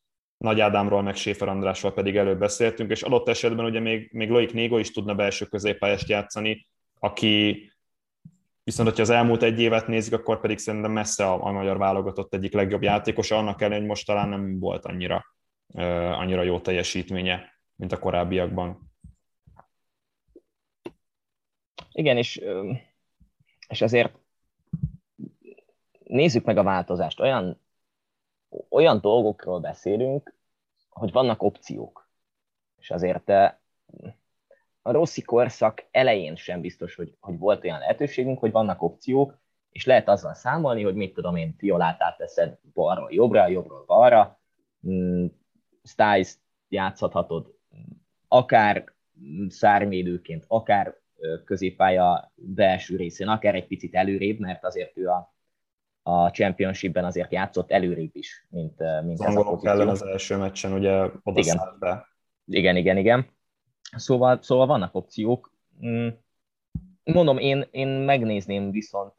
[0.45, 4.53] Nagy Ádámról, meg Séfer Andrásról pedig előbb beszéltünk, és adott esetben ugye még, még Loik
[4.53, 6.67] Négo is tudna belső középpályást játszani,
[6.99, 7.63] aki
[8.65, 12.35] viszont, hogyha az elmúlt egy évet nézik, akkor pedig szerintem messze a, a magyar válogatott
[12.35, 15.25] egyik legjobb játékosa, annak ellenére, hogy most talán nem volt annyira,
[15.67, 18.93] uh, annyira jó teljesítménye, mint a korábbiakban.
[21.93, 22.41] Igen, és,
[23.69, 24.13] és azért
[26.05, 27.21] nézzük meg a változást.
[27.21, 27.64] Olyan,
[28.69, 30.35] olyan dolgokról beszélünk,
[30.89, 32.09] hogy vannak opciók.
[32.79, 33.29] És azért
[34.83, 39.39] a Rossi korszak elején sem biztos, hogy, hogy volt olyan lehetőségünk, hogy vannak opciók,
[39.71, 44.41] és lehet azzal számolni, hogy mit tudom én, Fiolát átteszed balról jobbra, jobbról balra,
[44.89, 45.27] mm,
[45.83, 46.35] Stiles
[46.69, 47.55] játszhatod
[48.29, 48.85] akár
[49.49, 50.97] szármédőként, akár
[51.45, 55.35] középpálya belső részén, akár egy picit előrébb, mert azért ő a,
[56.07, 59.71] a championshipben azért játszott előrébb is, mint, mint az ez a pozíció.
[59.71, 61.77] ellen az első meccsen ugye oda igen.
[61.79, 62.09] be.
[62.47, 63.27] Igen, igen, igen.
[63.97, 65.53] Szóval, szóval vannak opciók.
[65.87, 66.09] Mm,
[67.05, 69.13] mondom, én, én megnézném viszont,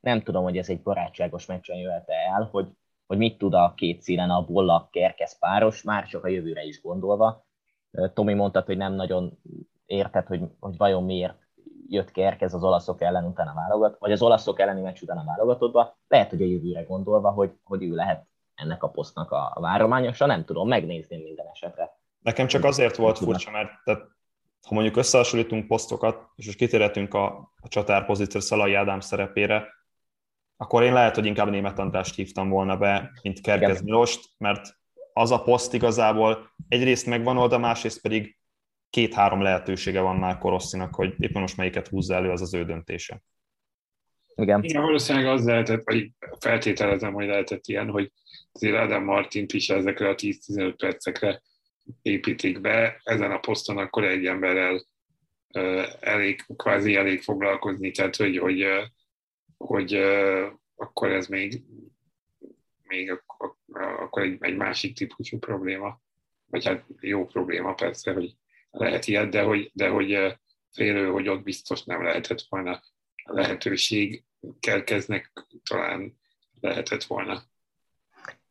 [0.00, 2.68] nem tudom, hogy ez egy barátságos meccsen jöhet el, hogy,
[3.06, 6.80] hogy mit tud a két színen a bolla kerkesz páros, már csak a jövőre is
[6.80, 7.46] gondolva.
[8.14, 9.38] Tomi mondta, hogy nem nagyon
[9.86, 11.45] érted, hogy, hogy vajon miért
[11.88, 15.98] jött Kerkez az olaszok ellen utána válogat, vagy az olaszok elleni meccs után a válogatottba,
[16.08, 20.44] lehet, hogy a jövőre gondolva, hogy, hogy ő lehet ennek a posztnak a várományosa, nem
[20.44, 21.98] tudom, megnézném minden esetre.
[22.22, 24.00] Nekem csak azért volt furcsa, mert tehát,
[24.68, 27.26] ha mondjuk összehasonlítunk posztokat, és most kitérhetünk a,
[27.60, 29.74] a csatárpozíció Szalai Ádám szerepére,
[30.56, 34.76] akkor én lehet, hogy inkább német Andrást hívtam volna be, mint Kerkez Milost, mert
[35.12, 38.35] az a poszt igazából egyrészt megvan oda, másrészt pedig
[38.96, 43.22] két-három lehetősége van már Korosszinak, hogy éppen most melyiket húzza elő, az az ő döntése.
[44.34, 44.62] Igen.
[44.62, 48.12] Igen, valószínűleg az lehetett, vagy feltételezem, hogy lehetett ilyen, hogy
[48.52, 51.42] azért Adam Martint is ezekre a 10-15 percekre
[52.02, 54.86] építik be, ezen a poszton akkor egy emberrel
[56.00, 58.66] elég, kvázi elég foglalkozni, tehát hogy, hogy,
[59.56, 59.94] hogy
[60.76, 61.62] akkor ez még,
[62.82, 63.20] még
[64.00, 66.00] akkor egy, egy másik típusú probléma,
[66.50, 68.36] vagy hát jó probléma persze, hogy
[68.78, 70.38] lehet ilyet, de hogy, de hogy
[70.72, 72.80] félő, hogy ott biztos nem lehetett volna
[73.24, 74.24] lehetőség,
[74.60, 76.18] kelkeznek talán
[76.60, 77.42] lehetett volna.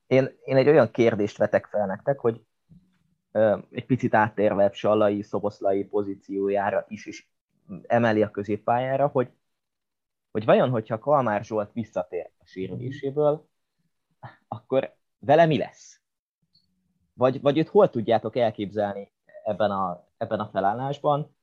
[0.07, 2.41] Én, én egy olyan kérdést vetek fel nektek, hogy
[3.72, 7.30] egy picit áttérve Sallai, Szoboszlai pozíciójára is, is
[7.88, 9.30] emeli a középpályára, hogy,
[10.31, 13.49] hogy vajon, hogyha Kalmár Zsolt visszatér a sérüléséből,
[14.47, 15.99] akkor vele mi lesz?
[17.14, 19.14] Vagy, vagy őt hol tudjátok elképzelni
[19.46, 21.36] ebben a, ebben a felállásban?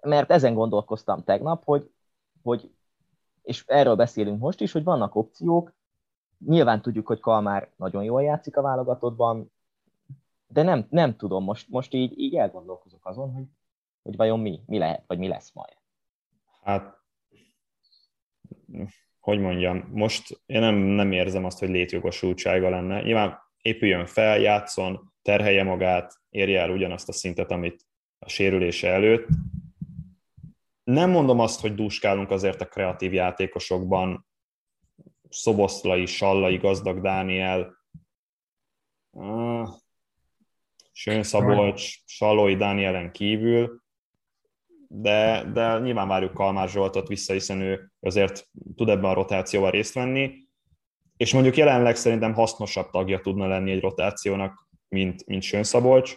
[0.00, 1.90] Mert ezen gondolkoztam tegnap, hogy,
[2.42, 2.70] hogy
[3.42, 5.72] és erről beszélünk most is, hogy vannak opciók,
[6.38, 9.52] nyilván tudjuk, hogy Kalmár nagyon jól játszik a válogatottban,
[10.46, 13.44] de nem, nem tudom, most, most így, így elgondolkozok azon, hogy,
[14.02, 15.76] hogy vajon mi, mi lehet, vagy mi lesz majd.
[16.62, 17.00] Hát,
[19.20, 23.02] hogy mondjam, most én nem, nem érzem azt, hogy létjogosultsága lenne.
[23.02, 27.86] Nyilván épüljön fel, játszon, terhelje magát, érje el ugyanazt a szintet, amit
[28.18, 29.28] a sérülése előtt.
[30.84, 34.26] Nem mondom azt, hogy dúskálunk azért a kreatív játékosokban,
[35.28, 37.76] Szoboszlai, Sallai, Gazdag Dániel,
[40.92, 43.82] Sőn Szabolcs, Salói Dánielen kívül,
[44.88, 49.94] de, de nyilván várjuk Kalmár Zsoltot vissza, hiszen ő azért tud ebben a rotációval részt
[49.94, 50.46] venni,
[51.16, 56.16] és mondjuk jelenleg szerintem hasznosabb tagja tudna lenni egy rotációnak, mint, mint Sőn Szabolcs,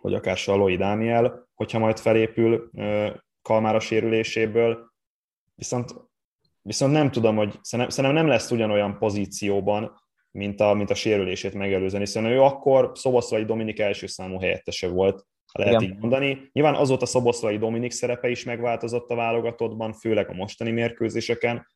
[0.00, 2.70] vagy akár Salói Dániel, hogyha majd felépül
[3.42, 4.90] Kalmár a sérüléséből.
[5.54, 5.94] Viszont
[6.62, 10.00] viszont nem tudom, hogy szerintem nem lesz ugyanolyan pozícióban,
[10.30, 15.26] mint a, mint a sérülését megelőzően, hiszen ő akkor Szoboszlai Dominik első számú helyettese volt,
[15.52, 15.92] ha lehet Igen.
[15.94, 16.48] így mondani.
[16.52, 21.66] Nyilván azóta Szoboszlai Dominik szerepe is megváltozott a válogatottban, főleg a mostani mérkőzéseken,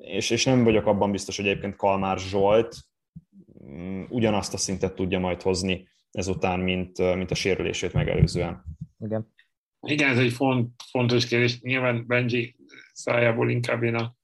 [0.00, 2.76] és, és nem vagyok abban biztos, hogy egyébként Kalmár Zsolt
[4.08, 8.64] ugyanazt a szintet tudja majd hozni ezután, mint, mint a sérülését megelőzően.
[8.98, 9.34] Igen.
[9.80, 11.60] Igen, ez egy font, fontos kérdés.
[11.60, 12.56] Nyilván Benji
[12.92, 14.16] szájából inkább én a,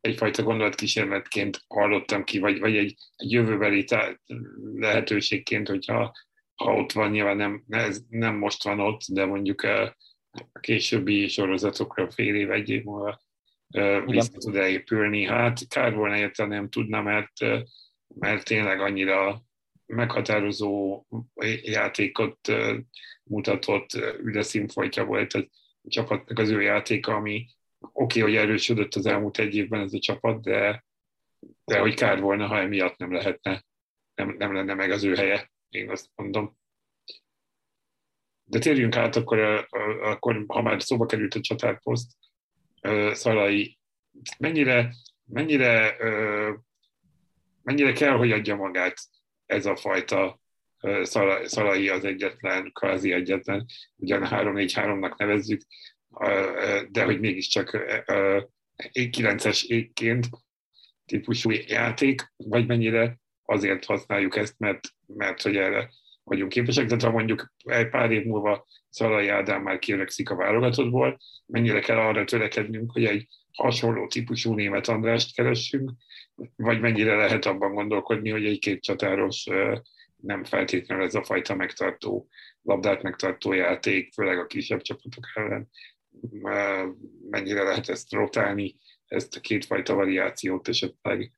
[0.00, 4.20] egyfajta gondolatkísérletként hallottam ki, vagy, vagy egy, egy jövőbeli tá-
[4.74, 6.12] lehetőségként, hogyha
[6.54, 9.82] ha ott van, nyilván nem, ez nem most van ott, de mondjuk a,
[10.30, 13.20] a későbbi sorozatokra fél év, egy év múlva
[14.06, 15.24] vissza tud elépülni.
[15.24, 17.32] Hát kár volna érte, nem tudna, mert,
[18.14, 19.42] mert tényleg annyira
[19.86, 21.04] meghatározó
[21.62, 22.52] játékot
[23.22, 23.88] mutatott,
[24.22, 25.48] üde színfolytja volt a
[25.88, 27.46] csapatnak az ő játéka, ami
[27.78, 30.84] oké, okay, hogy erősödött az elmúlt egy évben ez a csapat, de,
[31.64, 33.64] de hogy kár volna, ha emiatt nem lehetne,
[34.14, 36.58] nem, nem lenne meg az ő helye, én azt mondom.
[38.44, 39.66] De térjünk át akkor,
[40.02, 42.12] akkor ha már szóba került a csatárposzt,
[43.12, 43.78] Szalai,
[44.38, 45.96] mennyire, mennyire,
[47.62, 48.96] mennyire kell, hogy adja magát
[49.46, 50.40] ez a fajta
[51.44, 53.66] Szalai az egyetlen, kvázi egyetlen,
[53.96, 55.60] ugyan 3-4-3-nak nevezzük,
[56.88, 57.78] de hogy mégiscsak
[58.92, 60.26] 9-es égként
[61.04, 65.90] típusú játék, vagy mennyire azért használjuk ezt, mert, mert hogy erre
[66.22, 71.18] vagyunk képesek, de ha mondjuk egy pár év múlva Szalai Ádám már kiöregszik a válogatottból,
[71.46, 75.90] mennyire kell arra törekednünk, hogy egy hasonló típusú német Andrást keressünk,
[76.56, 79.46] vagy mennyire lehet abban gondolkodni, hogy egy két csatáros
[80.16, 82.28] nem feltétlenül ez a fajta megtartó,
[82.62, 85.68] labdát megtartó játék, főleg a kisebb csapatok ellen,
[87.30, 88.76] mennyire lehet ezt rotálni,
[89.06, 91.32] ezt a kétfajta variációt esetleg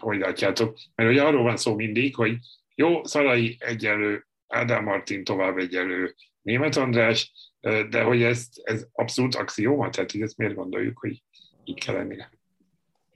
[0.00, 0.78] hogy látjátok.
[0.94, 2.36] Mert ugye arról van szó mindig, hogy
[2.74, 7.32] jó, Szalai egyelő, Ádám Martin tovább egyelő, Német András,
[7.88, 11.22] de hogy ez, ez abszolút axióma, tehát hogy ezt miért gondoljuk, hogy
[11.64, 12.30] így kell lennie?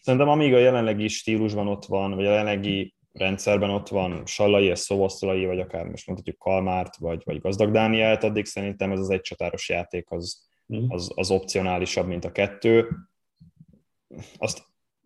[0.05, 4.79] Szerintem amíg a jelenlegi stílusban ott van, vagy a jelenlegi rendszerben ott van Sallai, és
[4.79, 9.21] Szoboszlai, vagy akár most mondhatjuk Kalmárt, vagy, vagy Gazdag Dánielt, addig szerintem ez az egy
[9.21, 10.93] csatáros játék az, mhm.
[10.93, 12.89] az, az opcionálisabb, mint a kettő.
[14.37, 14.63] Azt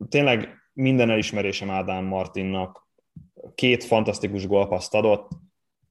[0.09, 2.89] tényleg minden elismerésem Ádám Martinnak,
[3.55, 5.31] két fantasztikus gólpaszt adott,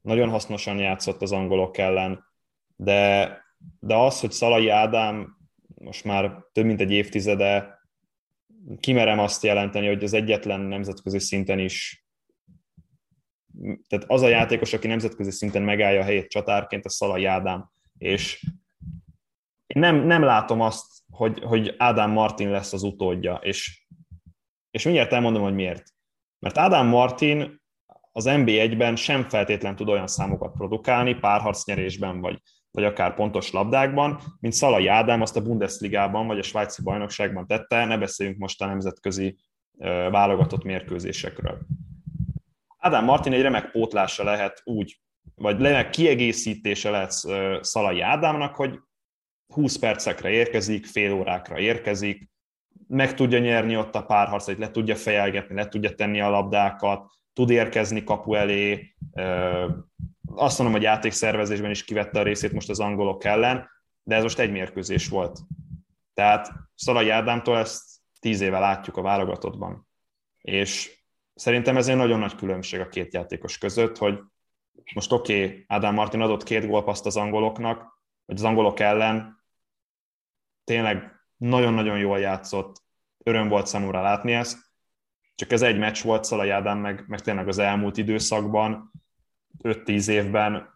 [0.01, 2.23] nagyon hasznosan játszott az angolok ellen,
[2.75, 3.31] de,
[3.79, 5.37] de az, hogy Szalai Ádám
[5.75, 7.76] most már több mint egy évtizede
[8.79, 12.07] kimerem azt jelenteni, hogy az egyetlen nemzetközi szinten is
[13.87, 18.43] tehát az a játékos, aki nemzetközi szinten megállja a helyét csatárként, a Szalai Ádám, és
[19.67, 23.85] én nem, nem látom azt, hogy, hogy Ádám Martin lesz az utódja, és,
[24.71, 25.83] és mindjárt elmondom, hogy miért.
[26.39, 27.61] Mert Ádám Martin
[28.11, 32.41] az NB1-ben sem feltétlen tud olyan számokat produkálni, párharcnyerésben vagy,
[32.77, 37.85] vagy akár pontos labdákban, mint Szalai Ádám azt a Bundesligában vagy a svájci bajnokságban tette,
[37.85, 39.37] ne beszéljünk most a nemzetközi
[40.11, 41.59] válogatott mérkőzésekről.
[42.77, 44.99] Ádám Martin egy remek pótlása lehet úgy,
[45.35, 47.11] vagy remek kiegészítése lehet
[47.63, 48.79] Szalai Ádámnak, hogy
[49.53, 52.29] 20 percekre érkezik, fél órákra érkezik,
[52.87, 57.49] meg tudja nyerni ott a párharcot, le tudja fejelgetni, le tudja tenni a labdákat, tud
[57.49, 58.95] érkezni kapu elé,
[60.25, 63.69] azt mondom, hogy játékszervezésben is kivette a részét most az angolok ellen,
[64.03, 65.39] de ez most egy mérkőzés volt.
[66.13, 67.83] Tehát Szalai Ádámtól ezt
[68.19, 69.87] tíz éve látjuk a válogatottban.
[70.41, 71.03] És
[71.33, 74.19] szerintem ez egy nagyon nagy különbség a két játékos között, hogy
[74.93, 79.43] most oké, okay, Ádám Martin adott két gólpaszt az angoloknak, vagy az angolok ellen,
[80.63, 82.83] tényleg nagyon-nagyon jól játszott,
[83.23, 84.66] öröm volt számomra látni ezt,
[85.37, 88.91] csak ez egy meccs volt Szalai Ádám, meg, meg tényleg az elmúlt időszakban,
[89.63, 90.75] 5-10 évben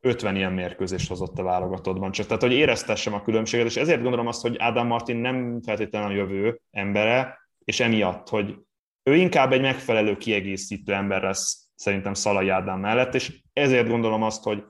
[0.00, 2.12] 50 ilyen mérkőzést hozott a válogatottban.
[2.12, 6.08] Csak tehát, hogy éreztessem a különbséget, és ezért gondolom azt, hogy Ádám Martin nem feltétlenül
[6.08, 8.56] a jövő embere, és emiatt, hogy
[9.02, 14.42] ő inkább egy megfelelő kiegészítő ember lesz szerintem Szalai Ádám mellett, és ezért gondolom azt,
[14.42, 14.64] hogy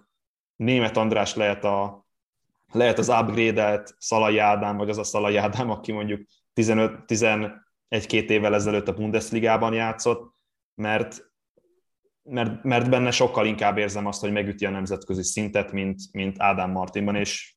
[0.56, 2.06] német András lehet, a,
[2.72, 6.20] lehet az upgrade-elt Szalai Ádám, vagy az a Szalai Ádám, aki mondjuk
[6.52, 7.04] 15,
[7.90, 10.34] 11-két évvel ezelőtt a Bundesligában játszott,
[10.74, 11.32] mert,
[12.22, 16.70] mert, mert benne sokkal inkább érzem azt, hogy megüti a nemzetközi szintet, mint, mint Ádám
[16.70, 17.54] Martinban, és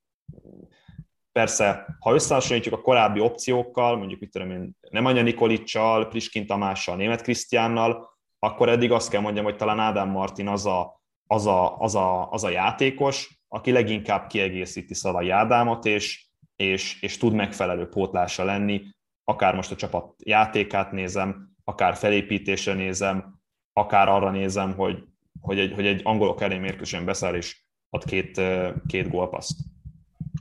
[1.38, 7.22] Persze, ha összehasonlítjuk a korábbi opciókkal, mondjuk mit tudom én, Nemanja Nikolicsal, Priskin Tamással, Német
[7.22, 8.10] Krisztiánnal,
[8.40, 12.32] akkor eddig azt kell mondjam, hogy talán Ádám Martin az a, az a, az a,
[12.32, 18.82] az a játékos, aki leginkább kiegészíti Szalai Ádámot, és, és, és tud megfelelő pótlása lenni,
[19.30, 23.42] akár most a csapat játékát nézem, akár felépítésre nézem,
[23.74, 25.04] akár arra nézem, hogy,
[25.42, 28.42] hogy, egy, hogy egy angolok elé mérkőzésen beszáll és ad két,
[28.88, 29.60] két gólpaszt.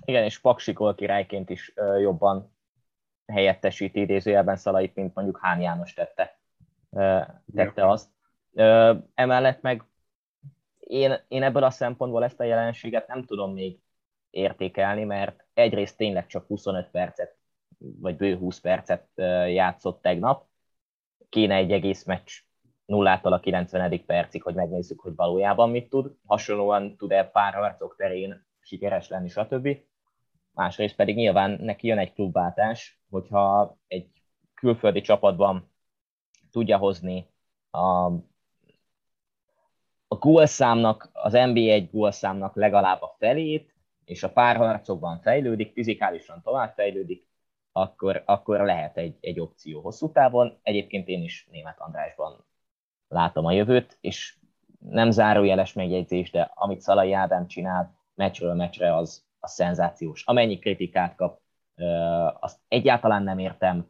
[0.05, 2.57] Igen, és Paksikol királyként is jobban
[3.27, 6.39] helyettesíti idézőjelben Szalait, mint mondjuk Hán János tette,
[7.55, 8.09] tette azt.
[9.15, 9.85] Emellett meg
[10.79, 13.79] én, én ebből a szempontból ezt a jelenséget nem tudom még
[14.31, 17.37] értékelni, mert egyrészt tényleg csak 25 percet,
[17.79, 19.09] vagy bő 20 percet
[19.49, 20.47] játszott tegnap,
[21.29, 22.33] kéne egy egész meccs
[22.85, 24.05] nullától a 90.
[24.07, 26.13] percig, hogy megnézzük, hogy valójában mit tud.
[26.27, 29.69] Hasonlóan tud-e pár harcok terén sikeres lenni, stb.
[30.53, 34.11] Másrészt pedig nyilván neki jön egy klubváltás, hogyha egy
[34.55, 35.71] külföldi csapatban
[36.51, 37.29] tudja hozni
[37.71, 38.05] a,
[40.09, 43.75] a gólszámnak, az NBA egy gólszámnak legalább a felét,
[44.05, 47.27] és a párharcokban fejlődik, fizikálisan tovább fejlődik,
[47.77, 50.59] akkor, akkor lehet egy, egy opció hosszú távon.
[50.63, 52.45] Egyébként én is német Andrásban
[53.09, 54.37] látom a jövőt, és
[54.79, 60.25] nem zárójeles megjegyzés, de amit Szalai Ádám csinál meccsről meccsre, az, az szenzációs.
[60.25, 61.41] Amennyi kritikát kap,
[62.41, 63.87] azt egyáltalán nem értem.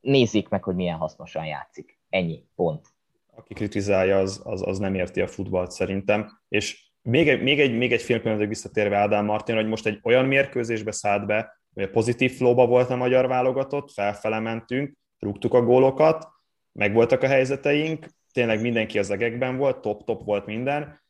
[0.00, 2.00] Nézzék meg, hogy milyen hasznosan játszik.
[2.08, 2.86] Ennyi, pont.
[3.34, 6.40] Aki kritizálja, az, az, az nem érti a futballt szerintem.
[6.48, 10.00] És még egy, még egy, még egy fél pillanatig visszatérve Ádám Martin, hogy most egy
[10.02, 11.61] olyan mérkőzésbe szállt be,
[11.92, 16.28] pozitív flóba volt a magyar válogatott, felfele mentünk, rúgtuk a gólokat,
[16.72, 21.02] meg voltak a helyzeteink, tényleg mindenki az egekben volt, top-top volt minden.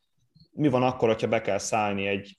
[0.51, 2.37] Mi van akkor, hogyha be kell szállni egy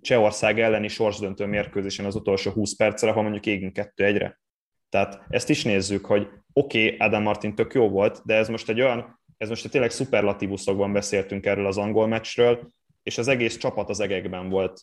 [0.00, 4.40] Csehország elleni sorsdöntő mérkőzésen az utolsó 20 percre, ha mondjuk égünk kettő egyre?
[4.88, 8.68] Tehát ezt is nézzük, hogy oké, okay, Adam Martin tök jó volt, de ez most
[8.68, 13.56] egy olyan, ez most egy tényleg szuperlatívuszokban beszéltünk erről az angol meccsről, és az egész
[13.56, 14.80] csapat az egekben volt,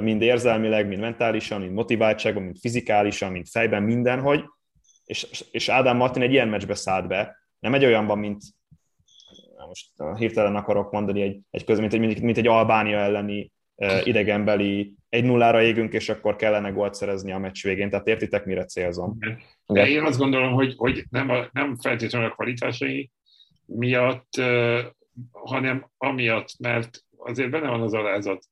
[0.00, 4.44] mind érzelmileg, mind mentálisan, mind motiváltságban, mind fizikálisan, mind fejben, mindenhogy,
[5.04, 8.42] és, és Ádám Martin egy ilyen meccsbe szállt be, nem egy olyanban, mint
[9.66, 13.52] most hirtelen akarok mondani egy, egy közben, mint egy, mint egy Albánia elleni
[14.04, 17.90] idegenbeli egy nullára égünk, és akkor kellene gólt szerezni a meccs végén.
[17.90, 19.18] Tehát értitek, mire célzom?
[19.66, 23.10] De én azt gondolom, hogy, hogy nem, a, nem feltétlenül a kvalitásai
[23.66, 24.28] miatt,
[25.32, 28.44] hanem amiatt, mert azért benne van az alázat.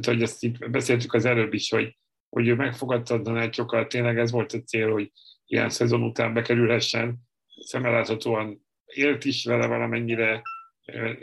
[0.00, 1.96] Tehát, hogy ezt itt beszéltük az előbb is, hogy,
[2.28, 5.12] hogy ő megfogadta a tanácsokat, tényleg ez volt a cél, hogy
[5.46, 7.16] ilyen szezon után bekerülhessen,
[7.60, 10.42] szemeláthatóan élt is vele valamennyire,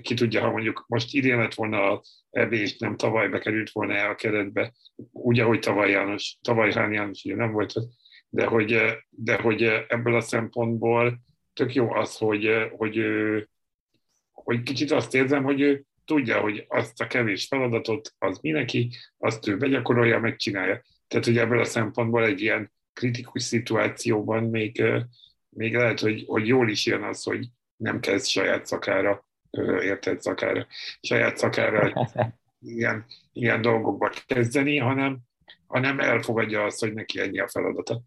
[0.01, 3.93] ki tudja, ha mondjuk most idén lett volna a EB, és nem tavaly bekerült volna
[3.93, 4.73] el a keretbe,
[5.11, 7.73] úgy, ahogy tavaly János, tavaly Hán János ugye nem volt
[8.33, 11.19] de hogy, de hogy ebből a szempontból
[11.53, 13.05] tök jó az, hogy, hogy,
[14.31, 19.47] hogy kicsit azt érzem, hogy ő tudja, hogy azt a kevés feladatot az mindenki, azt
[19.47, 20.81] ő begyakorolja, megcsinálja.
[21.07, 24.83] Tehát, hogy ebből a szempontból egy ilyen kritikus szituációban még,
[25.49, 29.25] még lehet, hogy, hogy jól is jön az, hogy nem kezd saját szakára,
[29.81, 30.67] érted szakára,
[31.01, 32.09] saját szakára
[32.59, 35.19] ilyen, ilyen dolgokba kezdeni, hanem,
[35.67, 38.01] hanem elfogadja azt, hogy neki ennyi a feladata.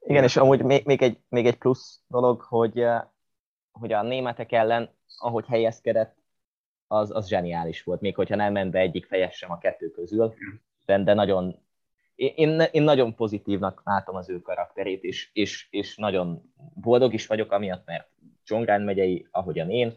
[0.00, 2.84] Igen, és amúgy még, még, egy, még egy plusz dolog, hogy,
[3.70, 6.16] hogy a németek ellen, ahogy helyezkedett,
[6.88, 10.34] az, az zseniális volt, még hogyha nem ment be egyik fejes sem a kettő közül,
[10.86, 11.58] de, de nagyon,
[12.14, 17.52] én, én nagyon pozitívnak látom az ő karakterét, és, és, és nagyon boldog is vagyok
[17.52, 18.08] amiatt, mert
[18.44, 19.92] Csongrád megyei, ahogyan én,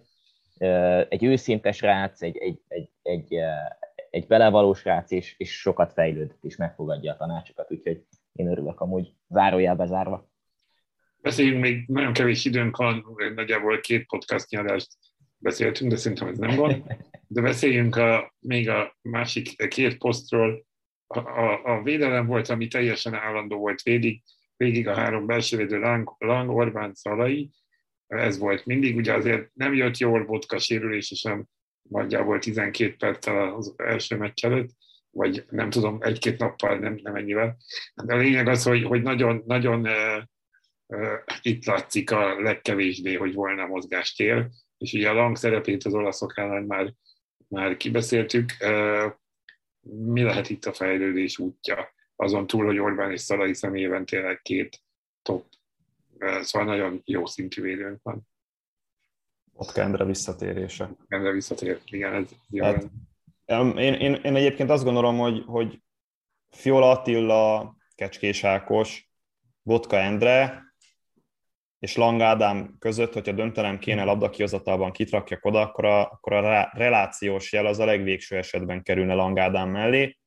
[1.09, 3.35] egy őszinte srác, egy, egy, egy, egy,
[4.09, 9.13] egy belevalós srác, és, és sokat fejlődött, és megfogadja a tanácsokat, úgyhogy én örülök amúgy
[9.29, 10.29] zárójelbe zárva.
[11.21, 13.05] Beszéljünk, még nagyon kevés időnk van,
[13.35, 14.97] nagyjából két podcast nyarást
[15.41, 16.83] beszéltünk, de szerintem ez nem gond.
[17.27, 20.65] De beszéljünk a, még a másik két posztról,
[21.07, 24.21] a, a védelem volt, ami teljesen állandó volt végig,
[24.57, 27.49] végig a három belsővédő Lang, Lang Orbán, Szalai,
[28.07, 31.45] ez volt mindig, ugye azért nem jött jól Botka sérülése sem,
[31.89, 34.69] nagyjából 12 perccel az első meccs előtt,
[35.09, 37.57] vagy nem tudom, egy-két nappal, nem, nem ennyivel.
[38.03, 40.23] De a lényeg az, hogy, hogy nagyon, nagyon uh,
[40.85, 44.47] uh, itt látszik a legkevésbé, hogy volna mozgástér,
[44.81, 46.93] és ugye a Lang szerepét az olaszok ellen már,
[47.47, 48.51] már kibeszéltük.
[49.81, 51.93] Mi lehet itt a fejlődés útja?
[52.15, 54.81] Azon túl, hogy Orbán és Szalai személyében tényleg két
[55.21, 55.45] top,
[56.19, 58.27] szóval nagyon jó szintű védőnk van.
[59.53, 60.95] Ott Endre visszatérése.
[61.07, 62.29] Endre visszatér, igen, ez.
[62.59, 62.89] Hát,
[63.77, 65.81] én, én, én, egyébként azt gondolom, hogy, hogy
[66.49, 69.11] Fiola Attila, Kecskés Ákos,
[69.61, 70.63] Botka Endre
[71.81, 77.51] és Lang Ádám között, hogyha döntenem kéne labdakihozatalban kitrakjak oda, akkor a, akkor a relációs
[77.51, 80.17] jel az a legvégső esetben kerülne Lang Ádám mellé.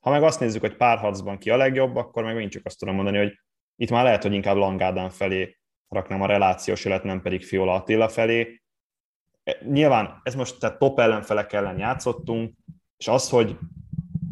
[0.00, 2.94] Ha meg azt nézzük, hogy párharcban ki a legjobb, akkor meg én csak azt tudom
[2.94, 3.40] mondani, hogy
[3.76, 5.58] itt már lehet, hogy inkább Langádán felé
[5.88, 8.62] raknám a relációs élet, nem pedig Fiola Attila felé.
[9.44, 12.54] E, nyilván ez most tehát top ellenfelek ellen játszottunk,
[12.96, 13.58] és az, hogy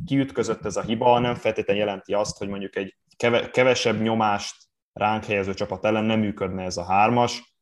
[0.07, 2.97] kiütközött ez a hiba, nem feltétlenül jelenti azt, hogy mondjuk egy
[3.51, 4.64] kevesebb nyomást
[4.95, 7.57] ránk helyező csapat ellen nem működne ez a hármas.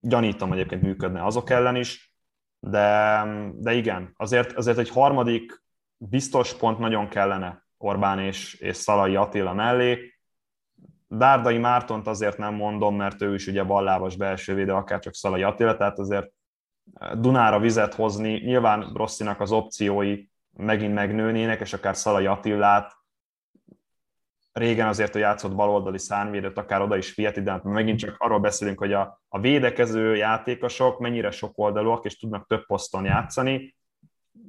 [0.00, 2.14] Gyanítom egyébként működne azok ellen is,
[2.58, 3.22] de,
[3.54, 5.64] de igen, azért, azért egy harmadik
[5.96, 10.14] biztos pont nagyon kellene Orbán és, és Szalai Attila mellé.
[11.08, 15.42] Dárdai Mártont azért nem mondom, mert ő is ugye ballábas belső védő, akár csak Szalai
[15.42, 16.30] Attila, tehát azért
[17.14, 22.92] Dunára vizet hozni, nyilván Rosszinak az opciói megint megnőnének, és akár Szalai Attilát
[24.56, 28.78] régen azért, hogy játszott baloldali szárnyvédőt, akár oda is fiat de megint csak arról beszélünk,
[28.78, 33.76] hogy a, a védekező játékosok mennyire sokoldalúak, és tudnak több poszton játszani.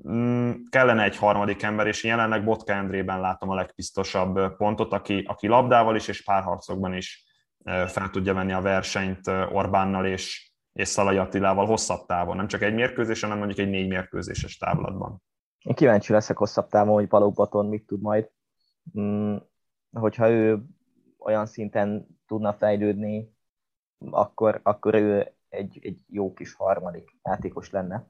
[0.10, 5.48] Mm, kellene egy harmadik ember, és jelenleg Botka Endrében látom a legbiztosabb pontot, aki, aki
[5.48, 7.26] labdával is és párharcokban is
[7.88, 12.74] fel tudja venni a versenyt Orbánnal és, és Szalai Attilával hosszabb távon, nem csak egy
[12.74, 15.22] mérkőzés, hanem mondjuk egy négy mérkőzéses távlatban.
[15.64, 18.30] Én kíváncsi leszek hosszabb távon, hogy Balogh mit tud majd.
[19.92, 20.64] Hogyha ő
[21.18, 23.36] olyan szinten tudna fejlődni,
[23.98, 28.08] akkor, akkor ő egy, egy jó kis harmadik játékos lenne.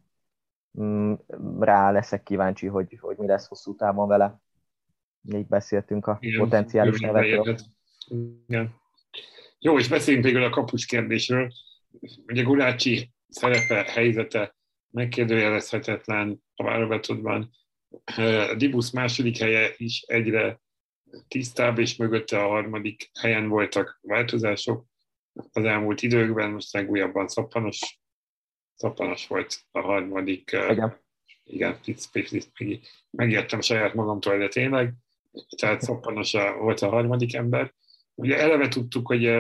[0.81, 1.13] Mm,
[1.59, 4.41] rá leszek kíváncsi, hogy, hogy mi lesz hosszú távon vele.
[5.35, 7.57] Így beszéltünk a Igen, potenciális nevekről.
[8.47, 8.75] Igen.
[9.59, 11.51] Jó, és beszéljünk végül a kapus kérdésről.
[12.27, 14.55] Ugye Gulácsi szerepe, helyzete
[14.89, 17.49] megkérdőjelezhetetlen a válogatottban.
[18.57, 20.61] Dibusz második helye is egyre
[21.27, 24.85] tisztább, és mögötte a harmadik helyen voltak változások
[25.51, 27.99] az elmúlt időkben, most legújabban szappanos,
[28.75, 30.51] szappanos volt a harmadik.
[30.69, 31.05] Igen.
[31.43, 31.79] Igen,
[33.09, 34.93] megértem saját magamtól, de tényleg,
[35.57, 37.73] tehát szappanos volt a harmadik ember.
[38.15, 39.31] Ugye eleve tudtuk, hogy,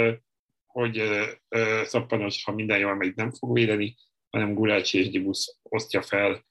[0.65, 1.03] hogy
[1.83, 3.95] szappanos, ha minden jól megy, nem fog védeni,
[4.29, 6.45] hanem Gulácsi és Dibusz osztja fel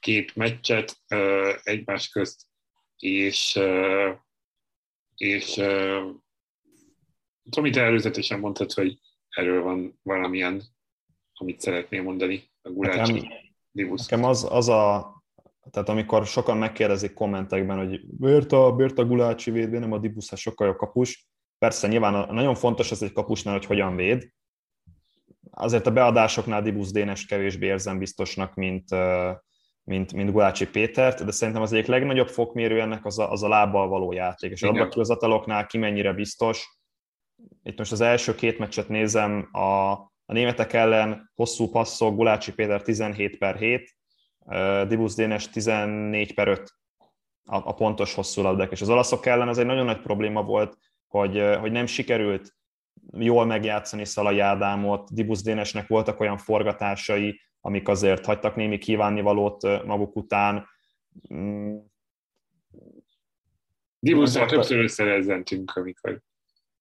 [0.00, 0.96] két meccset
[1.62, 2.42] egymás közt,
[2.96, 3.58] és
[5.16, 6.14] és uh,
[7.50, 8.98] Tomi, te előzetesen mondtad, hogy
[9.28, 10.62] erről van valamilyen,
[11.32, 15.14] amit szeretnél mondani a Gulácsi nekem, Nekem az, az a,
[15.70, 20.36] tehát amikor sokan megkérdezik kommentekben, hogy miért a, miért a Gulácsi véd, nem a Dibusz,
[20.36, 21.28] sokkal jobb kapus.
[21.58, 24.28] Persze nyilván a, nagyon fontos az egy kapusnál, hogy hogyan véd.
[25.50, 28.88] Azért a beadásoknál Dibusz Dénes kevésbé érzem biztosnak, mint,
[29.86, 33.48] mint, mint Gulácsi Pétert, de szerintem az egyik legnagyobb fokmérő ennek az a, az a
[33.48, 36.78] lábbal való játék, és a kihozataloknál ki mennyire biztos.
[37.62, 39.90] Itt most az első két meccset nézem, a,
[40.24, 43.96] a németek ellen hosszú passzok, Gulácsi Péter 17 per 7,
[44.88, 46.72] Dibusz Dénes 14 per 5
[47.44, 50.78] a, a pontos hosszú labdák, és az olaszok ellen az egy nagyon nagy probléma volt,
[51.06, 52.56] hogy, hogy nem sikerült
[53.12, 60.16] jól megjátszani Szalai Ádámot, Dibusz Dénesnek voltak olyan forgatásai, amik azért hagytak némi kívánnivalót maguk
[60.16, 60.66] után.
[61.34, 61.76] Mm.
[63.98, 66.20] Dibusszal többször összerezzentünk, amikor,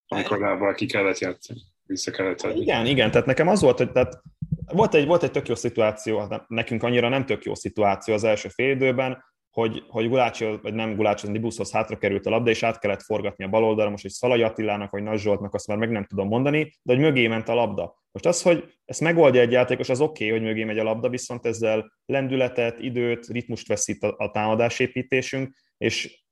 [0.08, 2.62] amikor lábbal ki kellett játszani, vissza kellett adni.
[2.62, 4.22] Igen, igen, tehát nekem az volt, hogy tehát
[4.66, 8.24] volt egy, volt egy tök jó szituáció, hát nekünk annyira nem tök jó szituáció az
[8.24, 9.24] első fél időben,
[9.56, 13.44] hogy, hogy Gulácsi, vagy nem Gulácsi, Dibuszhoz hátra került a labda, és át kellett forgatni
[13.44, 16.28] a bal oldalra, most, hogy Szalai Attilának, vagy Nagy Zsoltnak, azt már meg nem tudom
[16.28, 18.02] mondani, de hogy mögé ment a labda.
[18.12, 21.10] Most az, hogy ezt megoldja egy játékos, az oké, okay, hogy mögé megy a labda,
[21.10, 26.24] viszont ezzel lendületet, időt, ritmust veszít a, a támadásépítésünk, és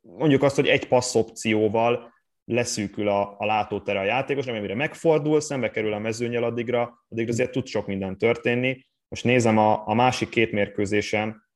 [0.00, 2.12] mondjuk azt, hogy egy passz opcióval
[2.44, 7.50] leszűkül a, a látótere a játékos, amire megfordul, szembe kerül a mezőnyel addigra, addigra azért
[7.50, 8.86] tud sok minden történni.
[9.08, 11.48] Most nézem a, a másik két mérkőzésen,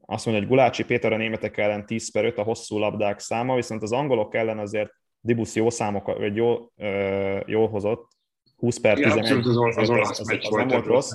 [0.00, 3.54] azt mondja, hogy Gulácsi Péter a németek ellen 10 per 5 a hosszú labdák száma,
[3.54, 4.90] viszont az angolok ellen azért
[5.20, 8.08] Dibusz jó számok, vagy jó, ö, jól hozott,
[8.56, 9.28] 20 per 11.
[9.28, 11.12] Ja, az, az, az, olasz az, az, az nem volt rossz.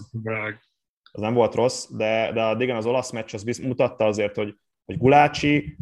[1.11, 4.55] Az nem volt rossz, de, de igen, az olasz meccs az biz, mutatta azért, hogy,
[4.85, 5.77] hogy Gulácsi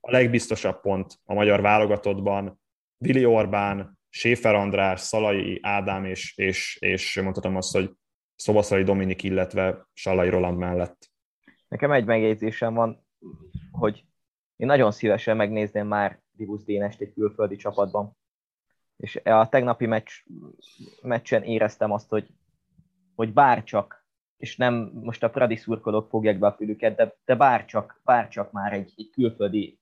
[0.00, 2.60] a legbiztosabb pont a magyar válogatottban,
[2.96, 7.90] Vili Orbán, Séfer András, Szalai Ádám és, és, és mondhatom azt, hogy
[8.36, 11.09] Szobaszai Dominik, illetve Sallai Roland mellett.
[11.70, 13.04] Nekem egy megjegyzésem van,
[13.72, 14.04] hogy
[14.56, 18.16] én nagyon szívesen megnézném már Dibusz Dénest egy külföldi csapatban.
[18.96, 20.10] És a tegnapi meccs,
[21.02, 22.28] meccsen éreztem azt, hogy,
[23.14, 24.06] hogy bárcsak,
[24.36, 28.72] és nem most a Pradi szurkolók fogják be a fülüket, de, de bárcsak, bárcsak már
[28.72, 29.78] egy, egy külföldi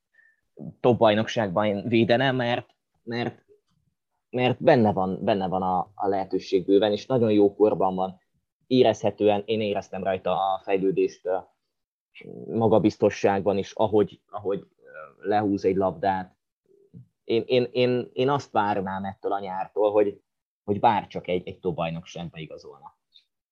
[0.81, 3.44] top bajnokságban védene, mert, mert,
[4.31, 8.20] mert benne van, benne van a, a lehetőség bőven, és nagyon jó korban van.
[8.66, 11.28] Érezhetően én éreztem rajta a fejlődést
[12.46, 14.66] magabiztosságban is, ahogy, ahogy
[15.20, 16.36] lehúz egy labdát.
[17.24, 20.20] Én, én, én, én azt várnám ettől a nyártól, hogy,
[20.64, 22.96] hogy bárcsak egy, egy bajnokságba igazolna.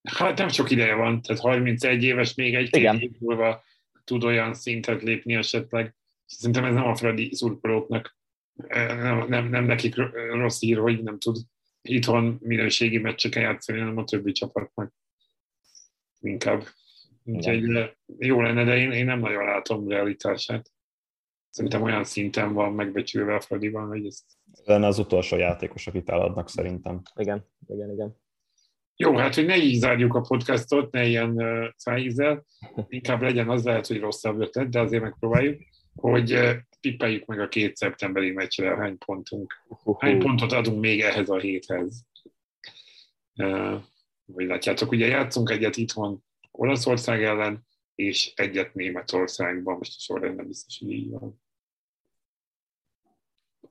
[0.01, 3.63] Hát nem sok ideje van, tehát 31 éves, még egy-két év múlva
[4.03, 5.95] tud olyan szintet lépni esetleg.
[6.25, 8.17] Szerintem ez nem a Fradi szurkolóknak,
[8.67, 9.95] nem, nem, nem nekik
[10.31, 11.37] rossz ír, hogy nem tud
[11.81, 14.93] itthon minőségi meccseken játszani, hanem a többi csapatnak
[16.19, 16.63] inkább.
[17.27, 20.71] Úgyhogy jó lenne, de én, én nem nagyon látom realitását.
[21.49, 24.23] Szerintem olyan szinten van megbecsülve a Fradiban, hogy ezt...
[24.63, 27.01] Lenne az utolsó játékos, akit eladnak szerintem.
[27.15, 28.15] Igen, igen, igen.
[28.95, 32.45] Jó, hát hogy ne így zárjuk a podcastot, ne ilyen uh, szájízzel,
[32.87, 35.61] inkább legyen az lehet, hogy rosszabb ötlet, de azért megpróbáljuk,
[35.95, 36.51] hogy uh,
[36.81, 39.53] pippeljük meg a két szeptemberi meccsre, hány pontunk,
[39.99, 42.05] hány pontot adunk még ehhez a héthez.
[43.35, 43.81] Uh,
[44.25, 46.25] vagy látjátok, ugye játszunk egyet itthon
[46.57, 51.41] Olaszország ellen, és egyet Németországban, most a sorrend nem biztos, hogy így van.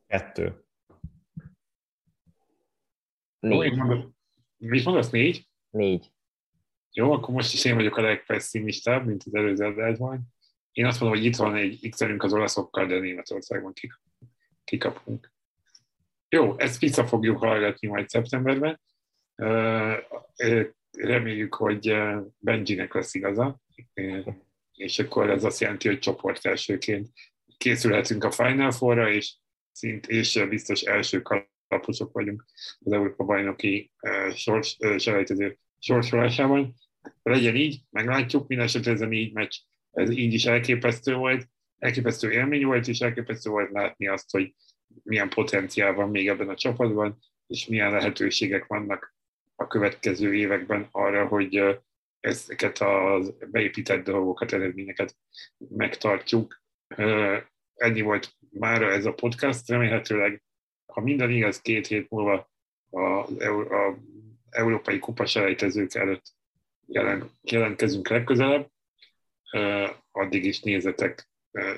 [0.07, 0.65] Kettő.
[3.39, 3.77] Négy.
[3.77, 4.15] Jó,
[4.57, 5.49] Mit mondasz, négy?
[5.71, 6.11] Négy.
[6.93, 10.35] Jó, akkor most is én vagyok a legpesszimistább, mint az előző adásban.
[10.73, 13.73] Én azt mondom, hogy itt van egy x az olaszokkal, de Németországban
[14.65, 15.33] kikapunk.
[16.29, 18.81] Jó, ezt vissza fogjuk hallgatni majd szeptemberben.
[20.97, 21.97] Reméljük, hogy
[22.39, 23.61] Benjinek lesz igaza,
[24.73, 27.09] és akkor ez azt jelenti, hogy csoport elsőként
[27.59, 29.35] készülhetünk a Final Four-ra, és,
[29.73, 32.45] szint, és biztos első kalaposok vagyunk
[32.79, 33.93] az Európa bajnoki
[34.35, 36.75] sors, selejtező sorsolásában.
[37.23, 39.57] Legyen így, meglátjuk, minden esetre ez a négy meccs,
[39.91, 41.49] ez így is elképesztő volt,
[41.79, 44.55] elképesztő élmény volt, és elképesztő volt látni azt, hogy
[45.03, 49.16] milyen potenciál van még ebben a csapatban, és milyen lehetőségek vannak
[49.57, 51.81] a következő években arra, hogy
[52.21, 53.21] ezeket a
[53.51, 55.17] beépített dolgokat, eredményeket
[55.69, 56.63] megtartjuk.
[57.75, 60.43] Ennyi volt már ez a podcast, remélhetőleg,
[60.87, 62.51] ha minden igaz, két hét múlva
[62.91, 63.99] a, a
[64.51, 66.35] európai kupaselejtezők előtt
[66.87, 68.71] jelen, jelentkezünk legközelebb.
[70.11, 71.31] Addig is nézzetek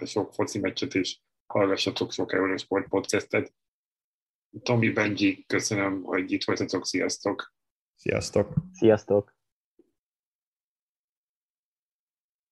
[0.04, 3.52] sok foci meccset, és hallgassatok sok Eurosport podcastet.
[4.62, 7.56] Tomi Benji, köszönöm, hogy itt voltatok, sziasztok!
[7.98, 8.54] Sziasztok!
[8.72, 9.37] Sziasztok!